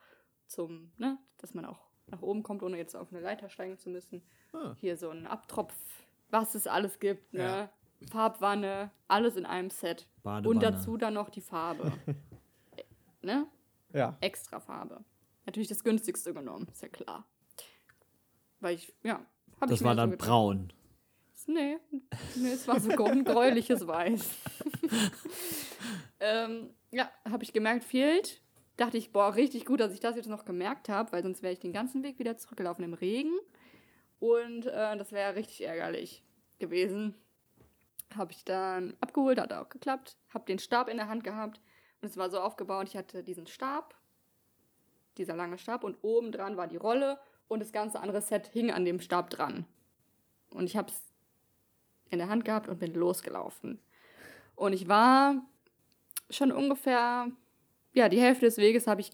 zum, 0.47 0.91
ne, 0.97 1.19
dass 1.37 1.53
man 1.53 1.65
auch 1.65 1.79
nach 2.07 2.23
oben 2.23 2.41
kommt, 2.41 2.63
ohne 2.63 2.77
jetzt 2.77 2.95
auf 2.95 3.11
eine 3.11 3.21
Leiter 3.21 3.49
steigen 3.49 3.77
zu 3.77 3.89
müssen. 3.91 4.23
Ah. 4.53 4.73
Hier 4.79 4.97
so 4.97 5.11
ein 5.11 5.27
Abtropf, 5.27 5.75
was 6.31 6.55
es 6.55 6.65
alles 6.65 6.97
gibt, 6.99 7.33
ne? 7.33 7.43
Ja. 7.43 7.69
Farbwanne, 8.09 8.89
alles 9.07 9.35
in 9.35 9.45
einem 9.45 9.69
Set. 9.69 10.07
Badewanne. 10.23 10.49
Und 10.49 10.63
dazu 10.63 10.97
dann 10.97 11.13
noch 11.13 11.29
die 11.29 11.41
Farbe. 11.41 11.91
Ne? 13.21 13.47
Ja. 13.91 14.17
Extra 14.21 14.61
Farbe. 14.61 15.03
Natürlich 15.45 15.67
das 15.67 15.83
günstigste 15.83 16.33
genommen, 16.33 16.67
ist 16.71 16.81
ja 16.81 16.87
klar. 16.87 17.25
Weil 18.59 18.75
ich, 18.75 18.93
ja, 19.03 19.25
hab 19.59 19.69
Das 19.69 19.79
ich 19.79 19.85
war 19.85 19.95
dann 19.95 20.11
gedacht. 20.11 20.27
braun. 20.27 20.73
Nee, 21.47 21.77
nee, 22.35 22.51
es 22.51 22.67
war 22.67 22.79
sogar 22.79 23.07
ein 23.07 23.23
gräuliches 23.23 23.87
Weiß. 23.87 24.29
ähm, 26.19 26.69
ja, 26.91 27.09
habe 27.27 27.43
ich 27.43 27.53
gemerkt, 27.53 27.83
fehlt. 27.85 28.41
Dachte 28.77 28.97
ich, 28.97 29.11
boah, 29.11 29.33
richtig 29.33 29.65
gut, 29.65 29.79
dass 29.79 29.93
ich 29.93 29.99
das 29.99 30.15
jetzt 30.15 30.29
noch 30.29 30.45
gemerkt 30.45 30.89
habe, 30.89 31.11
weil 31.11 31.23
sonst 31.23 31.41
wäre 31.41 31.53
ich 31.53 31.59
den 31.59 31.73
ganzen 31.73 32.03
Weg 32.03 32.19
wieder 32.19 32.37
zurückgelaufen 32.37 32.83
im 32.83 32.93
Regen. 32.93 33.33
Und 34.19 34.67
äh, 34.67 34.95
das 34.97 35.11
wäre 35.11 35.35
richtig 35.35 35.65
ärgerlich 35.65 36.23
gewesen. 36.59 37.15
Habe 38.15 38.31
ich 38.31 38.45
dann 38.45 38.95
abgeholt, 39.01 39.39
hat 39.39 39.53
auch 39.53 39.69
geklappt. 39.69 40.17
Habe 40.33 40.45
den 40.45 40.59
Stab 40.59 40.87
in 40.87 40.97
der 40.97 41.07
Hand 41.07 41.23
gehabt 41.23 41.61
und 42.01 42.07
es 42.07 42.17
war 42.17 42.29
so 42.29 42.39
aufgebaut, 42.39 42.87
ich 42.87 42.95
hatte 42.95 43.23
diesen 43.23 43.47
Stab, 43.47 43.95
dieser 45.17 45.35
lange 45.35 45.57
Stab 45.57 45.83
und 45.83 45.97
oben 46.01 46.31
dran 46.31 46.55
war 46.57 46.67
die 46.67 46.77
Rolle 46.77 47.19
und 47.49 47.59
das 47.59 47.73
ganze 47.73 47.99
andere 47.99 48.21
Set 48.21 48.47
hing 48.53 48.71
an 48.71 48.85
dem 48.85 49.01
Stab 49.01 49.29
dran. 49.29 49.65
Und 50.51 50.63
ich 50.65 50.77
habe 50.77 50.89
es 50.89 51.01
in 52.09 52.19
der 52.19 52.29
Hand 52.29 52.45
gehabt 52.45 52.69
und 52.69 52.79
bin 52.79 52.93
losgelaufen. 52.93 53.79
Und 54.55 54.71
ich 54.73 54.87
war 54.87 55.35
schon 56.29 56.51
ungefähr, 56.51 57.27
ja, 57.93 58.07
die 58.07 58.21
Hälfte 58.21 58.45
des 58.45 58.57
Weges 58.57 58.87
habe 58.87 59.01
ich 59.01 59.11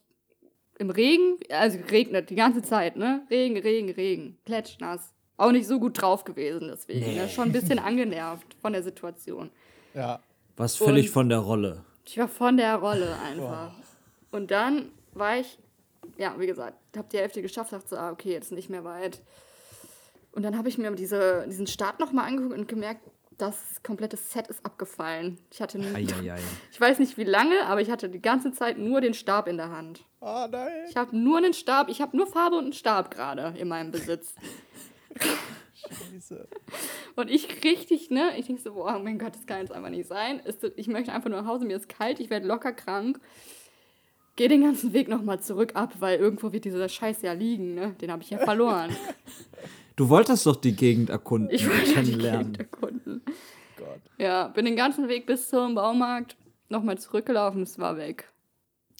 im 0.77 0.89
Regen, 0.89 1.37
also 1.49 1.79
regnet 1.89 2.29
die 2.29 2.35
ganze 2.35 2.61
Zeit, 2.61 2.97
ne? 2.97 3.25
Regen, 3.29 3.57
Regen, 3.57 3.89
Regen, 3.89 4.37
klatschnass. 4.45 5.13
Auch 5.37 5.51
nicht 5.51 5.67
so 5.67 5.79
gut 5.79 6.01
drauf 6.01 6.23
gewesen 6.23 6.67
deswegen. 6.69 7.15
Ne? 7.15 7.27
Schon 7.29 7.49
ein 7.49 7.51
bisschen 7.51 7.79
angenervt 7.79 8.53
von 8.61 8.71
der 8.73 8.83
Situation. 8.83 9.49
Ja. 9.93 10.19
Was 10.57 10.75
völlig 10.77 11.07
Und- 11.07 11.13
von 11.13 11.29
der 11.29 11.39
Rolle. 11.39 11.83
Ich 12.05 12.17
war 12.17 12.27
von 12.27 12.55
der 12.57 12.75
Rolle 12.75 13.17
einfach. 13.19 13.73
Und 14.31 14.51
dann 14.51 14.91
war 15.13 15.37
ich, 15.39 15.57
ja, 16.17 16.39
wie 16.39 16.47
gesagt, 16.47 16.77
habe 16.95 17.07
die 17.11 17.17
Hälfte 17.17 17.41
geschafft, 17.41 17.73
dachte 17.73 17.87
so, 17.87 17.97
ah, 17.97 18.11
okay, 18.11 18.31
jetzt 18.31 18.51
nicht 18.51 18.69
mehr 18.69 18.83
weit. 18.83 19.21
Und 20.31 20.43
dann 20.43 20.57
habe 20.57 20.67
ich 20.67 20.77
mir 20.77 20.91
diese, 20.91 21.45
diesen 21.47 21.67
Start 21.67 21.99
nochmal 21.99 22.27
angeguckt 22.27 22.57
und 22.57 22.67
gemerkt, 22.67 23.01
das 23.37 23.81
komplette 23.83 24.17
Set 24.17 24.47
ist 24.47 24.65
abgefallen. 24.65 25.39
Ich 25.51 25.61
hatte, 25.61 25.79
Eieiei. 25.79 26.39
ich 26.71 26.79
weiß 26.79 26.99
nicht 26.99 27.17
wie 27.17 27.23
lange, 27.23 27.65
aber 27.65 27.81
ich 27.81 27.89
hatte 27.89 28.09
die 28.09 28.21
ganze 28.21 28.51
Zeit 28.51 28.77
nur 28.77 29.01
den 29.01 29.13
Stab 29.13 29.47
in 29.47 29.57
der 29.57 29.69
Hand. 29.69 30.05
Oh 30.21 30.45
nein. 30.49 30.85
Ich 30.89 30.95
habe 30.95 31.17
nur 31.17 31.37
einen 31.37 31.53
Stab, 31.53 31.89
ich 31.89 32.01
habe 32.01 32.15
nur 32.15 32.27
Farbe 32.27 32.57
und 32.57 32.65
einen 32.65 32.73
Stab 32.73 33.11
gerade 33.11 33.53
in 33.57 33.67
meinem 33.67 33.91
Besitz. 33.91 34.35
Scheiße. 35.73 36.47
Und 37.15 37.29
ich 37.29 37.63
richtig, 37.63 38.09
ne, 38.09 38.37
ich 38.37 38.47
denke 38.47 38.61
so, 38.61 38.73
boah, 38.73 38.99
mein 38.99 39.19
Gott, 39.19 39.35
das 39.35 39.45
kann 39.45 39.59
jetzt 39.59 39.71
einfach 39.71 39.89
nicht 39.89 40.07
sein. 40.07 40.39
Ist, 40.39 40.63
ich 40.75 40.87
möchte 40.87 41.11
einfach 41.11 41.29
nur 41.29 41.41
nach 41.41 41.47
Hause, 41.47 41.65
mir 41.65 41.77
ist 41.77 41.89
kalt, 41.89 42.19
ich 42.19 42.29
werde 42.29 42.47
locker 42.47 42.73
krank. 42.73 43.19
Geh 44.37 44.47
den 44.49 44.61
ganzen 44.63 44.91
Weg 44.93 45.07
nochmal 45.07 45.39
zurück 45.39 45.71
ab, 45.75 45.93
weil 45.99 46.19
irgendwo 46.19 46.51
wird 46.51 46.65
dieser 46.65 46.89
Scheiß 46.89 47.21
ja 47.21 47.31
liegen, 47.33 47.73
ne? 47.75 47.93
Den 48.01 48.11
habe 48.11 48.21
ich 48.21 48.29
ja 48.29 48.37
verloren. 48.39 48.93
Du 49.95 50.09
wolltest 50.09 50.45
doch 50.45 50.57
die 50.57 50.75
Gegend 50.75 51.09
erkunden 51.09 51.49
Ich 51.53 51.65
wollte 51.69 52.03
die. 52.03 52.17
Gegend 52.17 52.59
erkunden. 52.59 53.21
Gott. 53.77 54.01
Ja, 54.17 54.49
bin 54.49 54.65
den 54.65 54.75
ganzen 54.75 55.07
Weg 55.07 55.25
bis 55.25 55.47
zum 55.49 55.75
Baumarkt 55.75 56.35
nochmal 56.67 56.97
zurückgelaufen, 56.97 57.63
es 57.63 57.79
war 57.79 57.95
weg. 57.97 58.29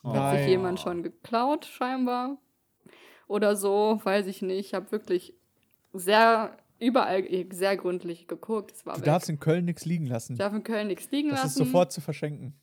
Hat 0.05 0.31
sich 0.31 0.41
Nein. 0.41 0.49
jemand 0.49 0.79
schon 0.79 1.03
geklaut, 1.03 1.65
scheinbar. 1.65 2.37
Oder 3.27 3.55
so, 3.55 3.99
weiß 4.03 4.27
ich 4.27 4.41
nicht. 4.41 4.67
Ich 4.67 4.73
habe 4.73 4.91
wirklich 4.91 5.33
sehr, 5.93 6.55
überall 6.79 7.25
sehr 7.51 7.75
gründlich 7.75 8.27
geguckt. 8.27 8.71
Es 8.71 8.85
war 8.85 8.93
Du 8.93 8.99
weg. 9.01 9.05
darfst 9.05 9.29
in 9.29 9.39
Köln 9.39 9.65
nichts 9.65 9.83
liegen 9.85 10.05
lassen. 10.05 10.33
Ich 10.33 10.39
darf 10.39 10.53
in 10.53 10.63
Köln 10.63 10.87
nichts 10.87 11.09
liegen 11.11 11.29
Das 11.29 11.39
lassen. 11.43 11.47
ist 11.63 11.67
sofort 11.67 11.91
zu 11.91 12.01
verschenken. 12.01 12.53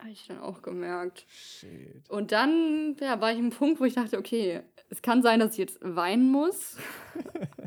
Habe 0.00 0.10
ich 0.10 0.26
dann 0.26 0.40
auch 0.40 0.62
gemerkt. 0.62 1.26
Shit. 1.28 2.08
Und 2.08 2.32
dann 2.32 2.96
ja, 3.00 3.20
war 3.20 3.32
ich 3.32 3.38
im 3.38 3.50
Punkt, 3.50 3.80
wo 3.80 3.84
ich 3.84 3.94
dachte, 3.94 4.16
okay, 4.16 4.62
es 4.88 5.02
kann 5.02 5.22
sein, 5.22 5.40
dass 5.40 5.52
ich 5.52 5.58
jetzt 5.58 5.78
weinen 5.82 6.30
muss. 6.30 6.76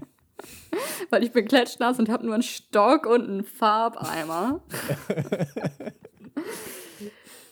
Weil 1.12 1.24
ich 1.24 1.32
bin 1.32 1.48
klatschnass 1.48 2.00
und 2.00 2.10
habe 2.10 2.26
nur 2.26 2.34
einen 2.34 2.42
Stock 2.44 3.06
und 3.06 3.30
einen 3.30 3.44
Farbeimer. 3.44 4.64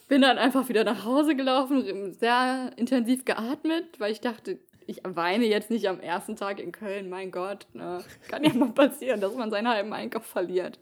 bin 0.08 0.24
dann 0.24 0.40
einfach 0.40 0.68
wieder 0.68 0.84
nach 0.84 1.06
Hause 1.06 1.36
gelaufen, 1.36 2.14
sehr 2.14 2.72
intensiv 2.76 3.24
geatmet, 3.24 4.00
weil 4.00 4.12
ich 4.12 4.20
dachte, 4.20 4.60
ich 4.88 5.02
weine 5.04 5.46
jetzt 5.46 5.70
nicht 5.70 5.88
am 5.88 6.00
ersten 6.00 6.36
Tag 6.36 6.60
in 6.60 6.72
Köln, 6.72 7.10
mein 7.10 7.32
Gott. 7.32 7.68
Ne? 7.74 8.04
Kann 8.28 8.44
ja 8.44 8.54
mal 8.54 8.72
passieren, 8.72 9.22
dass 9.22 9.36
man 9.36 9.52
seinen 9.52 9.70
halben 9.70 9.94
Einkauf 9.94 10.26
verliert. 10.26 10.80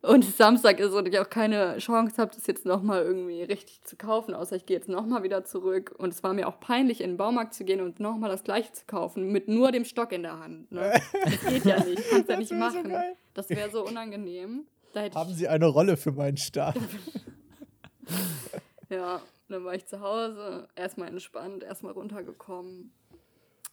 Und 0.00 0.24
Samstag 0.24 0.78
ist 0.78 0.92
und 0.92 1.08
ich 1.08 1.18
auch 1.18 1.28
keine 1.28 1.76
Chance 1.78 2.18
habe, 2.18 2.30
das 2.32 2.46
jetzt 2.46 2.64
nochmal 2.64 3.02
irgendwie 3.02 3.42
richtig 3.42 3.82
zu 3.82 3.96
kaufen, 3.96 4.32
außer 4.32 4.54
ich 4.54 4.64
gehe 4.64 4.76
jetzt 4.76 4.88
nochmal 4.88 5.24
wieder 5.24 5.44
zurück. 5.44 5.92
Und 5.98 6.14
es 6.14 6.22
war 6.22 6.34
mir 6.34 6.46
auch 6.46 6.60
peinlich, 6.60 7.00
in 7.00 7.10
den 7.10 7.16
Baumarkt 7.16 7.52
zu 7.52 7.64
gehen 7.64 7.80
und 7.80 7.98
nochmal 7.98 8.30
das 8.30 8.44
gleiche 8.44 8.72
zu 8.72 8.84
kaufen, 8.86 9.32
mit 9.32 9.48
nur 9.48 9.72
dem 9.72 9.84
Stock 9.84 10.12
in 10.12 10.22
der 10.22 10.38
Hand. 10.38 10.70
Ne? 10.70 10.92
Das 11.24 11.52
geht 11.52 11.64
ja 11.64 11.84
nicht, 11.84 12.08
kannst 12.10 12.28
ja 12.28 12.36
Das 12.36 12.38
nicht 12.38 12.48
so 12.48 12.54
machen. 12.54 12.88
geil. 12.88 13.16
das 13.34 13.50
wäre 13.50 13.70
so 13.70 13.84
unangenehm. 13.84 14.66
Haben 14.94 15.34
Sie 15.34 15.48
eine 15.48 15.66
Rolle 15.66 15.96
für 15.96 16.12
meinen 16.12 16.36
Stab? 16.36 16.76
ja, 18.88 19.20
dann 19.48 19.64
war 19.64 19.74
ich 19.74 19.86
zu 19.86 20.00
Hause, 20.00 20.68
erstmal 20.76 21.08
entspannt, 21.08 21.62
erstmal 21.62 21.92
runtergekommen. 21.92 22.92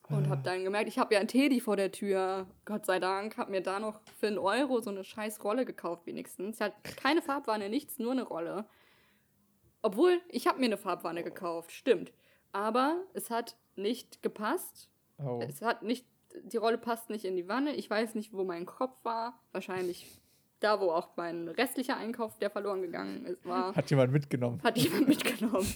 Und 0.10 0.30
habe 0.30 0.42
dann 0.44 0.64
gemerkt, 0.64 0.88
ich 0.88 1.00
habe 1.00 1.14
ja 1.14 1.20
einen 1.20 1.28
Teddy 1.28 1.60
vor 1.60 1.78
der 1.78 1.92
Tür. 1.92 2.46
Gott 2.66 2.86
sei 2.86 3.00
Dank, 3.00 3.38
habe 3.38 3.52
mir 3.52 3.62
da 3.62 3.80
noch 3.80 4.00
für 4.20 4.28
einen 4.28 4.38
Euro 4.38 4.80
so 4.82 4.92
eine 4.92 5.04
scheiß 5.04 5.44
Rolle 5.44 5.66
gekauft 5.66 6.06
wenigstens. 6.06 6.62
Hat 6.62 6.74
keine 6.98 7.22
Farbwanne, 7.22 7.70
nichts, 7.70 7.98
nur 7.98 8.12
eine 8.12 8.24
Rolle. 8.24 8.66
Obwohl, 9.82 10.22
ich 10.30 10.48
habe 10.48 10.60
mir 10.60 10.66
eine 10.66 10.78
Farbwanne 10.78 11.24
gekauft, 11.24 11.72
stimmt. 11.72 12.12
Aber 12.52 13.04
es 13.14 13.30
hat 13.30 13.56
nicht 13.76 14.22
gepasst. 14.22 14.90
Oh. 15.18 15.40
Es 15.42 15.62
hat 15.62 15.84
nicht, 15.84 16.06
die 16.44 16.58
Rolle 16.58 16.78
passt 16.78 17.10
nicht 17.10 17.26
in 17.26 17.36
die 17.36 17.48
Wanne. 17.48 17.76
Ich 17.76 17.90
weiß 17.90 18.16
nicht, 18.16 18.34
wo 18.34 18.44
mein 18.44 18.66
Kopf 18.66 18.98
war. 19.04 19.40
Wahrscheinlich 19.52 20.08
da, 20.60 20.80
wo 20.80 20.92
auch 20.92 21.10
mein 21.16 21.48
restlicher 21.48 21.98
Einkauf, 21.98 22.38
der 22.40 22.50
verloren 22.50 22.82
gegangen 22.82 23.26
ist, 23.26 23.46
war. 23.46 23.76
Hat 23.76 23.90
jemand 23.90 24.12
mitgenommen. 24.12 24.62
Hat 24.64 24.78
jemand 24.78 25.08
mitgenommen. 25.08 25.68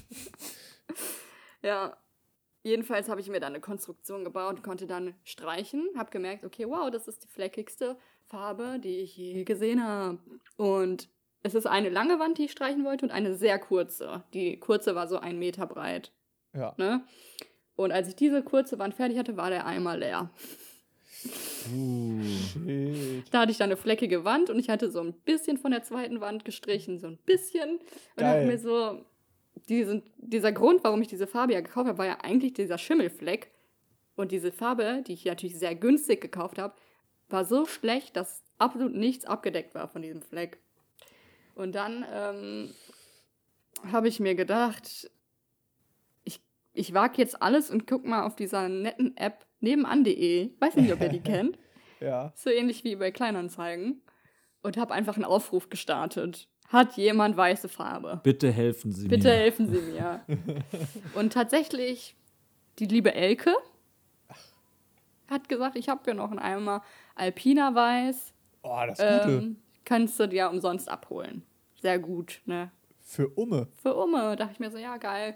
ja. 1.61 1.97
Jedenfalls 2.63 3.07
habe 3.07 3.21
ich 3.21 3.29
mir 3.29 3.39
dann 3.39 3.53
eine 3.53 3.61
Konstruktion 3.61 4.23
gebaut 4.23 4.57
und 4.57 4.63
konnte 4.63 4.85
dann 4.85 5.13
streichen. 5.23 5.87
Habe 5.95 6.11
gemerkt, 6.11 6.43
okay, 6.43 6.67
wow, 6.67 6.91
das 6.91 7.07
ist 7.07 7.23
die 7.23 7.29
fleckigste 7.29 7.97
Farbe, 8.25 8.79
die 8.83 8.99
ich 8.99 9.15
je 9.15 9.43
gesehen 9.43 9.83
habe. 9.83 10.19
Und 10.57 11.09
es 11.41 11.55
ist 11.55 11.67
eine 11.67 11.89
lange 11.89 12.19
Wand, 12.19 12.37
die 12.37 12.45
ich 12.45 12.51
streichen 12.51 12.83
wollte 12.83 13.05
und 13.05 13.11
eine 13.11 13.35
sehr 13.35 13.59
kurze. 13.59 14.23
Die 14.33 14.59
kurze 14.59 14.93
war 14.93 15.07
so 15.07 15.19
ein 15.19 15.39
Meter 15.39 15.67
breit. 15.67 16.11
Ja. 16.53 16.73
Ne? 16.77 17.05
Und 17.75 17.93
als 17.93 18.09
ich 18.09 18.15
diese 18.15 18.43
kurze 18.43 18.77
Wand 18.77 18.93
fertig 18.93 19.17
hatte, 19.17 19.37
war 19.37 19.49
der 19.49 19.65
Eimer 19.65 19.95
leer. 19.95 20.29
Shit. 21.21 23.23
Da 23.31 23.41
hatte 23.41 23.51
ich 23.51 23.57
dann 23.57 23.69
eine 23.69 23.77
fleckige 23.77 24.25
Wand 24.25 24.49
und 24.49 24.59
ich 24.59 24.69
hatte 24.69 24.91
so 24.91 25.01
ein 25.01 25.13
bisschen 25.13 25.57
von 25.57 25.71
der 25.71 25.83
zweiten 25.83 26.21
Wand 26.21 26.45
gestrichen, 26.45 26.99
so 26.99 27.07
ein 27.07 27.17
bisschen. 27.25 27.79
Und 28.15 28.23
habe 28.23 28.45
mir 28.45 28.57
so, 28.57 29.03
diesen, 29.67 30.03
dieser 30.17 30.51
Grund, 30.51 30.83
warum 30.83 31.01
ich 31.01 31.07
diese 31.07 31.27
Farbe 31.27 31.53
ja 31.53 31.61
gekauft 31.61 31.87
habe, 31.87 31.97
war 31.97 32.05
ja 32.05 32.19
eigentlich 32.21 32.53
dieser 32.53 32.77
Schimmelfleck. 32.77 33.51
Und 34.15 34.31
diese 34.31 34.51
Farbe, 34.51 35.03
die 35.07 35.13
ich 35.13 35.25
natürlich 35.25 35.57
sehr 35.57 35.75
günstig 35.75 36.21
gekauft 36.21 36.57
habe, 36.57 36.73
war 37.29 37.45
so 37.45 37.65
schlecht, 37.65 38.15
dass 38.15 38.43
absolut 38.57 38.93
nichts 38.93 39.25
abgedeckt 39.25 39.75
war 39.75 39.87
von 39.87 40.01
diesem 40.01 40.21
Fleck. 40.21 40.59
Und 41.55 41.75
dann 41.75 42.05
ähm, 42.11 42.73
habe 43.91 44.07
ich 44.07 44.19
mir 44.19 44.35
gedacht, 44.35 45.09
ich, 46.23 46.41
ich 46.73 46.93
wage 46.93 47.17
jetzt 47.17 47.41
alles 47.41 47.69
und 47.69 47.87
guck 47.87 48.05
mal 48.05 48.25
auf 48.25 48.35
dieser 48.35 48.69
netten 48.69 49.15
App 49.17 49.45
nebenan.de. 49.59 50.51
Weiß 50.59 50.75
nicht, 50.75 50.91
ob 50.93 51.01
ihr 51.01 51.09
die 51.09 51.19
kennt. 51.23 51.57
Ja. 51.99 52.31
So 52.35 52.49
ähnlich 52.49 52.83
wie 52.83 52.95
bei 52.95 53.11
Kleinanzeigen. 53.11 54.01
Und 54.61 54.77
habe 54.77 54.93
einfach 54.93 55.15
einen 55.15 55.25
Aufruf 55.25 55.69
gestartet. 55.69 56.49
Hat 56.69 56.97
jemand 56.97 57.35
weiße 57.35 57.67
Farbe? 57.67 58.19
Bitte 58.23 58.51
helfen 58.51 58.91
Sie 58.91 59.07
Bitte 59.07 59.27
mir. 59.27 59.33
helfen 59.33 59.69
Sie 59.69 59.81
mir. 59.81 60.21
Und 61.15 61.33
tatsächlich, 61.33 62.15
die 62.77 62.85
liebe 62.85 63.13
Elke 63.13 63.55
hat 65.27 65.49
gesagt, 65.49 65.75
ich 65.75 65.89
habe 65.89 66.01
ja 66.05 66.13
noch 66.13 66.29
einen 66.29 66.39
Eimer 66.39 66.83
Alpina 67.15 67.73
Weiß. 67.73 68.33
Oh, 68.61 68.81
das 68.85 68.99
Gute. 68.99 69.37
Ähm, 69.41 69.57
kannst 69.83 70.19
du 70.19 70.27
dir 70.27 70.49
umsonst 70.49 70.89
abholen. 70.89 71.43
Sehr 71.81 71.97
gut, 71.97 72.41
ne? 72.45 72.71
Für 73.01 73.27
Umme. 73.29 73.67
Für 73.81 73.95
Umme 73.95 74.35
dachte 74.35 74.53
ich 74.53 74.59
mir 74.59 74.69
so, 74.69 74.77
ja, 74.77 74.97
geil. 74.97 75.35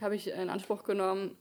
Habe 0.00 0.14
ich 0.14 0.28
in 0.28 0.48
Anspruch 0.48 0.84
genommen. 0.84 1.36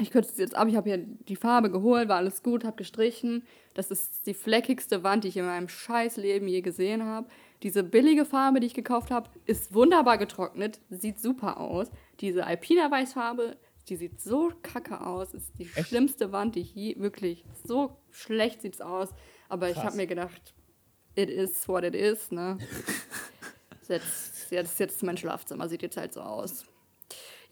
Ich 0.00 0.10
kürze 0.10 0.32
es 0.32 0.38
jetzt 0.38 0.56
ab. 0.56 0.66
Ich 0.68 0.74
habe 0.74 0.88
hier 0.90 0.98
die 0.98 1.36
Farbe 1.36 1.70
geholt, 1.70 2.08
war 2.08 2.16
alles 2.16 2.42
gut, 2.42 2.64
habe 2.64 2.76
gestrichen. 2.76 3.44
Das 3.74 3.90
ist 3.90 4.26
die 4.26 4.34
fleckigste 4.34 5.04
Wand, 5.04 5.24
die 5.24 5.28
ich 5.28 5.36
in 5.36 5.46
meinem 5.46 5.68
Scheißleben 5.68 6.48
je 6.48 6.62
gesehen 6.62 7.04
habe. 7.04 7.28
Diese 7.62 7.84
billige 7.84 8.24
Farbe, 8.24 8.60
die 8.60 8.66
ich 8.66 8.74
gekauft 8.74 9.10
habe, 9.10 9.30
ist 9.46 9.72
wunderbar 9.72 10.18
getrocknet, 10.18 10.80
sieht 10.90 11.20
super 11.20 11.60
aus. 11.60 11.90
Diese 12.20 12.44
Alpina 12.44 12.90
Weißfarbe, 12.90 13.56
die 13.88 13.96
sieht 13.96 14.20
so 14.20 14.50
kacke 14.62 15.00
aus, 15.06 15.32
ist 15.32 15.52
die 15.58 15.66
schlimmste 15.66 16.32
Wand, 16.32 16.56
die 16.56 16.60
ich 16.60 16.74
je, 16.74 16.98
wirklich, 16.98 17.44
so 17.64 17.96
schlecht 18.10 18.62
sieht's 18.62 18.80
aus. 18.80 19.10
Aber 19.48 19.68
ich 19.68 19.74
Krass. 19.74 19.84
habe 19.86 19.96
mir 19.96 20.06
gedacht, 20.06 20.54
it 21.14 21.30
is 21.30 21.68
what 21.68 21.84
it 21.84 21.94
is, 21.94 22.32
ne? 22.32 22.58
jetzt, 23.88 24.50
jetzt, 24.50 24.80
jetzt 24.80 25.02
mein 25.02 25.16
Schlafzimmer, 25.16 25.68
sieht 25.68 25.82
jetzt 25.82 25.96
halt 25.96 26.12
so 26.12 26.20
aus. 26.20 26.64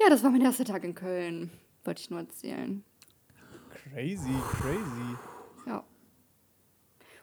Ja, 0.01 0.11
das 0.11 0.24
war 0.24 0.30
mein 0.30 0.43
erster 0.43 0.64
Tag 0.64 0.82
in 0.84 0.95
Köln. 0.95 1.53
Wollte 1.85 2.01
ich 2.01 2.11
nur 2.11 2.20
erzählen. 2.20 2.85
Crazy, 3.70 4.30
crazy. 4.53 5.16
Ja. 5.66 5.85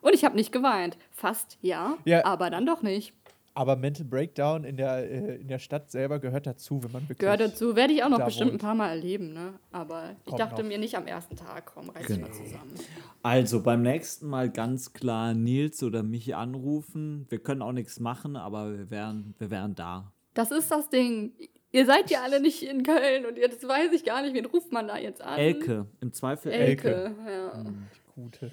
Und 0.01 0.13
ich 0.13 0.23
habe 0.25 0.35
nicht 0.35 0.51
geweint. 0.51 0.97
Fast, 1.11 1.57
ja, 1.61 1.97
Ja. 2.05 2.25
aber 2.25 2.49
dann 2.49 2.65
doch 2.65 2.81
nicht. 2.81 3.13
Aber 3.55 3.75
Mental 3.75 4.05
Breakdown 4.05 4.63
in 4.63 4.77
der, 4.77 5.09
äh, 5.11 5.35
in 5.41 5.47
der 5.49 5.59
Stadt 5.59 5.91
selber 5.91 6.19
gehört 6.19 6.47
dazu, 6.47 6.81
wenn 6.83 6.91
man 6.91 7.01
wirklich. 7.03 7.17
Gehört 7.17 7.41
dazu. 7.41 7.75
Werde 7.75 7.91
ich 7.93 8.03
auch 8.03 8.09
noch 8.09 8.23
bestimmt 8.23 8.51
ein 8.51 8.53
wohnt. 8.53 8.61
paar 8.61 8.75
Mal 8.75 8.89
erleben, 8.89 9.33
ne? 9.33 9.59
Aber 9.71 10.11
ich 10.23 10.25
Kommt 10.27 10.39
dachte 10.39 10.61
noch. 10.61 10.69
mir 10.69 10.77
nicht 10.77 10.95
am 10.95 11.07
ersten 11.07 11.35
Tag, 11.35 11.65
komm, 11.73 11.89
reiß 11.89 12.07
dich 12.07 12.19
mal 12.21 12.31
zusammen. 12.31 12.73
Also 13.21 13.61
beim 13.61 13.81
nächsten 13.81 14.27
Mal 14.27 14.49
ganz 14.49 14.93
klar 14.93 15.33
Nils 15.33 15.83
oder 15.83 16.03
mich 16.03 16.35
anrufen. 16.35 17.25
Wir 17.29 17.39
können 17.39 17.61
auch 17.61 17.73
nichts 17.73 17.99
machen, 17.99 18.37
aber 18.37 18.77
wir 18.77 18.89
wären, 18.91 19.33
wir 19.39 19.49
wären 19.51 19.75
da. 19.75 20.13
Das 20.35 20.51
ist 20.51 20.71
das 20.71 20.89
Ding. 20.89 21.33
Ihr 21.71 21.85
seid 21.85 22.09
ja 22.09 22.23
alle 22.23 22.41
nicht 22.41 22.63
in 22.63 22.83
Köln 22.83 23.25
und 23.25 23.37
jetzt 23.37 23.67
weiß 23.67 23.91
ich 23.93 24.03
gar 24.03 24.23
nicht, 24.23 24.33
wen 24.33 24.45
ruft 24.45 24.71
man 24.71 24.87
da 24.87 24.97
jetzt 24.97 25.21
an? 25.21 25.37
Elke, 25.37 25.85
im 26.01 26.13
Zweifel 26.13 26.51
Elke. 26.51 26.95
Elke, 26.95 27.15
ja. 27.27 27.63
Die 27.63 27.71
gute. 28.15 28.51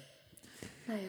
Naja. 0.87 1.01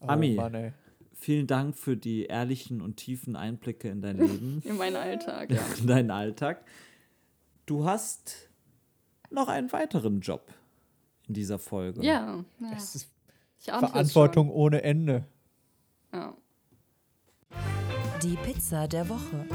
Oh, 0.00 0.06
Ami. 0.08 0.34
Mann. 0.34 0.74
Vielen 1.14 1.46
Dank 1.46 1.76
für 1.76 1.96
die 1.96 2.24
ehrlichen 2.24 2.80
und 2.80 2.96
tiefen 2.96 3.36
Einblicke 3.36 3.88
in 3.88 4.02
dein 4.02 4.18
Leben, 4.18 4.60
In 4.64 4.76
meinen 4.76 4.96
Alltag, 4.96 5.50
ja. 5.52 5.62
in 5.78 5.86
deinen 5.86 6.10
Alltag. 6.10 6.64
Du 7.64 7.84
hast 7.84 8.50
noch 9.30 9.48
einen 9.48 9.72
weiteren 9.72 10.20
Job 10.20 10.52
in 11.28 11.34
dieser 11.34 11.58
Folge. 11.58 12.04
Ja. 12.04 12.44
ja. 12.58 12.72
Es 12.76 12.94
ist 12.94 13.10
Ich 13.60 13.72
ahnte 13.72 13.86
es 13.86 13.92
Verantwortung 13.92 14.50
ohne 14.50 14.82
Ende. 14.82 15.24
Ja. 16.12 16.36
Die 18.22 18.36
Pizza 18.36 18.88
der 18.88 19.08
Woche. 19.08 19.46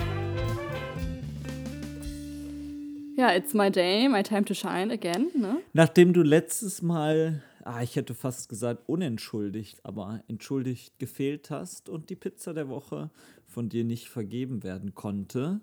Ja, 3.18 3.36
it's 3.36 3.54
my 3.54 3.70
day, 3.70 4.08
my 4.08 4.24
time 4.24 4.46
to 4.46 4.54
shine 4.54 4.92
again, 4.94 5.30
ne? 5.36 5.58
Nachdem 5.74 6.14
du 6.14 6.22
letztes 6.24 6.82
Mal, 6.82 7.42
ah, 7.64 7.82
ich 7.82 7.96
hätte 7.98 8.14
fast 8.14 8.48
gesagt 8.48 8.84
unentschuldigt, 8.88 9.84
aber 9.84 10.24
entschuldigt 10.28 10.98
gefehlt 11.00 11.50
hast 11.50 11.90
und 11.90 12.10
die 12.10 12.16
Pizza 12.16 12.54
der 12.54 12.70
Woche 12.70 13.10
von 13.46 13.68
dir 13.70 13.84
nicht 13.84 14.08
vergeben 14.10 14.64
werden 14.64 14.94
konnte, 14.96 15.60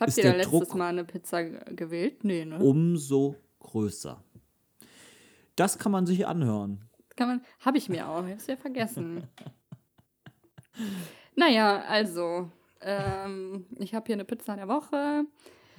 Habt 0.00 0.16
ihr 0.16 0.24
da 0.24 0.30
letztes 0.36 0.50
Druck- 0.50 0.74
Mal 0.76 0.88
eine 0.88 1.04
Pizza 1.04 1.44
ge- 1.44 1.74
gewählt? 1.76 2.24
Nee, 2.24 2.44
ne? 2.46 2.58
umso 2.58 3.36
größer. 3.60 4.22
Das 5.56 5.78
kann 5.78 5.92
man 5.92 6.06
sich 6.06 6.26
anhören. 6.26 6.80
Kann 7.16 7.28
man, 7.28 7.42
hab 7.60 7.76
ich 7.76 7.88
mir 7.90 8.08
auch, 8.08 8.24
ich 8.26 8.32
hab's 8.32 8.46
ja 8.46 8.56
vergessen. 8.56 9.24
naja, 11.36 11.82
also, 11.86 12.50
ähm, 12.80 13.66
ich 13.78 13.94
habe 13.94 14.06
hier 14.06 14.14
eine 14.16 14.24
Pizza 14.24 14.56
der 14.56 14.68
Woche. 14.68 15.24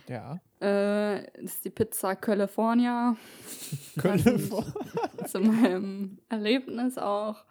Ja. 0.07 0.39
Äh, 0.59 1.23
das 1.41 1.53
ist 1.55 1.65
die 1.65 1.69
Pizza 1.69 2.15
California. 2.15 3.15
Köln. 3.97 4.19
Zu 5.27 5.39
meinem 5.39 6.19
Erlebnis 6.29 6.97
auch. 6.97 7.43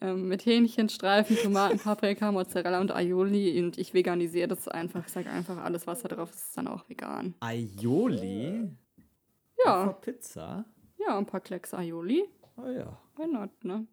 Ähm, 0.00 0.28
mit 0.28 0.46
Hähnchenstreifen, 0.46 1.36
Tomaten, 1.36 1.78
Paprika, 1.80 2.30
Mozzarella 2.30 2.80
und 2.80 2.92
Aioli. 2.94 3.60
Und 3.62 3.78
ich 3.78 3.94
veganisiere 3.94 4.46
das 4.48 4.68
einfach. 4.68 5.04
Ich 5.06 5.12
sage 5.12 5.28
einfach, 5.30 5.56
alles, 5.58 5.86
was 5.88 6.02
da 6.02 6.08
drauf 6.08 6.30
ist, 6.30 6.36
ist 6.44 6.56
dann 6.56 6.68
auch 6.68 6.88
vegan. 6.88 7.34
Aioli 7.40 8.70
Ja, 9.64 9.88
Pizza. 9.94 10.64
ja, 10.98 11.18
ein 11.18 11.26
paar 11.26 11.40
Klecks 11.40 11.74
Aioli. 11.74 12.24
Oh 12.56 12.68
ja. 12.68 12.96
Why 13.16 13.26
not, 13.26 13.50
ne? 13.64 13.86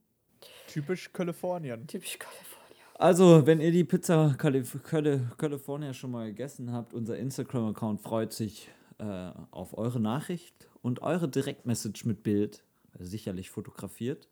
Typisch 0.68 1.12
Kalifornien. 1.12 1.88
Typisch 1.88 2.20
California. 2.20 2.55
Also, 2.98 3.46
wenn 3.46 3.60
ihr 3.60 3.72
die 3.72 3.84
Pizza 3.84 4.36
Calif 4.38 4.82
Cali 4.84 5.20
California 5.38 5.94
schon 5.94 6.12
mal 6.12 6.28
gegessen 6.28 6.72
habt, 6.72 6.94
unser 6.94 7.18
Instagram-Account 7.18 8.00
freut 8.00 8.32
sich 8.32 8.70
äh, 9.00 9.32
auf 9.52 9.78
eure 9.78 10.00
Nachricht 10.00 10.70
und 10.82 11.02
eure 11.02 11.28
Direktmessage 11.28 12.08
mit 12.08 12.24
Bild, 12.24 12.64
äh, 12.98 13.04
sicherlich 13.04 13.50
fotografiert. 13.50 14.30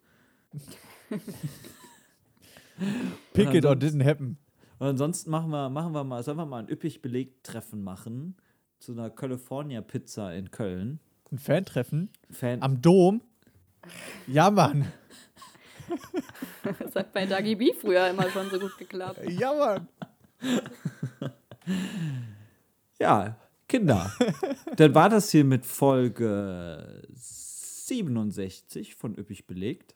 Pick 3.34 3.53
it 3.53 3.66
or 3.66 3.74
didn't 3.74 4.05
happen. 4.05 4.38
Und 4.80 4.88
ansonsten 4.88 5.30
machen 5.30 5.49
wir, 5.49 5.70
machen 5.70 5.93
wir 5.93 6.05
mal, 6.05 6.24
sollen 6.24 6.38
wir 6.38 6.45
mal 6.45 6.59
ein 6.59 6.70
üppig 6.70 7.01
belegtes 7.01 7.43
Treffen 7.43 7.84
machen 7.84 8.38
zu 8.80 8.93
einer 8.93 9.09
California 9.09 9.82
Pizza 9.82 10.34
in 10.34 10.51
Köln. 10.51 11.01
Ein 11.32 11.38
Fan-Treffen 11.38 12.09
Fan 12.30 12.61
am 12.61 12.82
Dom. 12.82 13.22
Ja, 14.28 14.49
Mann. 14.49 14.86
Das 16.79 16.95
hat 16.95 17.13
bei 17.13 17.25
Dagi 17.25 17.55
B 17.55 17.73
früher 17.73 18.09
immer 18.09 18.29
schon 18.29 18.49
so 18.49 18.59
gut 18.59 18.77
geklappt. 18.77 19.19
Ja, 19.29 19.53
Mann. 19.53 19.88
Ja, 22.99 23.38
Kinder. 23.67 24.11
Dann 24.75 24.95
war 24.95 25.09
das 25.09 25.29
hier 25.31 25.43
mit 25.43 25.65
Folge 25.65 27.01
67 27.13 28.95
von 28.95 29.17
Üppig 29.17 29.47
belegt. 29.47 29.95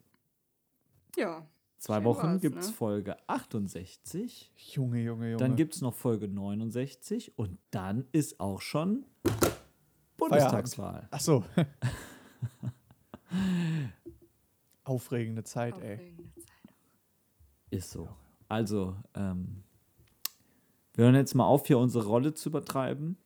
Ja. 1.15 1.45
Zwei 1.77 2.03
Wochen 2.03 2.39
gibt 2.39 2.57
es 2.57 2.67
ne? 2.67 2.73
Folge 2.73 3.17
68. 3.27 4.51
Junge, 4.73 4.99
Junge, 4.99 5.27
Junge. 5.31 5.38
Dann 5.38 5.55
gibt 5.55 5.75
es 5.75 5.81
noch 5.81 5.93
Folge 5.93 6.27
69 6.27 7.38
und 7.38 7.59
dann 7.71 8.07
ist 8.11 8.39
auch 8.39 8.61
schon 8.61 9.05
Bundestagswahl. 10.17 11.07
Ach 11.11 11.19
so. 11.19 11.43
Aufregende 14.88 15.43
Zeit, 15.43 15.77
ey. 15.79 15.95
Aufregende 15.95 16.33
Zeit. 16.35 16.75
Ist 17.69 17.91
so. 17.91 18.07
Also, 18.47 18.95
ähm, 19.13 19.63
wir 20.93 21.05
hören 21.05 21.15
jetzt 21.15 21.35
mal 21.35 21.45
auf, 21.45 21.67
hier 21.67 21.77
unsere 21.77 22.05
Rolle 22.05 22.33
zu 22.33 22.49
übertreiben 22.49 23.17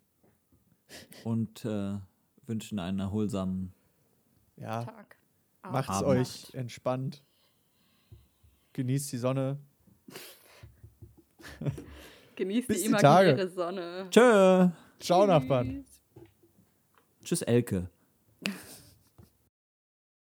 und 1.23 1.63
äh, 1.63 1.99
wünschen 2.47 2.79
einen 2.79 2.99
erholsamen. 2.99 3.73
Ja, 4.55 4.85
Tag. 4.85 5.17
macht's 5.63 5.89
Abend. 5.89 6.07
euch 6.07 6.53
entspannt. 6.53 7.23
Genießt 8.73 9.11
die 9.11 9.17
Sonne. 9.17 9.59
Genießt 12.35 12.67
Bis 12.67 12.77
die 12.77 12.83
die 12.83 12.89
imaginäre 12.89 13.49
Sonne. 13.49 14.07
Tschö! 14.09 14.69
Ciao, 14.99 15.27
Nachbarn. 15.27 15.85
Tschüss. 15.85 16.01
Tschüss, 17.23 17.41
Elke. 17.43 17.89